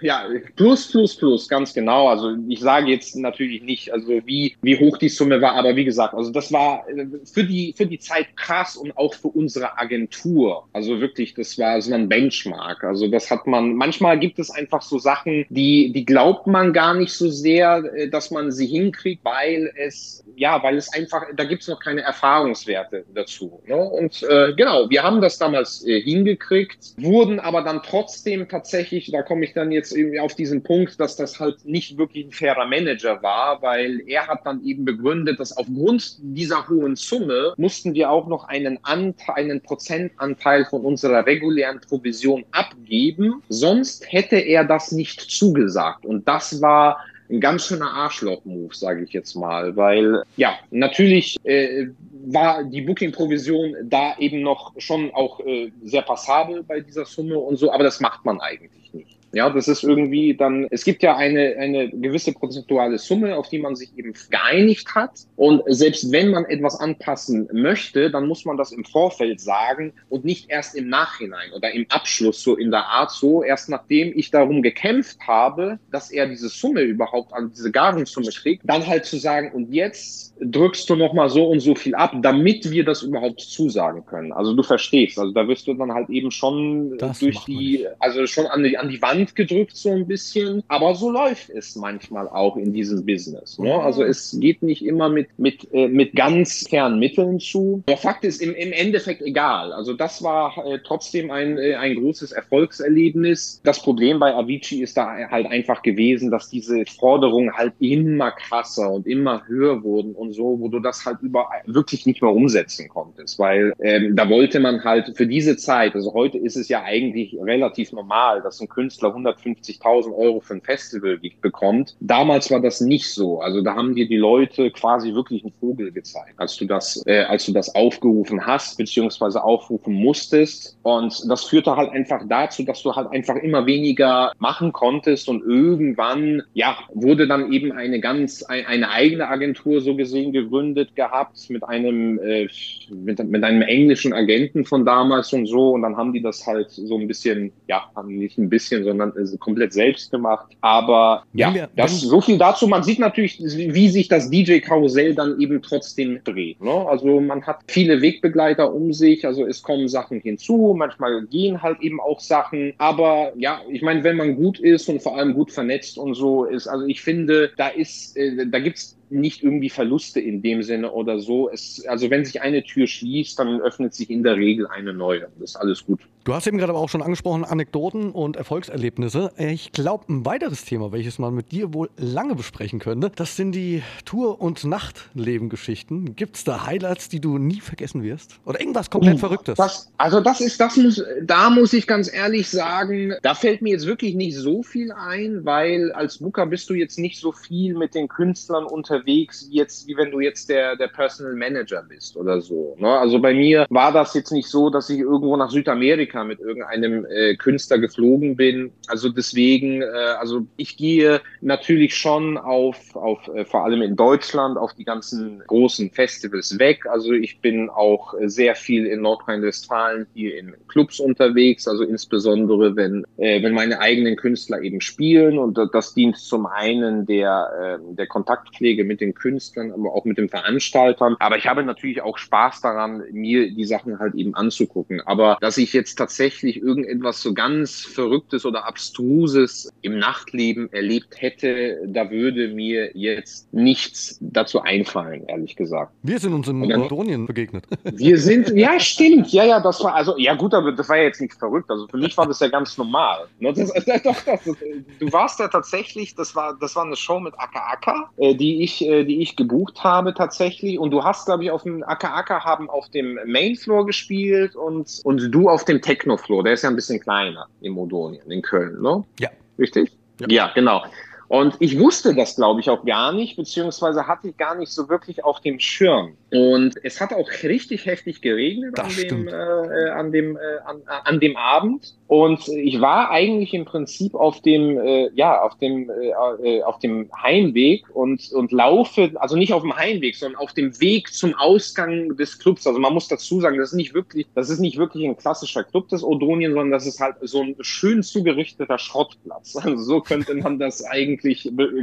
ja, 0.00 0.24
plus, 0.56 0.90
plus, 0.90 1.14
plus, 1.14 1.46
ganz 1.46 1.74
genau. 1.74 2.08
Also 2.08 2.34
ich 2.48 2.60
sage 2.60 2.90
jetzt 2.90 3.16
natürlich 3.16 3.62
nicht, 3.62 3.92
also 3.92 4.08
wie, 4.24 4.56
wie 4.62 4.78
hoch 4.78 4.96
die 4.96 5.10
Summe 5.10 5.42
war, 5.42 5.56
aber 5.56 5.76
wie 5.76 5.84
gesagt, 5.84 6.14
also 6.14 6.30
das 6.30 6.50
war 6.52 6.88
äh, 6.88 7.06
für 7.30 7.44
die, 7.50 7.74
für 7.76 7.86
die 7.86 7.98
Zeit 7.98 8.36
krass 8.36 8.76
und 8.76 8.96
auch 8.96 9.14
für 9.14 9.28
unsere 9.28 9.78
Agentur. 9.78 10.68
Also 10.72 11.00
wirklich, 11.00 11.34
das 11.34 11.58
war 11.58 11.80
so 11.82 11.92
ein 11.92 12.08
Benchmark. 12.08 12.84
Also 12.84 13.08
das 13.08 13.30
hat 13.30 13.46
man, 13.46 13.74
manchmal 13.74 14.18
gibt 14.18 14.38
es 14.38 14.50
einfach 14.50 14.82
so 14.82 14.98
Sachen, 14.98 15.44
die, 15.50 15.92
die 15.92 16.04
glaubt 16.04 16.46
man 16.46 16.72
gar 16.72 16.94
nicht 16.94 17.12
so 17.12 17.28
sehr, 17.28 17.84
äh, 17.94 18.08
dass 18.08 18.30
man 18.30 18.52
sie 18.52 18.66
hinkriegt, 18.66 19.24
weil 19.24 19.72
es, 19.76 20.24
ja, 20.36 20.62
weil 20.62 20.76
es 20.76 20.92
einfach, 20.92 21.24
da 21.34 21.44
gibt 21.44 21.62
es 21.62 21.68
noch 21.68 21.80
keine 21.80 22.02
Erfahrungswerte 22.02 23.04
dazu. 23.14 23.60
Ne? 23.66 23.76
Und 23.76 24.22
äh, 24.22 24.54
genau, 24.54 24.88
wir 24.88 25.02
haben 25.02 25.20
das 25.20 25.38
damals 25.38 25.84
äh, 25.86 26.00
hingekriegt, 26.00 26.94
wurden 26.96 27.40
aber 27.40 27.62
dann 27.62 27.82
trotzdem 27.82 28.48
tatsächlich, 28.48 29.10
da 29.10 29.22
komme 29.22 29.44
ich 29.44 29.52
dann 29.52 29.72
jetzt 29.72 29.92
irgendwie 29.92 30.20
auf 30.20 30.34
diesen 30.34 30.62
Punkt, 30.62 31.00
dass 31.00 31.16
das 31.16 31.40
halt 31.40 31.64
nicht 31.64 31.98
wirklich 31.98 32.26
ein 32.26 32.32
fairer 32.32 32.66
Manager 32.66 33.22
war, 33.22 33.60
weil 33.62 34.02
er 34.06 34.28
hat 34.28 34.46
dann 34.46 34.62
eben 34.64 34.84
begründet, 34.84 35.40
dass 35.40 35.56
aufgrund 35.56 36.16
dieser 36.20 36.68
hohen 36.68 36.96
Summe 36.96 37.39
mussten 37.56 37.94
wir 37.94 38.10
auch 38.10 38.26
noch 38.26 38.44
einen 38.44 38.78
Anteil, 38.82 39.44
einen 39.44 39.60
Prozentanteil 39.60 40.64
von 40.66 40.84
unserer 40.84 41.26
regulären 41.26 41.80
Provision 41.80 42.44
abgeben. 42.52 43.42
Sonst 43.48 44.10
hätte 44.10 44.36
er 44.36 44.64
das 44.64 44.92
nicht 44.92 45.20
zugesagt. 45.20 46.04
Und 46.04 46.26
das 46.26 46.60
war 46.60 46.98
ein 47.30 47.40
ganz 47.40 47.66
schöner 47.66 47.90
Arschloch-Move, 47.92 48.74
sage 48.74 49.04
ich 49.04 49.12
jetzt 49.12 49.34
mal, 49.36 49.76
weil 49.76 50.22
ja, 50.36 50.58
natürlich 50.70 51.36
äh, 51.44 51.86
war 52.26 52.64
die 52.64 52.82
Booking-Provision 52.82 53.76
da 53.84 54.16
eben 54.18 54.42
noch 54.42 54.72
schon 54.78 55.12
auch 55.14 55.40
äh, 55.40 55.70
sehr 55.84 56.02
passabel 56.02 56.62
bei 56.64 56.80
dieser 56.80 57.04
Summe 57.04 57.38
und 57.38 57.56
so, 57.56 57.72
aber 57.72 57.84
das 57.84 58.00
macht 58.00 58.24
man 58.24 58.40
eigentlich 58.40 58.92
nicht. 58.92 59.19
Ja, 59.32 59.48
das 59.50 59.68
ist 59.68 59.84
irgendwie 59.84 60.34
dann, 60.34 60.66
es 60.70 60.84
gibt 60.84 61.02
ja 61.02 61.16
eine, 61.16 61.56
eine 61.56 61.88
gewisse 61.90 62.32
prozentuale 62.32 62.98
Summe, 62.98 63.36
auf 63.36 63.48
die 63.48 63.58
man 63.58 63.76
sich 63.76 63.96
eben 63.96 64.12
geeinigt 64.30 64.94
hat. 64.94 65.12
Und 65.36 65.62
selbst 65.66 66.10
wenn 66.10 66.30
man 66.30 66.44
etwas 66.46 66.78
anpassen 66.80 67.48
möchte, 67.52 68.10
dann 68.10 68.26
muss 68.26 68.44
man 68.44 68.56
das 68.56 68.72
im 68.72 68.84
Vorfeld 68.84 69.40
sagen 69.40 69.92
und 70.08 70.24
nicht 70.24 70.50
erst 70.50 70.74
im 70.74 70.88
Nachhinein 70.88 71.52
oder 71.54 71.70
im 71.72 71.86
Abschluss 71.88 72.42
so 72.42 72.56
in 72.56 72.70
der 72.70 72.86
Art 72.86 73.12
so, 73.12 73.42
erst 73.42 73.68
nachdem 73.68 74.12
ich 74.16 74.30
darum 74.30 74.62
gekämpft 74.62 75.18
habe, 75.26 75.78
dass 75.92 76.10
er 76.10 76.26
diese 76.26 76.48
Summe 76.48 76.82
überhaupt 76.82 77.32
an 77.32 77.52
diese 77.54 77.70
Garensumme 77.70 78.30
kriegt, 78.30 78.62
dann 78.64 78.86
halt 78.86 79.04
zu 79.04 79.18
sagen, 79.18 79.52
und 79.52 79.72
jetzt 79.72 80.34
drückst 80.40 80.88
du 80.88 80.96
nochmal 80.96 81.28
so 81.28 81.46
und 81.46 81.60
so 81.60 81.74
viel 81.74 81.94
ab, 81.94 82.14
damit 82.22 82.70
wir 82.70 82.84
das 82.84 83.02
überhaupt 83.02 83.40
zusagen 83.40 84.04
können. 84.06 84.32
Also 84.32 84.54
du 84.54 84.62
verstehst, 84.62 85.18
also 85.18 85.32
da 85.32 85.46
wirst 85.46 85.66
du 85.66 85.74
dann 85.74 85.92
halt 85.92 86.08
eben 86.08 86.30
schon 86.30 86.96
das 86.98 87.18
durch 87.20 87.44
die, 87.44 87.86
also 87.98 88.26
schon 88.26 88.46
an 88.46 88.62
die, 88.64 88.78
an 88.78 88.88
die 88.88 89.00
Wand 89.02 89.19
Hand 89.20 89.36
gedrückt 89.36 89.76
so 89.76 89.90
ein 89.90 90.06
bisschen. 90.06 90.62
Aber 90.68 90.94
so 90.94 91.10
läuft 91.10 91.50
es 91.50 91.76
manchmal 91.76 92.28
auch 92.28 92.56
in 92.56 92.72
diesem 92.72 93.04
Business. 93.04 93.58
Ne? 93.58 93.74
Also 93.74 94.02
es 94.02 94.36
geht 94.40 94.62
nicht 94.62 94.84
immer 94.84 95.08
mit, 95.08 95.28
mit, 95.38 95.68
äh, 95.72 95.88
mit 95.88 96.14
ganz 96.14 96.66
fairen 96.68 96.98
Mitteln 96.98 97.38
zu. 97.38 97.82
Der 97.88 97.96
Fakt 97.96 98.24
ist 98.24 98.40
im, 98.40 98.54
im 98.54 98.72
Endeffekt 98.72 99.22
egal. 99.22 99.72
Also 99.72 99.92
das 99.92 100.22
war 100.22 100.56
äh, 100.66 100.78
trotzdem 100.84 101.30
ein, 101.30 101.58
äh, 101.58 101.74
ein 101.74 101.96
großes 101.96 102.32
Erfolgserlebnis. 102.32 103.60
Das 103.64 103.82
Problem 103.82 104.18
bei 104.18 104.34
Avicii 104.34 104.82
ist 104.82 104.96
da 104.96 105.28
halt 105.30 105.46
einfach 105.46 105.82
gewesen, 105.82 106.30
dass 106.30 106.48
diese 106.48 106.84
Forderungen 106.86 107.52
halt 107.52 107.74
immer 107.78 108.30
krasser 108.32 108.90
und 108.90 109.06
immer 109.06 109.46
höher 109.46 109.82
wurden 109.82 110.14
und 110.14 110.32
so, 110.32 110.58
wo 110.58 110.68
du 110.68 110.80
das 110.80 111.04
halt 111.04 111.18
über 111.20 111.48
wirklich 111.66 112.06
nicht 112.06 112.22
mehr 112.22 112.32
umsetzen 112.32 112.88
konntest, 112.88 113.38
weil 113.38 113.72
ähm, 113.80 114.16
da 114.16 114.28
wollte 114.28 114.60
man 114.60 114.82
halt 114.82 115.16
für 115.16 115.26
diese 115.26 115.56
Zeit, 115.56 115.94
also 115.94 116.12
heute 116.14 116.38
ist 116.38 116.56
es 116.56 116.68
ja 116.68 116.82
eigentlich 116.82 117.36
relativ 117.40 117.92
normal, 117.92 118.40
dass 118.42 118.60
ein 118.60 118.68
Künstler 118.68 119.09
150.000 119.10 120.14
Euro 120.14 120.40
für 120.40 120.54
ein 120.54 120.62
Festival 120.62 121.18
bekommt. 121.40 121.96
Damals 122.00 122.50
war 122.50 122.60
das 122.60 122.80
nicht 122.80 123.08
so. 123.08 123.40
Also 123.40 123.62
da 123.62 123.74
haben 123.74 123.94
dir 123.94 124.08
die 124.08 124.16
Leute 124.16 124.70
quasi 124.70 125.14
wirklich 125.14 125.42
einen 125.42 125.52
Vogel 125.60 125.92
gezeigt, 125.92 126.34
als 126.36 126.56
du 126.56 126.66
das, 126.66 127.02
äh, 127.06 127.22
als 127.22 127.46
du 127.46 127.52
das 127.52 127.74
aufgerufen 127.74 128.46
hast, 128.46 128.78
beziehungsweise 128.78 129.42
aufrufen 129.42 129.94
musstest. 129.94 130.78
Und 130.82 131.28
das 131.28 131.44
führte 131.44 131.76
halt 131.76 131.90
einfach 131.90 132.22
dazu, 132.28 132.62
dass 132.62 132.82
du 132.82 132.94
halt 132.94 133.10
einfach 133.10 133.36
immer 133.36 133.66
weniger 133.66 134.32
machen 134.38 134.72
konntest 134.72 135.28
und 135.28 135.42
irgendwann, 135.42 136.42
ja, 136.54 136.78
wurde 136.92 137.26
dann 137.26 137.52
eben 137.52 137.72
eine 137.72 138.00
ganz, 138.00 138.42
eine 138.42 138.90
eigene 138.90 139.28
Agentur 139.28 139.80
so 139.80 139.94
gesehen 139.94 140.32
gegründet 140.32 140.94
gehabt 140.96 141.48
mit 141.48 141.64
einem, 141.64 142.18
äh, 142.20 142.48
mit, 142.90 143.22
mit 143.24 143.44
einem 143.44 143.62
englischen 143.62 144.12
Agenten 144.12 144.64
von 144.64 144.84
damals 144.84 145.32
und 145.32 145.46
so. 145.46 145.70
Und 145.70 145.82
dann 145.82 145.96
haben 145.96 146.12
die 146.12 146.22
das 146.22 146.46
halt 146.46 146.70
so 146.70 146.96
ein 146.98 147.08
bisschen, 147.08 147.52
ja, 147.68 147.90
nicht 148.06 148.38
ein 148.38 148.50
bisschen, 148.50 148.84
sondern 148.84 148.99
sondern 149.00 149.38
komplett 149.38 149.72
selbst 149.72 150.10
gemacht. 150.10 150.52
Aber 150.60 151.24
ja, 151.32 151.54
wir, 151.54 151.68
das, 151.76 152.00
so 152.00 152.20
viel 152.20 152.38
dazu. 152.38 152.66
Man 152.66 152.82
sieht 152.82 152.98
natürlich, 152.98 153.38
wie 153.40 153.88
sich 153.88 154.08
das 154.08 154.30
DJ-Karussell 154.30 155.14
dann 155.14 155.40
eben 155.40 155.62
trotzdem 155.62 156.20
dreht. 156.24 156.60
Ne? 156.60 156.70
Also 156.70 157.20
man 157.20 157.46
hat 157.46 157.60
viele 157.68 158.02
Wegbegleiter 158.02 158.72
um 158.72 158.92
sich, 158.92 159.26
also 159.26 159.46
es 159.46 159.62
kommen 159.62 159.88
Sachen 159.88 160.20
hinzu, 160.20 160.74
manchmal 160.76 161.26
gehen 161.26 161.62
halt 161.62 161.80
eben 161.80 162.00
auch 162.00 162.20
Sachen. 162.20 162.74
Aber 162.78 163.32
ja, 163.36 163.60
ich 163.70 163.82
meine, 163.82 164.04
wenn 164.04 164.16
man 164.16 164.36
gut 164.36 164.60
ist 164.60 164.88
und 164.88 165.02
vor 165.02 165.16
allem 165.16 165.34
gut 165.34 165.52
vernetzt 165.52 165.98
und 165.98 166.14
so 166.14 166.44
ist, 166.44 166.66
also 166.66 166.86
ich 166.86 167.00
finde, 167.00 167.50
da 167.56 167.68
ist, 167.68 168.16
äh, 168.16 168.46
da 168.46 168.58
gibt's 168.58 168.96
nicht 169.10 169.42
irgendwie 169.42 169.70
Verluste 169.70 170.20
in 170.20 170.40
dem 170.40 170.62
Sinne 170.62 170.92
oder 170.92 171.18
so. 171.18 171.50
Es, 171.50 171.84
also 171.86 172.10
wenn 172.10 172.24
sich 172.24 172.40
eine 172.42 172.62
Tür 172.62 172.86
schließt, 172.86 173.38
dann 173.38 173.60
öffnet 173.60 173.92
sich 173.92 174.08
in 174.08 174.22
der 174.22 174.36
Regel 174.36 174.66
eine 174.68 174.92
neue. 174.92 175.28
Das 175.40 175.50
ist 175.50 175.56
alles 175.56 175.84
gut. 175.84 176.00
Du 176.22 176.34
hast 176.34 176.46
eben 176.46 176.58
gerade 176.58 176.70
aber 176.70 176.80
auch 176.80 176.90
schon 176.90 177.00
angesprochen, 177.00 177.46
Anekdoten 177.46 178.10
und 178.10 178.36
Erfolgserlebnisse. 178.36 179.32
Ich 179.38 179.72
glaube, 179.72 180.04
ein 180.12 180.26
weiteres 180.26 180.66
Thema, 180.66 180.92
welches 180.92 181.18
man 181.18 181.34
mit 181.34 181.50
dir 181.50 181.72
wohl 181.72 181.88
lange 181.96 182.34
besprechen 182.34 182.78
könnte, 182.78 183.10
das 183.14 183.36
sind 183.36 183.52
die 183.52 183.82
Tour- 184.04 184.38
und 184.38 184.62
Nachtlebengeschichten. 184.62 186.16
Gibt 186.16 186.36
es 186.36 186.44
da 186.44 186.66
Highlights, 186.66 187.08
die 187.08 187.20
du 187.20 187.38
nie 187.38 187.60
vergessen 187.60 188.02
wirst? 188.02 188.38
Oder 188.44 188.60
irgendwas 188.60 188.90
komplett 188.90 189.18
Verrücktes? 189.18 189.56
Das, 189.56 189.90
also 189.96 190.20
das 190.20 190.42
ist, 190.42 190.60
das 190.60 190.76
muss, 190.76 191.02
da 191.22 191.48
muss 191.48 191.72
ich 191.72 191.86
ganz 191.86 192.12
ehrlich 192.12 192.50
sagen, 192.50 193.14
da 193.22 193.34
fällt 193.34 193.62
mir 193.62 193.70
jetzt 193.70 193.86
wirklich 193.86 194.14
nicht 194.14 194.36
so 194.36 194.62
viel 194.62 194.92
ein, 194.92 195.46
weil 195.46 195.90
als 195.92 196.18
Booker 196.18 196.44
bist 196.44 196.68
du 196.68 196.74
jetzt 196.74 196.98
nicht 196.98 197.18
so 197.18 197.32
viel 197.32 197.74
mit 197.74 197.94
den 197.94 198.08
Künstlern 198.08 198.64
unterwegs, 198.64 199.48
wie 199.50 199.56
jetzt, 199.56 199.86
wie 199.86 199.96
wenn 199.96 200.10
du 200.10 200.20
jetzt 200.20 200.50
der, 200.50 200.76
der 200.76 200.88
Personal 200.88 201.34
Manager 201.34 201.82
bist 201.82 202.14
oder 202.18 202.42
so. 202.42 202.76
Ne? 202.78 202.90
Also 202.90 203.18
bei 203.18 203.32
mir 203.32 203.66
war 203.70 203.90
das 203.90 204.12
jetzt 204.12 204.32
nicht 204.32 204.48
so, 204.48 204.68
dass 204.68 204.90
ich 204.90 204.98
irgendwo 204.98 205.34
nach 205.38 205.50
Südamerika 205.50 206.19
Amerika 206.20 206.24
mit 206.24 206.40
irgendeinem 206.40 207.06
äh, 207.06 207.36
Künstler 207.36 207.78
geflogen 207.78 208.36
bin. 208.36 208.72
Also 208.88 209.08
deswegen, 209.08 209.82
äh, 209.82 209.86
also 210.18 210.46
ich 210.56 210.76
gehe 210.76 211.20
natürlich 211.40 211.96
schon 211.96 212.38
auf, 212.38 212.94
auf 212.94 213.28
äh, 213.28 213.44
vor 213.44 213.64
allem 213.64 213.82
in 213.82 213.96
Deutschland, 213.96 214.56
auf 214.56 214.74
die 214.74 214.84
ganzen 214.84 215.42
großen 215.46 215.90
Festivals 215.90 216.58
weg. 216.58 216.86
Also 216.86 217.12
ich 217.12 217.40
bin 217.40 217.68
auch 217.68 218.14
sehr 218.24 218.54
viel 218.54 218.86
in 218.86 219.02
Nordrhein-Westfalen 219.02 220.06
hier 220.14 220.38
in 220.38 220.54
Clubs 220.68 221.00
unterwegs, 221.00 221.66
also 221.66 221.84
insbesondere 221.84 222.76
wenn, 222.76 223.04
äh, 223.16 223.42
wenn 223.42 223.54
meine 223.54 223.80
eigenen 223.80 224.16
Künstler 224.16 224.62
eben 224.62 224.80
spielen 224.80 225.38
und 225.38 225.58
das 225.72 225.94
dient 225.94 226.16
zum 226.16 226.46
einen 226.46 227.06
der, 227.06 227.78
äh, 227.80 227.94
der 227.94 228.06
Kontaktpflege 228.06 228.84
mit 228.84 229.00
den 229.00 229.14
Künstlern, 229.14 229.72
aber 229.72 229.92
auch 229.94 230.04
mit 230.04 230.18
den 230.18 230.28
Veranstaltern. 230.28 231.16
Aber 231.18 231.36
ich 231.36 231.46
habe 231.46 231.62
natürlich 231.62 232.02
auch 232.02 232.18
Spaß 232.18 232.60
daran, 232.60 233.02
mir 233.12 233.50
die 233.52 233.64
Sachen 233.64 233.98
halt 233.98 234.14
eben 234.14 234.34
anzugucken. 234.34 235.00
Aber 235.00 235.38
dass 235.40 235.58
ich 235.58 235.72
jetzt 235.72 235.99
tatsächlich 236.00 236.62
irgendetwas 236.62 237.20
so 237.20 237.34
ganz 237.34 237.82
Verrücktes 237.82 238.46
oder 238.46 238.66
Abstruses 238.66 239.70
im 239.82 239.98
Nachtleben 239.98 240.72
erlebt 240.72 241.20
hätte, 241.20 241.78
da 241.86 242.10
würde 242.10 242.48
mir 242.48 242.90
jetzt 242.94 243.52
nichts 243.52 244.16
dazu 244.22 244.62
einfallen, 244.62 245.26
ehrlich 245.28 245.56
gesagt. 245.56 245.92
Wir 246.02 246.18
sind 246.18 246.32
uns 246.32 246.48
in 246.48 246.60
Makedonien 246.60 247.26
begegnet. 247.26 247.66
Wir 247.92 248.18
sind, 248.18 248.48
ja, 248.56 248.80
stimmt, 248.80 249.30
ja, 249.30 249.44
ja, 249.44 249.60
das 249.60 249.84
war, 249.84 249.94
also, 249.94 250.16
ja 250.16 250.34
gut, 250.34 250.54
aber 250.54 250.72
das 250.72 250.88
war 250.88 250.96
ja 250.96 251.02
jetzt 251.02 251.20
nichts 251.20 251.36
verrückt. 251.36 251.70
Also 251.70 251.86
für 251.86 251.98
mich 251.98 252.16
war 252.16 252.26
das 252.26 252.40
ja 252.40 252.48
ganz 252.48 252.78
normal. 252.78 253.26
Ne? 253.38 253.52
Das, 253.52 253.70
das, 253.86 254.02
das, 254.02 254.24
das, 254.24 254.40
du 254.44 255.12
warst 255.12 255.38
ja 255.38 255.48
tatsächlich, 255.48 256.14
das 256.14 256.34
war, 256.34 256.56
das 256.58 256.76
war 256.76 256.84
eine 256.84 256.96
Show 256.96 257.20
mit 257.20 257.34
Aka 257.38 257.60
Aka, 257.72 258.10
äh, 258.16 258.34
die 258.34 258.62
ich, 258.62 258.80
äh, 258.86 259.04
die 259.04 259.20
ich 259.20 259.36
gebucht 259.36 259.84
habe 259.84 260.14
tatsächlich. 260.14 260.78
Und 260.78 260.92
du 260.92 261.04
hast, 261.04 261.26
glaube 261.26 261.44
ich, 261.44 261.50
auf 261.50 261.64
dem 261.64 261.82
Aka 261.82 262.14
Aka 262.14 262.42
haben 262.42 262.70
auf 262.70 262.88
dem 262.88 263.18
Mainfloor 263.26 263.84
gespielt 263.84 264.56
und, 264.56 265.00
und 265.04 265.30
du 265.30 265.50
auf 265.50 265.66
dem 265.66 265.82
Technofloor, 265.90 266.44
der 266.44 266.52
ist 266.52 266.62
ja 266.62 266.68
ein 266.68 266.76
bisschen 266.76 267.00
kleiner 267.00 267.48
in 267.60 267.72
Modonien, 267.72 268.30
in 268.30 268.42
Köln, 268.42 268.80
ne? 268.80 269.04
Ja. 269.18 269.28
Richtig? 269.58 269.90
Ja, 270.20 270.26
ja 270.28 270.52
genau. 270.54 270.84
Und 271.30 271.54
ich 271.60 271.78
wusste 271.78 272.12
das, 272.12 272.34
glaube 272.34 272.58
ich, 272.58 272.68
auch 272.70 272.84
gar 272.84 273.12
nicht, 273.12 273.36
beziehungsweise 273.36 274.08
hatte 274.08 274.30
ich 274.30 274.36
gar 274.36 274.56
nicht 274.56 274.72
so 274.72 274.88
wirklich 274.88 275.22
auf 275.22 275.40
dem 275.40 275.60
Schirm. 275.60 276.16
Und 276.32 276.74
es 276.82 277.00
hat 277.00 277.12
auch 277.12 277.28
richtig 277.44 277.86
heftig 277.86 278.20
geregnet 278.20 278.80
an 278.80 278.90
dem, 279.00 279.28
äh, 279.28 279.32
äh, 279.32 279.90
an, 279.90 280.10
dem, 280.10 280.36
äh, 280.36 280.40
an, 280.64 280.82
an 280.86 281.20
dem 281.20 281.36
Abend. 281.36 281.94
Und 282.08 282.48
ich 282.48 282.80
war 282.80 283.12
eigentlich 283.12 283.54
im 283.54 283.64
Prinzip 283.64 284.16
auf 284.16 284.40
dem, 284.40 284.76
äh, 284.78 285.10
ja, 285.14 285.40
auf 285.42 285.56
dem, 285.58 285.88
äh, 285.88 286.08
äh, 286.42 286.62
auf 286.64 286.80
dem 286.80 287.08
Heimweg 287.22 287.84
und, 287.94 288.32
und 288.32 288.50
laufe, 288.50 289.12
also 289.14 289.36
nicht 289.36 289.52
auf 289.52 289.62
dem 289.62 289.76
Heimweg, 289.76 290.16
sondern 290.16 290.40
auf 290.40 290.52
dem 290.52 290.80
Weg 290.80 291.12
zum 291.12 291.34
Ausgang 291.34 292.16
des 292.16 292.40
Clubs. 292.40 292.66
Also 292.66 292.80
man 292.80 292.92
muss 292.92 293.06
dazu 293.06 293.40
sagen, 293.40 293.56
das 293.56 293.68
ist 293.70 293.76
nicht 293.76 293.94
wirklich, 293.94 294.26
das 294.34 294.50
ist 294.50 294.58
nicht 294.58 294.78
wirklich 294.78 295.06
ein 295.06 295.16
klassischer 295.16 295.62
Club 295.62 295.88
des 295.90 296.02
Odonien, 296.02 296.54
sondern 296.54 296.72
das 296.72 296.86
ist 296.86 296.98
halt 296.98 297.16
so 297.20 297.42
ein 297.42 297.54
schön 297.60 298.02
zugerichteter 298.02 298.78
Schrottplatz. 298.78 299.56
Also 299.70 299.76
so 299.76 300.00
könnte 300.00 300.34
man 300.34 300.58
das 300.58 300.82
eigentlich 300.84 301.19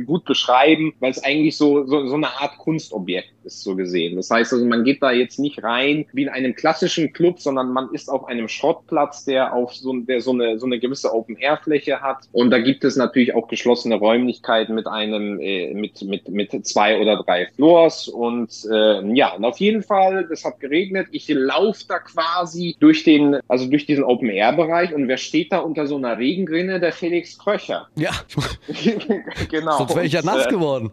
gut 0.05 0.25
beschreiben, 0.25 0.93
weil 0.99 1.11
es 1.11 1.23
eigentlich 1.23 1.57
so, 1.57 1.85
so, 1.85 2.07
so 2.07 2.15
eine 2.15 2.27
Art 2.39 2.57
Kunstobjekt 2.57 3.33
ist, 3.43 3.63
so 3.63 3.75
gesehen. 3.75 4.15
Das 4.15 4.29
heißt, 4.29 4.37
heißt 4.37 4.53
also, 4.53 4.65
man 4.65 4.83
geht 4.83 5.01
da 5.01 5.11
jetzt 5.11 5.39
nicht 5.39 5.63
rein 5.63 6.05
wie 6.13 6.23
in 6.23 6.29
einem 6.29 6.55
klassischen 6.55 7.11
Club, 7.13 7.39
sondern 7.39 7.71
man 7.71 7.93
ist 7.93 8.09
auf 8.09 8.25
einem 8.25 8.47
Schrottplatz, 8.47 9.25
der 9.25 9.53
auf 9.53 9.73
so, 9.73 9.93
der 9.93 10.21
so 10.21 10.31
eine, 10.31 10.59
so 10.59 10.65
eine 10.65 10.79
gewisse 10.79 11.13
Open-Air-Fläche 11.13 12.01
hat. 12.01 12.27
Und 12.31 12.51
da 12.51 12.59
gibt 12.59 12.83
es 12.83 12.95
natürlich 12.95 13.33
auch 13.33 13.47
geschlossene 13.47 13.95
Räumlichkeiten 13.95 14.75
mit 14.75 14.87
einem, 14.87 15.39
äh, 15.39 15.73
mit, 15.73 16.01
mit, 16.03 16.29
mit 16.29 16.65
zwei 16.65 16.99
oder 16.99 17.23
drei 17.23 17.47
Floors. 17.55 18.07
Und 18.07 18.49
äh, 18.71 19.13
ja, 19.13 19.33
und 19.35 19.45
auf 19.45 19.57
jeden 19.59 19.83
Fall, 19.83 20.27
es 20.31 20.45
hat 20.45 20.59
geregnet. 20.59 21.07
Ich 21.11 21.27
laufe 21.29 21.83
da 21.87 21.99
quasi 21.99 22.75
durch 22.79 23.03
den, 23.03 23.37
also 23.47 23.69
durch 23.69 23.85
diesen 23.85 24.03
Open-Air-Bereich. 24.03 24.93
Und 24.93 25.07
wer 25.07 25.17
steht 25.17 25.51
da 25.51 25.59
unter 25.59 25.87
so 25.87 25.97
einer 25.97 26.17
Regenrinne? 26.17 26.79
Der 26.79 26.91
Felix 26.91 27.37
Kröcher. 27.37 27.87
Ja. 27.95 28.11
genau. 29.49 29.77
Sonst 29.77 29.95
wäre 29.95 30.05
ich 30.05 30.13
ja 30.13 30.21
nass 30.21 30.45
äh, 30.45 30.49
geworden. 30.49 30.91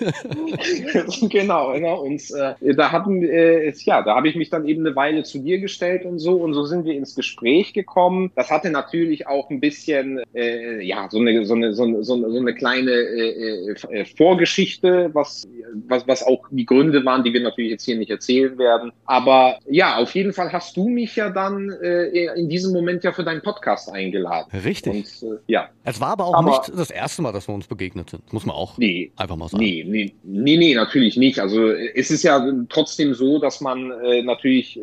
genau, 1.28 1.72
genau. 1.72 2.02
Und 2.02 2.22
äh, 2.32 2.74
da 2.74 2.92
hatten, 2.92 3.22
äh, 3.22 3.72
ja, 3.84 4.02
da 4.02 4.16
habe 4.16 4.28
ich 4.28 4.36
mich 4.36 4.50
dann 4.50 4.66
eben 4.66 4.86
eine 4.86 4.94
Weile 4.96 5.22
zu 5.22 5.38
dir 5.38 5.58
gestellt 5.58 6.04
und 6.04 6.18
so 6.18 6.36
und 6.36 6.54
so 6.54 6.64
sind 6.64 6.84
wir 6.84 6.94
ins 6.94 7.14
Gespräch 7.14 7.72
gekommen. 7.72 8.32
Das 8.36 8.50
hatte 8.50 8.70
natürlich 8.70 9.26
auch 9.26 9.50
ein 9.50 9.60
bisschen, 9.60 10.20
äh, 10.34 10.82
ja, 10.82 11.08
so 11.10 11.18
eine, 11.18 11.44
so 11.44 11.54
eine, 11.54 11.72
so 11.72 11.84
eine, 11.84 12.04
so 12.04 12.14
eine 12.14 12.54
kleine 12.54 12.90
äh, 12.90 13.70
äh, 13.70 14.04
Vorgeschichte, 14.04 15.10
was, 15.12 15.48
was, 15.88 16.06
was 16.06 16.22
auch 16.22 16.46
die 16.50 16.66
Gründe 16.66 17.04
waren, 17.04 17.24
die 17.24 17.32
wir 17.32 17.40
natürlich 17.40 17.70
jetzt 17.70 17.84
hier 17.84 17.96
nicht 17.96 18.10
erzählen 18.10 18.56
werden. 18.58 18.92
Aber 19.06 19.58
ja, 19.68 19.96
auf 19.96 20.14
jeden 20.14 20.32
Fall 20.32 20.52
hast 20.52 20.76
du 20.76 20.88
mich 20.88 21.16
ja 21.16 21.30
dann 21.30 21.70
äh, 21.82 22.34
in 22.34 22.48
diesem 22.48 22.72
Moment 22.72 23.04
ja 23.04 23.12
für 23.12 23.24
deinen 23.24 23.42
Podcast 23.42 23.90
eingeladen. 23.90 24.50
Richtig. 24.64 25.22
Und, 25.22 25.30
äh, 25.30 25.36
ja. 25.46 25.68
Es 25.84 26.00
war 26.00 26.10
aber 26.10 26.26
auch 26.26 26.34
aber, 26.34 26.50
nicht 26.50 26.72
das 26.76 26.90
erste 26.90 27.22
Mal, 27.22 27.32
dass 27.32 27.48
wir 27.48 27.54
uns 27.54 27.69
begegnet 27.70 28.10
sind. 28.10 28.30
Muss 28.34 28.44
man 28.44 28.54
auch 28.54 28.76
nee, 28.76 29.12
einfach 29.16 29.36
mal 29.36 29.48
sagen. 29.48 29.64
Nee, 29.64 29.86
nee, 29.88 30.12
nee, 30.22 30.58
nee, 30.58 30.74
natürlich 30.74 31.16
nicht. 31.16 31.38
Also 31.38 31.70
es 31.70 32.10
ist 32.10 32.22
ja 32.22 32.46
trotzdem 32.68 33.14
so, 33.14 33.38
dass 33.38 33.62
man 33.62 33.90
äh, 34.02 34.22
natürlich, 34.22 34.78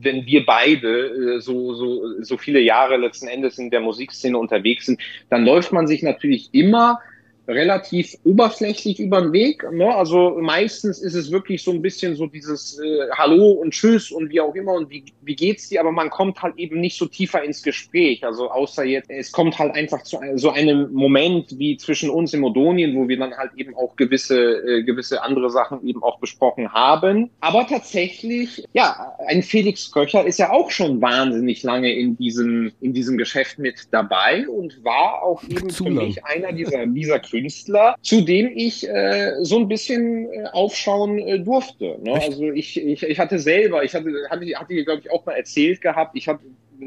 wenn 0.00 0.24
wir 0.26 0.46
beide 0.46 1.36
äh, 1.36 1.40
so, 1.40 1.74
so, 1.74 2.22
so 2.22 2.36
viele 2.36 2.60
Jahre 2.60 2.98
letzten 2.98 3.26
Endes 3.26 3.58
in 3.58 3.70
der 3.70 3.80
Musikszene 3.80 4.38
unterwegs 4.38 4.86
sind, 4.86 5.00
dann 5.30 5.44
läuft 5.44 5.72
man 5.72 5.88
sich 5.88 6.02
natürlich 6.04 6.50
immer 6.52 7.00
relativ 7.48 8.16
oberflächlich 8.24 8.98
über 9.00 9.20
den 9.20 9.32
Weg. 9.32 9.64
Ne? 9.70 9.94
Also 9.94 10.36
meistens 10.40 11.00
ist 11.00 11.14
es 11.14 11.30
wirklich 11.30 11.62
so 11.62 11.70
ein 11.70 11.82
bisschen 11.82 12.16
so 12.16 12.26
dieses 12.26 12.78
äh, 12.78 13.08
Hallo 13.12 13.52
und 13.52 13.72
Tschüss 13.72 14.10
und 14.10 14.30
wie 14.30 14.40
auch 14.40 14.54
immer 14.54 14.72
und 14.72 14.90
wie, 14.90 15.04
wie 15.22 15.36
geht's 15.36 15.68
dir, 15.68 15.80
aber 15.80 15.92
man 15.92 16.10
kommt 16.10 16.42
halt 16.42 16.56
eben 16.58 16.80
nicht 16.80 16.98
so 16.98 17.06
tiefer 17.06 17.42
ins 17.42 17.62
Gespräch. 17.62 18.24
Also 18.24 18.50
außer 18.50 18.84
jetzt, 18.84 19.10
es 19.10 19.32
kommt 19.32 19.58
halt 19.58 19.74
einfach 19.74 20.02
zu 20.02 20.18
so 20.34 20.50
einem 20.50 20.92
Moment 20.92 21.58
wie 21.58 21.76
zwischen 21.76 22.10
uns 22.10 22.34
in 22.34 22.40
Modonien, 22.40 22.96
wo 22.96 23.08
wir 23.08 23.18
dann 23.18 23.36
halt 23.36 23.52
eben 23.56 23.74
auch 23.76 23.96
gewisse, 23.96 24.38
äh, 24.38 24.82
gewisse 24.82 25.22
andere 25.22 25.50
Sachen 25.50 25.86
eben 25.86 26.02
auch 26.02 26.18
besprochen 26.18 26.72
haben. 26.72 27.30
Aber 27.40 27.66
tatsächlich, 27.66 28.64
ja, 28.72 29.14
ein 29.26 29.42
Felix 29.42 29.90
Köcher 29.92 30.24
ist 30.26 30.38
ja 30.38 30.50
auch 30.50 30.70
schon 30.70 31.00
wahnsinnig 31.00 31.62
lange 31.62 31.92
in 31.92 32.16
diesem, 32.16 32.72
in 32.80 32.92
diesem 32.92 33.18
Geschäft 33.18 33.58
mit 33.58 33.88
dabei 33.90 34.48
und 34.48 34.82
war 34.84 35.22
auch 35.22 35.42
eben 35.44 35.70
für 35.70 35.90
mich 35.90 36.24
einer 36.24 36.52
dieser, 36.52 36.86
dieser 36.86 37.22
Künstler, 37.40 37.96
zu 38.02 38.22
dem 38.22 38.52
ich 38.54 38.88
äh, 38.88 39.34
so 39.42 39.58
ein 39.58 39.68
bisschen 39.68 40.30
äh, 40.32 40.44
aufschauen 40.52 41.18
äh, 41.18 41.40
durfte. 41.40 41.98
Ne? 42.02 42.14
Also 42.14 42.50
ich, 42.50 42.76
ich, 42.76 43.02
ich 43.02 43.18
hatte 43.18 43.38
selber, 43.38 43.84
ich 43.84 43.94
hatte, 43.94 44.10
hatte, 44.30 44.46
hatte 44.54 44.84
glaube 44.84 45.00
ich, 45.04 45.10
auch 45.10 45.24
mal 45.26 45.34
erzählt 45.34 45.80
gehabt, 45.80 46.12
ich 46.14 46.28
hatte 46.28 46.44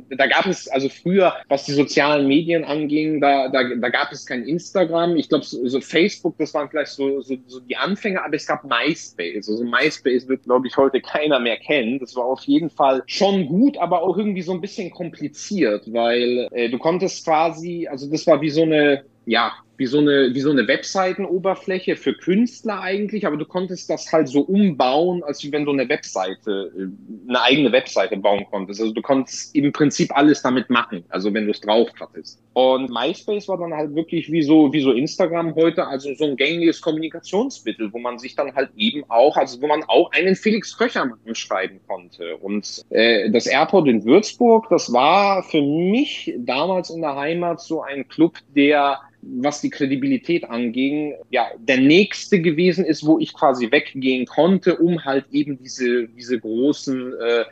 da 0.09 0.27
gab 0.27 0.45
es, 0.45 0.67
also 0.67 0.89
früher, 0.89 1.33
was 1.47 1.65
die 1.65 1.73
sozialen 1.73 2.27
Medien 2.27 2.63
anging, 2.63 3.21
da, 3.21 3.47
da, 3.49 3.63
da 3.63 3.89
gab 3.89 4.11
es 4.11 4.25
kein 4.25 4.43
Instagram. 4.43 5.15
Ich 5.15 5.29
glaube, 5.29 5.45
so, 5.45 5.67
so, 5.67 5.81
Facebook, 5.81 6.37
das 6.37 6.53
waren 6.53 6.69
vielleicht 6.69 6.91
so, 6.91 7.21
so, 7.21 7.35
so 7.47 7.59
die 7.59 7.75
Anfänger, 7.75 8.23
aber 8.23 8.35
es 8.35 8.45
gab 8.45 8.63
MySpace. 8.63 9.47
Also 9.49 9.63
MySpace 9.63 10.27
wird, 10.27 10.43
glaube 10.43 10.67
ich, 10.67 10.77
heute 10.77 11.01
keiner 11.01 11.39
mehr 11.39 11.57
kennen. 11.57 11.99
Das 11.99 12.15
war 12.15 12.25
auf 12.25 12.43
jeden 12.43 12.69
Fall 12.69 13.03
schon 13.07 13.47
gut, 13.47 13.77
aber 13.77 14.03
auch 14.03 14.17
irgendwie 14.17 14.41
so 14.41 14.53
ein 14.53 14.61
bisschen 14.61 14.91
kompliziert, 14.91 15.91
weil 15.91 16.47
äh, 16.51 16.69
du 16.69 16.77
konntest 16.77 17.25
quasi, 17.25 17.87
also 17.87 18.09
das 18.09 18.25
war 18.27 18.41
wie 18.41 18.49
so 18.49 18.63
eine, 18.63 19.03
ja, 19.25 19.53
wie 19.79 19.85
so 19.85 19.99
eine, 19.99 20.33
wie 20.33 20.41
so 20.41 20.51
eine 20.51 20.67
Webseitenoberfläche 20.67 21.95
für 21.95 22.13
Künstler 22.13 22.81
eigentlich, 22.81 23.25
aber 23.25 23.37
du 23.37 23.45
konntest 23.45 23.89
das 23.89 24.11
halt 24.11 24.27
so 24.27 24.41
umbauen, 24.41 25.23
als 25.23 25.49
wenn 25.51 25.65
du 25.65 25.71
eine 25.71 25.87
Webseite, 25.87 26.71
äh, 26.77 27.29
eine 27.29 27.41
eigene 27.41 27.71
Webseite 27.71 28.17
bauen 28.17 28.45
konntest. 28.51 28.81
Also 28.81 28.93
du 28.93 29.01
konntest 29.01 29.55
im 29.55 29.71
Prinzip 29.71 30.15
alles 30.15 30.41
damit 30.41 30.69
machen, 30.69 31.05
also 31.09 31.33
wenn 31.33 31.45
du 31.45 31.51
es 31.51 31.61
drauf 31.61 31.89
hattest. 31.99 32.41
Und 32.53 32.89
MySpace 32.89 33.47
war 33.47 33.57
dann 33.57 33.73
halt 33.73 33.95
wirklich 33.95 34.29
wie 34.29 34.41
so, 34.41 34.73
wie 34.73 34.81
so 34.81 34.91
Instagram 34.91 35.55
heute, 35.55 35.87
also 35.87 36.13
so 36.13 36.25
ein 36.25 36.35
gängiges 36.35 36.81
Kommunikationsmittel, 36.81 37.93
wo 37.93 37.99
man 37.99 38.19
sich 38.19 38.35
dann 38.35 38.53
halt 38.53 38.71
eben 38.75 39.05
auch, 39.07 39.37
also 39.37 39.61
wo 39.61 39.67
man 39.67 39.83
auch 39.83 40.11
einen 40.11 40.35
Felix 40.35 40.77
Köcher 40.77 41.09
schreiben 41.31 41.79
konnte. 41.87 42.35
Und 42.37 42.83
äh, 42.89 43.31
das 43.31 43.47
Airport 43.47 43.87
in 43.87 44.03
Würzburg, 44.03 44.67
das 44.69 44.91
war 44.91 45.41
für 45.43 45.61
mich 45.61 46.33
damals 46.39 46.89
in 46.89 46.99
der 47.01 47.15
Heimat 47.15 47.61
so 47.61 47.81
ein 47.81 48.05
Club, 48.09 48.37
der 48.53 48.99
was 49.21 49.61
die 49.61 49.69
Kredibilität 49.69 50.49
anging, 50.49 51.15
ja, 51.29 51.47
der 51.59 51.77
nächste 51.77 52.41
gewesen 52.41 52.85
ist, 52.85 53.05
wo 53.05 53.19
ich 53.19 53.33
quasi 53.33 53.71
weggehen 53.71 54.25
konnte, 54.25 54.77
um 54.77 55.03
halt 55.03 55.25
eben 55.31 55.57
diese, 55.61 56.07
diese 56.07 56.39
großen 56.39 57.13
äh, 57.19 57.45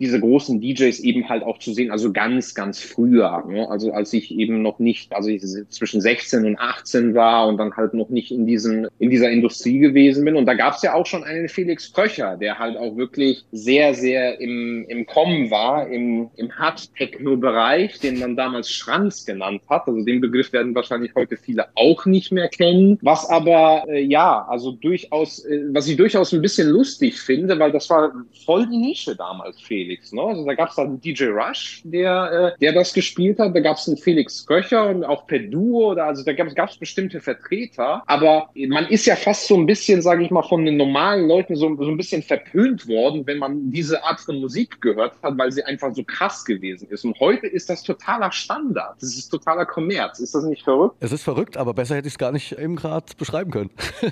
diese 0.00 0.18
großen 0.18 0.60
DJs 0.60 1.00
eben 1.00 1.28
halt 1.28 1.42
auch 1.42 1.58
zu 1.58 1.72
sehen, 1.74 1.90
also 1.90 2.10
ganz, 2.10 2.54
ganz 2.54 2.80
früher. 2.80 3.44
Ne? 3.46 3.68
Also 3.68 3.92
als 3.92 4.12
ich 4.14 4.30
eben 4.30 4.62
noch 4.62 4.78
nicht, 4.78 5.14
also 5.14 5.28
ich 5.28 5.42
zwischen 5.68 6.00
16 6.00 6.46
und 6.46 6.58
18 6.58 7.14
war 7.14 7.46
und 7.46 7.58
dann 7.58 7.76
halt 7.76 7.92
noch 7.92 8.08
nicht 8.08 8.32
in 8.32 8.46
diesen, 8.46 8.88
in 8.98 9.10
dieser 9.10 9.30
Industrie 9.30 9.78
gewesen 9.78 10.24
bin. 10.24 10.36
Und 10.36 10.46
da 10.46 10.54
gab 10.54 10.74
es 10.74 10.82
ja 10.82 10.94
auch 10.94 11.04
schon 11.04 11.22
einen 11.22 11.48
Felix 11.48 11.92
Kröcher, 11.92 12.38
der 12.38 12.58
halt 12.58 12.78
auch 12.78 12.96
wirklich 12.96 13.44
sehr, 13.52 13.92
sehr 13.94 14.40
im, 14.40 14.86
im 14.88 15.04
Kommen 15.04 15.50
war, 15.50 15.86
im, 15.88 16.30
im 16.36 16.50
Hard-Techno-Bereich, 16.50 18.00
den 18.00 18.20
man 18.20 18.36
damals 18.36 18.70
Schranz 18.70 19.26
genannt 19.26 19.60
hat. 19.68 19.86
Also 19.86 20.02
den 20.02 20.22
Begriff 20.22 20.50
werden 20.54 20.74
wahrscheinlich 20.74 21.14
heute 21.14 21.36
viele 21.36 21.66
auch 21.74 22.06
nicht 22.06 22.32
mehr 22.32 22.48
kennen. 22.48 22.98
Was 23.02 23.28
aber, 23.28 23.84
äh, 23.88 24.00
ja, 24.00 24.46
also 24.48 24.72
durchaus, 24.72 25.44
äh, 25.44 25.66
was 25.72 25.86
ich 25.88 25.96
durchaus 25.96 26.32
ein 26.32 26.40
bisschen 26.40 26.68
lustig 26.68 27.20
finde, 27.20 27.58
weil 27.58 27.70
das 27.70 27.90
war 27.90 28.12
voll 28.46 28.66
die 28.66 28.78
Nische 28.78 29.14
damals, 29.14 29.60
Felix. 29.60 29.89
Ne? 30.12 30.22
Also 30.22 30.44
da 30.44 30.54
gab 30.54 30.70
es 30.70 30.76
dann 30.76 31.00
DJ 31.00 31.26
Rush, 31.26 31.82
der, 31.84 32.54
äh, 32.56 32.60
der 32.60 32.72
das 32.72 32.92
gespielt 32.92 33.38
hat. 33.38 33.54
Da 33.54 33.60
gab 33.60 33.76
es 33.76 33.88
einen 33.88 33.96
Felix 33.96 34.46
Köcher 34.46 34.88
und 34.88 35.04
auch 35.04 35.26
per 35.26 35.38
Duo. 35.38 35.92
Oder, 35.92 36.04
also 36.04 36.24
da 36.24 36.32
gab 36.32 36.68
es 36.68 36.76
bestimmte 36.76 37.20
Vertreter. 37.20 38.02
Aber 38.06 38.50
man 38.68 38.86
ist 38.86 39.06
ja 39.06 39.16
fast 39.16 39.46
so 39.46 39.56
ein 39.56 39.66
bisschen, 39.66 40.02
sage 40.02 40.24
ich 40.24 40.30
mal, 40.30 40.42
von 40.42 40.64
den 40.64 40.76
normalen 40.76 41.28
Leuten 41.28 41.56
so, 41.56 41.74
so 41.76 41.88
ein 41.88 41.96
bisschen 41.96 42.22
verpönt 42.22 42.86
worden, 42.88 43.26
wenn 43.26 43.38
man 43.38 43.70
diese 43.70 44.02
Art 44.04 44.20
von 44.20 44.40
Musik 44.40 44.80
gehört 44.80 45.14
hat, 45.22 45.38
weil 45.38 45.52
sie 45.52 45.64
einfach 45.64 45.94
so 45.94 46.02
krass 46.04 46.44
gewesen 46.44 46.88
ist. 46.90 47.04
Und 47.04 47.18
heute 47.20 47.46
ist 47.46 47.70
das 47.70 47.82
totaler 47.82 48.32
Standard. 48.32 48.96
Das 49.00 49.16
ist 49.16 49.28
totaler 49.28 49.66
Kommerz. 49.66 50.18
Ist 50.18 50.34
das 50.34 50.44
nicht 50.44 50.62
verrückt? 50.62 50.96
Es 51.00 51.12
ist 51.12 51.22
verrückt, 51.22 51.56
aber 51.56 51.74
besser 51.74 51.96
hätte 51.96 52.08
ich 52.08 52.14
es 52.14 52.18
gar 52.18 52.32
nicht 52.32 52.52
eben 52.52 52.76
gerade 52.76 53.06
beschreiben 53.16 53.50
können. 53.50 53.70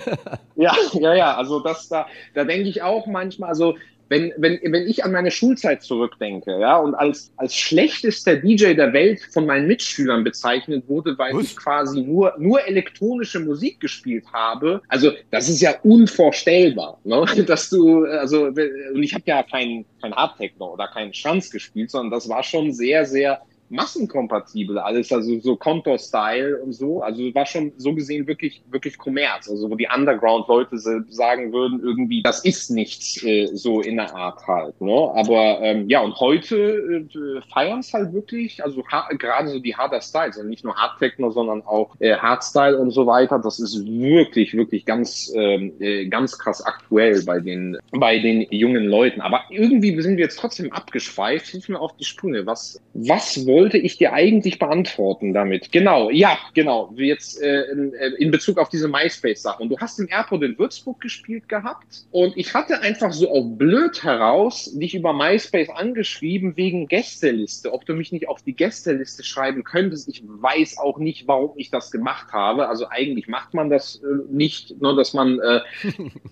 ja, 0.57 0.75
ja, 0.93 1.15
ja. 1.15 1.37
Also 1.37 1.61
das 1.61 1.89
da, 1.89 2.07
da 2.35 2.45
denke 2.45 2.69
ich 2.69 2.83
auch 2.83 3.07
manchmal, 3.07 3.51
also 3.51 3.77
wenn, 4.09 4.33
wenn, 4.37 4.59
wenn 4.63 4.87
ich 4.87 5.05
an 5.05 5.13
meine 5.13 5.31
Schulzeit 5.31 5.83
zurückdenke, 5.83 6.59
ja, 6.59 6.77
und 6.79 6.95
als, 6.95 7.31
als 7.37 7.55
schlechtester 7.55 8.37
DJ 8.37 8.75
der 8.75 8.93
Welt 8.93 9.21
von 9.33 9.47
meinen 9.47 9.67
Mitschülern 9.67 10.25
bezeichnet 10.25 10.89
wurde, 10.89 11.17
weil 11.19 11.35
Was? 11.35 11.45
ich 11.45 11.57
quasi 11.57 12.01
nur, 12.01 12.35
nur 12.39 12.67
elektronische 12.67 13.41
Musik 13.41 13.81
gespielt 13.81 14.25
habe, 14.33 14.81
also 14.89 15.13
das 15.31 15.49
ist 15.49 15.61
ja 15.61 15.75
unvorstellbar, 15.83 16.99
ne? 17.05 17.25
dass 17.47 17.71
du, 17.71 18.05
also, 18.05 18.47
und 18.47 19.03
ich 19.03 19.15
habe 19.15 19.25
ja 19.27 19.43
kein, 19.43 19.85
kein 20.01 20.15
Hardtechno 20.15 20.73
oder 20.73 20.89
keinen 20.89 21.13
Schranz 21.13 21.51
gespielt, 21.51 21.91
sondern 21.91 22.11
das 22.11 22.29
war 22.29 22.43
schon 22.43 22.73
sehr, 22.73 23.05
sehr 23.05 23.43
massenkompatibel 23.71 24.79
alles, 24.79 25.13
also 25.13 25.39
so 25.41 25.57
Contour-Style 25.57 26.61
und 26.63 26.73
so. 26.73 27.03
Also 27.03 27.35
war 27.35 27.47
schon 27.47 27.73
so 27.77 27.95
gesehen 27.95 28.27
wirklich, 28.27 28.63
wirklich 28.71 28.99
Kommerz. 28.99 29.49
Also 29.49 29.71
wo 29.71 29.75
die 29.75 29.89
Underground-Leute 29.93 30.79
sagen 31.09 31.53
würden, 31.53 31.81
irgendwie, 31.83 32.23
das 32.23 32.45
ist 32.45 32.71
nichts 32.71 33.23
äh, 33.23 33.49
so 33.53 33.81
in 33.81 33.97
der 33.97 34.15
Art 34.15 34.47
halt. 34.47 34.81
Ne? 34.81 35.13
Aber 35.15 35.61
ähm, 35.63 35.89
ja, 35.89 36.01
und 36.01 36.19
heute 36.21 36.57
äh, 36.57 37.41
feiern 37.53 37.81
es 37.81 37.93
halt 37.93 38.13
wirklich, 38.13 38.63
also 38.65 38.83
gerade 39.19 39.49
so 39.49 39.59
die 39.59 39.75
harder 39.75 40.01
Styles, 40.01 40.37
also 40.37 40.49
nicht 40.49 40.65
nur 40.65 40.75
Hard 40.75 40.99
Techno, 40.99 41.31
sondern 41.31 41.63
auch 41.63 41.95
äh, 42.01 42.17
Hardstyle 42.17 42.79
und 42.79 42.91
so 42.91 43.07
weiter. 43.07 43.39
Das 43.39 43.59
ist 43.59 43.87
wirklich, 43.87 44.55
wirklich 44.55 44.85
ganz, 44.85 45.33
ähm, 45.35 45.73
äh, 45.81 46.07
ganz 46.07 46.39
krass 46.39 46.63
aktuell 46.63 47.23
bei 47.25 47.41
den, 47.41 47.77
bei 47.93 48.19
den 48.19 48.47
jungen 48.51 48.85
Leuten. 48.85 49.21
Aber 49.21 49.43
irgendwie 49.51 50.01
sind 50.01 50.17
wir 50.17 50.25
jetzt 50.25 50.39
trotzdem 50.39 50.73
abgeschweift. 50.73 51.47
Hilf 51.49 51.69
mir 51.69 51.81
auf 51.81 51.97
die 51.97 52.05
Sprünge. 52.05 52.47
Was, 52.47 52.81
was 52.95 53.47
wollen 53.47 53.58
wollte 53.59 53.79
ich 53.79 53.99
dir 53.99 54.13
eigentlich 54.13 54.61
beantworten 54.61 55.35
damit? 55.35 55.73
Genau, 55.73 56.11
ja, 56.11 56.39
genau. 56.55 56.93
Jetzt 56.97 57.43
äh, 57.43 57.63
in, 57.73 57.93
äh, 57.95 58.11
in 58.19 58.31
Bezug 58.31 58.57
auf 58.59 58.69
diese 58.69 58.87
MySpace-Sache. 58.87 59.61
Und 59.61 59.71
du 59.71 59.79
hast 59.79 59.99
im 59.99 60.09
Airport 60.09 60.45
in 60.45 60.57
Würzburg 60.57 61.01
gespielt 61.01 61.49
gehabt. 61.49 62.05
Und 62.13 62.37
ich 62.37 62.55
hatte 62.55 62.81
einfach 62.83 63.13
so 63.13 63.29
auf 63.31 63.45
blöd 63.59 64.05
heraus 64.05 64.73
dich 64.79 64.95
über 64.95 65.13
MySpace 65.13 65.71
angeschrieben 65.71 66.57
wegen 66.57 66.87
Gästeliste. 66.87 67.73
Ob 67.73 67.85
du 67.85 67.95
mich 67.95 68.13
nicht 68.13 68.29
auf 68.29 68.43
die 68.43 68.55
Gästeliste 68.55 69.25
schreiben 69.25 69.65
könntest. 69.65 70.09
Ich 70.09 70.23
weiß 70.25 70.79
auch 70.79 70.99
nicht, 70.99 71.27
warum 71.27 71.55
ich 71.57 71.73
das 71.73 71.91
gemacht 71.91 72.33
habe. 72.33 72.69
Also 72.69 72.89
eigentlich 72.89 73.27
macht 73.27 73.55
man 73.55 73.71
das 73.71 73.97
äh, 73.97 74.07
nicht, 74.31 74.81
nur 74.81 74.95
dass 74.95 75.15
man 75.15 75.41
äh, 75.41 75.61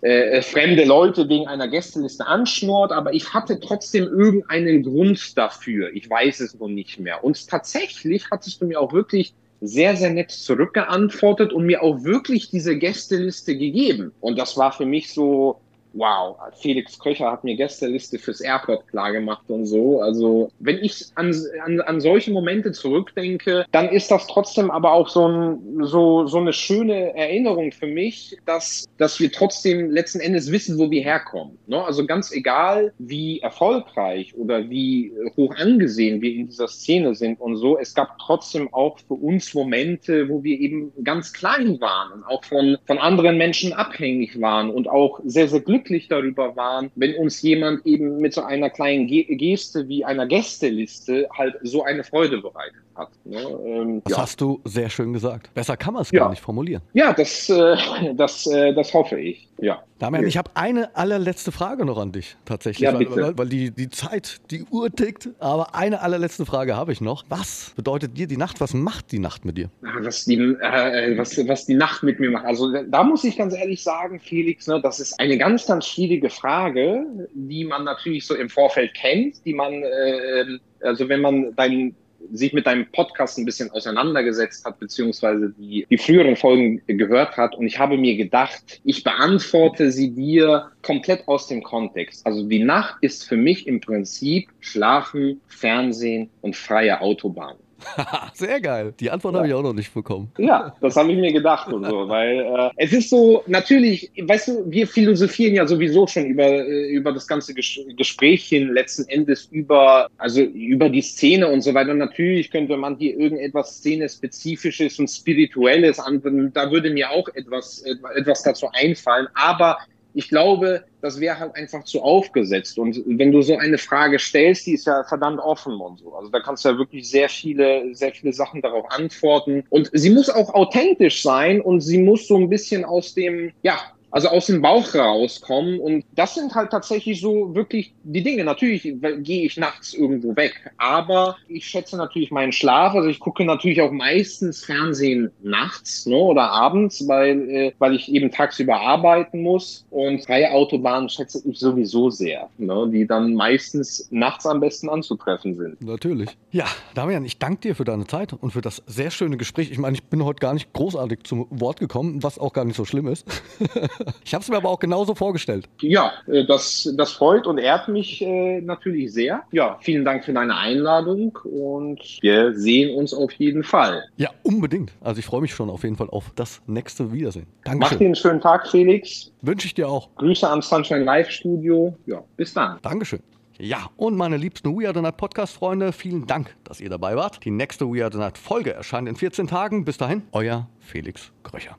äh, 0.07 0.43
fremde 0.43 0.85
Leute 0.85 1.29
wegen 1.29 1.49
einer 1.49 1.67
Gästeliste 1.67 2.25
anschnort. 2.25 2.93
Aber 2.93 3.15
ich 3.15 3.35
hatte 3.35 3.59
trotzdem 3.59 4.05
irgendeinen 4.05 4.85
Grund 4.85 5.37
dafür. 5.37 5.91
Ich 5.93 6.09
weiß 6.09 6.39
es 6.39 6.55
noch 6.55 6.69
nicht 6.69 7.01
mehr 7.01 7.16
mehr. 7.17 7.25
Und 7.25 7.49
tatsächlich 7.49 8.31
hattest 8.31 8.61
du 8.61 8.67
mir 8.67 8.81
auch 8.81 8.93
wirklich 8.93 9.35
sehr, 9.61 9.97
sehr 9.97 10.11
nett 10.11 10.31
zurückgeantwortet 10.31 11.53
und 11.53 11.65
mir 11.65 11.83
auch 11.83 12.05
wirklich 12.05 12.51
diese 12.51 12.77
Gästeliste 12.77 13.57
gegeben. 13.57 14.13
Und 14.21 14.39
das 14.39 14.57
war 14.57 14.73
für 14.73 14.87
mich 14.87 15.13
so, 15.13 15.61
wow, 15.97 16.37
Felix 16.61 16.99
Köcher 16.99 17.31
hat 17.31 17.45
mir 17.45 17.57
Gästeliste 17.57 18.19
fürs 18.19 18.41
Airport 18.41 18.87
klar 18.89 19.13
gemacht 19.13 19.45
und 19.49 19.67
so. 19.67 20.01
Also, 20.01 20.51
wenn 20.59 20.79
ich 20.79 21.07
an, 21.15 21.35
an, 21.65 21.81
an 21.81 22.01
solche 22.01 22.31
Momente 22.31 22.73
zurückdenke, 22.73 23.65
dann 23.73 23.89
ist 23.89 24.11
das 24.11 24.27
trotzdem 24.27 24.71
aber 24.71 24.93
auch 24.93 25.09
so, 25.09 25.27
ein, 25.27 25.59
so, 25.83 26.27
so 26.27 26.39
eine 26.39 26.53
schöne 26.53 27.15
Erinnerung 27.15 27.73
für 27.73 27.87
mich, 27.87 28.37
dass, 28.45 28.87
dass 28.99 29.19
wir 29.21 29.33
trotzdem 29.33 29.91
letzten 29.91 30.21
Endes 30.21 30.53
wissen, 30.53 30.79
wo 30.79 30.91
wir 30.91 31.03
herkommen. 31.03 31.59
Ne? 31.67 31.83
Also 31.83 32.07
ganz 32.07 32.33
egal, 32.33 32.93
wie 32.99 33.41
erfolgreich 33.41 34.35
oder 34.37 34.69
wie 34.69 35.13
hoch 35.37 35.55
angesehen 35.57 36.21
wir 36.21 36.33
in 36.33 36.47
dieser 36.47 36.69
Szene 36.69 37.15
sind 37.15 37.41
und 37.41 37.57
so, 37.57 37.79
es 37.79 37.95
gab 37.95 38.19
trotzdem 38.19 38.73
auch 38.73 38.99
für 38.99 39.15
uns 39.15 39.55
Momente, 39.55 40.29
wo 40.29 40.43
wir 40.43 40.59
eben 40.61 40.93
ganz 41.03 41.33
klein 41.33 41.81
waren 41.81 42.13
und 42.13 42.25
auch 42.25 42.45
von, 42.45 42.77
von 42.87 42.99
anderen 42.99 43.39
Menschen 43.39 43.73
abhängig 43.73 44.41
waren 44.41 44.71
und 44.71 44.89
auch 44.89 45.21
sehr, 45.25 45.49
sehr 45.49 45.61
glücklich 45.61 45.86
glücklich 45.87 46.09
darüber 46.09 46.57
waren, 46.57 46.91
wenn 46.97 47.15
uns 47.15 47.43
jemand 47.43 47.87
eben 47.87 48.19
mit 48.19 48.35
so 48.35 48.43
einer 48.43 48.71
kleinen 48.71 49.07
Geste 49.07 49.89
wie 49.89 50.05
einer 50.05 50.27
Gästeliste 50.27 51.29
halt 51.37 51.57
so 51.63 51.85
eine 51.85 52.05
Freude 52.05 52.39
bereitet 52.39 52.83
hat. 52.95 53.11
Ne? 53.25 53.41
Ähm, 53.65 54.03
das 54.05 54.13
ja. 54.13 54.23
hast 54.23 54.41
du 54.41 54.61
sehr 54.65 54.91
schön 54.91 55.13
gesagt. 55.13 55.53
Besser 55.55 55.77
kann 55.77 55.95
man 55.95 56.03
es 56.03 56.11
ja. 56.11 56.21
gar 56.21 56.31
nicht 56.31 56.43
formulieren. 56.43 56.83
Ja, 56.93 57.13
das, 57.13 57.49
äh, 57.49 57.77
das, 58.15 58.47
äh, 58.47 58.75
das 58.75 58.93
hoffe 58.93 59.19
ich. 59.21 59.46
Ja. 59.59 59.83
Damian, 59.99 60.27
ich 60.27 60.37
habe 60.37 60.51
eine 60.55 60.95
allerletzte 60.95 61.51
Frage 61.51 61.87
noch 61.87 61.99
an 61.99 62.13
dich 62.13 62.37
tatsächlich, 62.45 62.83
ja, 62.83 62.93
weil, 62.93 63.11
weil, 63.11 63.39
weil, 63.39 63.49
die, 63.49 63.71
die 63.71 63.89
Zeit, 63.89 64.41
die 64.51 64.65
Uhr 64.65 64.95
tickt. 64.95 65.31
Aber 65.39 65.75
eine 65.75 66.03
allerletzte 66.03 66.45
Frage 66.45 66.77
habe 66.77 66.93
ich 66.93 67.01
noch. 67.01 67.25
Was 67.29 67.73
bedeutet 67.77 68.19
dir 68.19 68.27
die 68.27 68.37
Nacht? 68.37 68.61
Was 68.61 68.75
macht 68.75 69.13
die 69.13 69.19
Nacht 69.19 69.45
mit 69.45 69.57
dir? 69.57 69.71
Was 70.01 70.27
die, 70.27 70.37
äh, 70.37 71.17
was, 71.17 71.37
was 71.49 71.67
die 71.67 71.75
Nacht 71.75 72.03
mit 72.03 72.21
mir 72.21 72.31
macht. 72.31 72.45
Also 72.45 72.73
da 72.83 73.03
muss 73.03 73.25
ich 73.25 73.39
ganz 73.39 73.55
ehrlich 73.55 73.83
sagen, 73.83 74.21
Felix, 74.21 74.67
ne, 74.67 74.81
das 74.83 75.01
ist 75.01 75.19
eine 75.19 75.39
ganz, 75.39 75.67
ganz 75.67 75.87
schwierige 75.87 76.29
Frage, 76.29 77.07
die 77.33 77.65
man 77.65 77.85
natürlich 77.85 78.27
so 78.27 78.35
im 78.35 78.51
Vorfeld 78.51 78.93
kennt, 78.95 79.45
die 79.47 79.55
man, 79.55 79.73
äh, 79.73 80.59
also 80.81 81.09
wenn 81.09 81.23
man 81.23 81.55
deinen 81.57 81.97
sich 82.33 82.53
mit 82.53 82.67
deinem 82.67 82.87
Podcast 82.93 83.39
ein 83.39 83.45
bisschen 83.45 83.71
auseinandergesetzt 83.71 84.65
hat, 84.65 84.79
beziehungsweise 84.79 85.53
die, 85.59 85.87
die 85.91 85.99
früheren 85.99 86.37
Folgen 86.37 86.83
gehört 86.87 87.37
hat. 87.37 87.55
Und 87.57 87.67
ich 87.67 87.79
habe 87.79 87.97
mir 87.97 88.17
gedacht, 88.17 88.81
ich 88.85 89.05
beantworte 89.05 89.91
sie 89.91 90.11
dir 90.11 90.71
komplett 90.83 91.27
aus 91.29 91.49
dem 91.49 91.63
Kontext. 91.63 92.27
Also 92.27 92.47
die 92.47 92.63
Nacht 92.63 92.97
ist 93.01 93.25
für 93.25 93.37
mich 93.37 93.67
im 93.67 93.81
Prinzip 93.81 94.49
Schlafen, 94.61 95.41
Fernsehen 95.49 96.31
und 96.41 96.57
freie 96.57 97.01
Autobahn. 97.01 97.57
Sehr 98.35 98.61
geil. 98.61 98.95
Die 98.99 99.11
Antwort 99.11 99.35
ja. 99.35 99.39
habe 99.39 99.49
ich 99.49 99.55
auch 99.55 99.63
noch 99.63 99.73
nicht 99.73 99.93
bekommen. 99.93 100.31
Ja, 100.39 100.75
das 100.81 100.97
habe 100.97 101.13
ich 101.13 101.19
mir 101.19 101.33
gedacht 101.33 101.73
und 101.73 101.85
so, 101.85 102.09
weil 102.09 102.41
äh, 102.41 102.71
es 102.77 102.93
ist 102.93 103.11
so, 103.11 103.43
natürlich, 103.47 104.11
weißt 104.21 104.49
du, 104.49 104.71
wir 104.71 104.87
philosophieren 104.87 105.55
ja 105.55 105.67
sowieso 105.67 106.07
schon 106.07 106.27
über, 106.27 106.45
äh, 106.45 106.89
über 106.89 107.13
das 107.13 107.27
ganze 107.27 107.55
Ges 107.55 107.79
Gesprächchen 107.97 108.73
letzten 108.73 109.09
Endes 109.09 109.47
über, 109.51 110.09
also 110.19 110.41
über 110.43 110.89
die 110.89 111.03
Szene 111.03 111.49
und 111.49 111.61
so 111.61 111.75
weiter. 111.75 111.93
Und 111.93 111.99
natürlich 111.99 112.51
könnte 112.51 112.77
man 112.77 112.97
hier 112.97 113.19
irgendetwas 113.19 113.79
Szene-spezifisches 113.79 114.99
und 114.99 115.09
Spirituelles 115.09 115.99
anwenden. 115.99 116.53
Da 116.53 116.71
würde 116.71 116.91
mir 116.91 117.11
auch 117.11 117.29
etwas, 117.35 117.83
etwas 118.15 118.43
dazu 118.43 118.69
einfallen. 118.73 119.29
Aber 119.35 119.79
ich 120.17 120.31
glaube, 120.31 120.83
das 121.03 121.21
wäre 121.21 121.39
halt 121.39 121.55
einfach 121.57 121.85
zu 121.85 122.01
aufgesetzt. 122.01 122.79
Und 122.79 123.03
wenn 123.07 123.33
du 123.33 123.43
so 123.43 123.59
eine 123.59 123.77
Frage 123.77 124.19
stellst, 124.19 124.67
die 124.67 124.73
ist 124.73 124.87
ja 124.87 125.05
verdammt 125.05 125.41
offen 125.41 125.79
und 125.79 125.99
so. 125.99 126.15
Also 126.15 126.31
da 126.31 126.41
kannst 126.41 126.65
du 126.65 126.71
ja 126.71 126.79
wirklich 126.79 127.09
sehr 127.11 127.29
viele, 127.29 127.95
sehr 127.95 128.13
viele 128.13 128.33
Sachen 128.33 128.63
darauf 128.63 128.91
antworten. 128.91 129.65
Und 129.69 129.91
sie 129.93 130.09
muss 130.09 130.31
auch 130.31 130.55
authentisch 130.55 131.23
sein 131.23 131.61
und 131.61 131.83
sie 131.83 131.99
muss 131.99 132.27
so 132.27 132.37
ein 132.39 132.49
bisschen 132.49 132.87
aus 132.87 133.13
dem, 133.13 133.53
ja, 133.63 133.79
also 134.11 134.29
aus 134.29 134.47
dem 134.47 134.63
Bauch 134.63 134.95
rauskommen. 134.95 135.81
Und 135.81 136.05
das 136.15 136.35
sind 136.35 136.55
halt 136.55 136.71
tatsächlich 136.71 137.21
so 137.21 137.55
wirklich 137.55 137.93
die 138.05 138.23
Dinge. 138.23 138.45
Natürlich 138.45 138.83
gehe 138.83 139.47
ich 139.47 139.57
nachts 139.57 139.95
irgendwo 139.95 140.35
weg, 140.37 140.73
aber 140.79 141.37
ich 141.49 141.67
schätze 141.67 141.97
natürlich 141.97 142.31
meinen 142.31 142.53
Schlaf. 142.53 142.95
Also 142.95 143.09
ich 143.09 143.21
gucke 143.21 143.45
natürlich 143.45 143.81
auch 143.81 143.91
meistens 143.91 144.65
Fernsehen 144.65 145.31
nachts 145.43 146.07
ne, 146.07 146.17
oder 146.17 146.51
abends, 146.51 147.07
weil, 147.07 147.51
äh, 147.51 147.73
weil 147.79 147.95
ich 147.95 148.11
eben 148.11 148.31
tagsüber 148.31 148.81
arbeiten 148.81 149.43
muss. 149.43 149.85
Und 149.91 150.25
freie 150.25 150.51
Autobahnen 150.51 151.09
schätze 151.09 151.43
ich 151.45 151.59
sowieso 151.59 152.11
sehr, 152.11 152.49
ne, 152.59 152.89
die 152.93 153.07
dann 153.07 153.35
meistens 153.35 154.09
nachts 154.11 154.47
am 154.47 154.61
besten 154.61 154.89
anzutreffen 154.89 155.57
sind. 155.57 155.83
Natürlich. 155.83 156.31
Ja, 156.51 156.67
Damian, 156.95 157.25
ich 157.25 157.39
danke 157.39 157.61
dir 157.61 157.75
für 157.75 157.85
deine 157.85 158.07
Zeit 158.07 158.33
und 158.33 158.53
für 158.53 158.61
das 158.61 158.83
sehr 158.87 159.11
schöne 159.11 159.37
Gespräch. 159.37 159.71
Ich 159.71 159.79
meine, 159.79 159.95
ich 159.97 160.05
bin 160.05 160.25
heute 160.25 160.41
gar 160.41 160.55
nicht 160.55 160.73
großartig 160.73 161.25
zum 161.25 161.47
Wort 161.51 161.81
gekommen, 161.81 162.23
was 162.23 162.39
auch 162.39 162.53
gar 162.53 162.65
nicht 162.65 162.77
so 162.77 162.85
schlimm 162.85 163.09
ist. 163.09 163.27
ich 164.25 164.35
habe 164.35 164.43
es 164.43 164.49
mir 164.49 164.57
aber 164.57 164.69
auch 164.69 164.79
genauso 164.79 165.15
vorgestellt. 165.15 165.69
Ja, 165.81 166.13
äh, 166.27 166.45
das, 166.45 166.93
das 166.97 167.13
freut 167.13 167.47
und 167.47 167.59
ehrt 167.59 167.89
mich 167.89 168.23
äh, 168.23 168.61
natürlich 168.61 169.13
sehr. 169.13 169.43
Ja, 169.53 169.79
vielen 169.81 170.05
Dank 170.05 170.25
für 170.25 170.33
deine 170.33 170.57
Einladung 170.57 171.39
und 171.45 172.01
wir 172.21 172.55
sehen 172.55 172.97
uns 172.97 173.13
auf 173.15 173.33
jeden 173.33 173.63
Fall. 173.63 174.05
Ja, 174.17 174.31
unbedingt. 174.43 174.93
Also 175.01 175.19
ich 175.19 175.27
freue 175.27 175.41
mich 175.41 175.55
schon 175.55 175.71
auf 175.71 175.83
jeden 175.83 175.97
Fall 175.97 176.09
auf 176.11 176.33
das 176.35 176.61
nächste 176.67 177.13
Wiedersehen. 177.13 177.47
Dankeschön. 177.65 177.79
Mach 177.81 177.99
dir 177.99 178.05
einen 178.05 178.15
schönen 178.15 178.41
Tag, 178.41 178.69
Felix. 178.69 179.33
Wünsche 179.43 179.67
ich 179.67 179.75
dir 179.75 179.89
auch. 179.89 180.09
Grüße 180.17 180.49
am 180.49 180.63
Sunshine 180.63 181.05
Live 181.05 181.31
Studio. 181.31 181.97
Ja, 182.07 182.23
bis 182.37 182.55
dann. 182.55 182.79
Dankeschön. 182.83 183.21
Ja, 183.59 183.89
und 183.97 184.17
meine 184.17 184.37
liebsten 184.37 184.79
We 184.79 184.87
Are 184.87 184.95
the 184.95 185.01
Night 185.01 185.17
Podcast-Freunde, 185.17 185.93
vielen 185.93 186.27
Dank, 186.27 186.55
dass 186.65 186.79
ihr 186.79 186.91
dabei 186.91 187.17
wart. 187.17 187.43
Die 187.45 187.51
nächste 187.51 187.91
We 187.91 188.03
Are 188.03 188.13
the 188.13 188.19
Night 188.19 188.37
Folge 188.37 188.75
erscheint 188.75 189.09
in 189.09 189.17
14 189.17 189.47
Tagen. 189.47 189.85
Bis 189.87 189.97
dahin, 189.97 190.25
euer 190.33 190.69
Felix 190.81 191.33
Kröcher. 191.43 191.79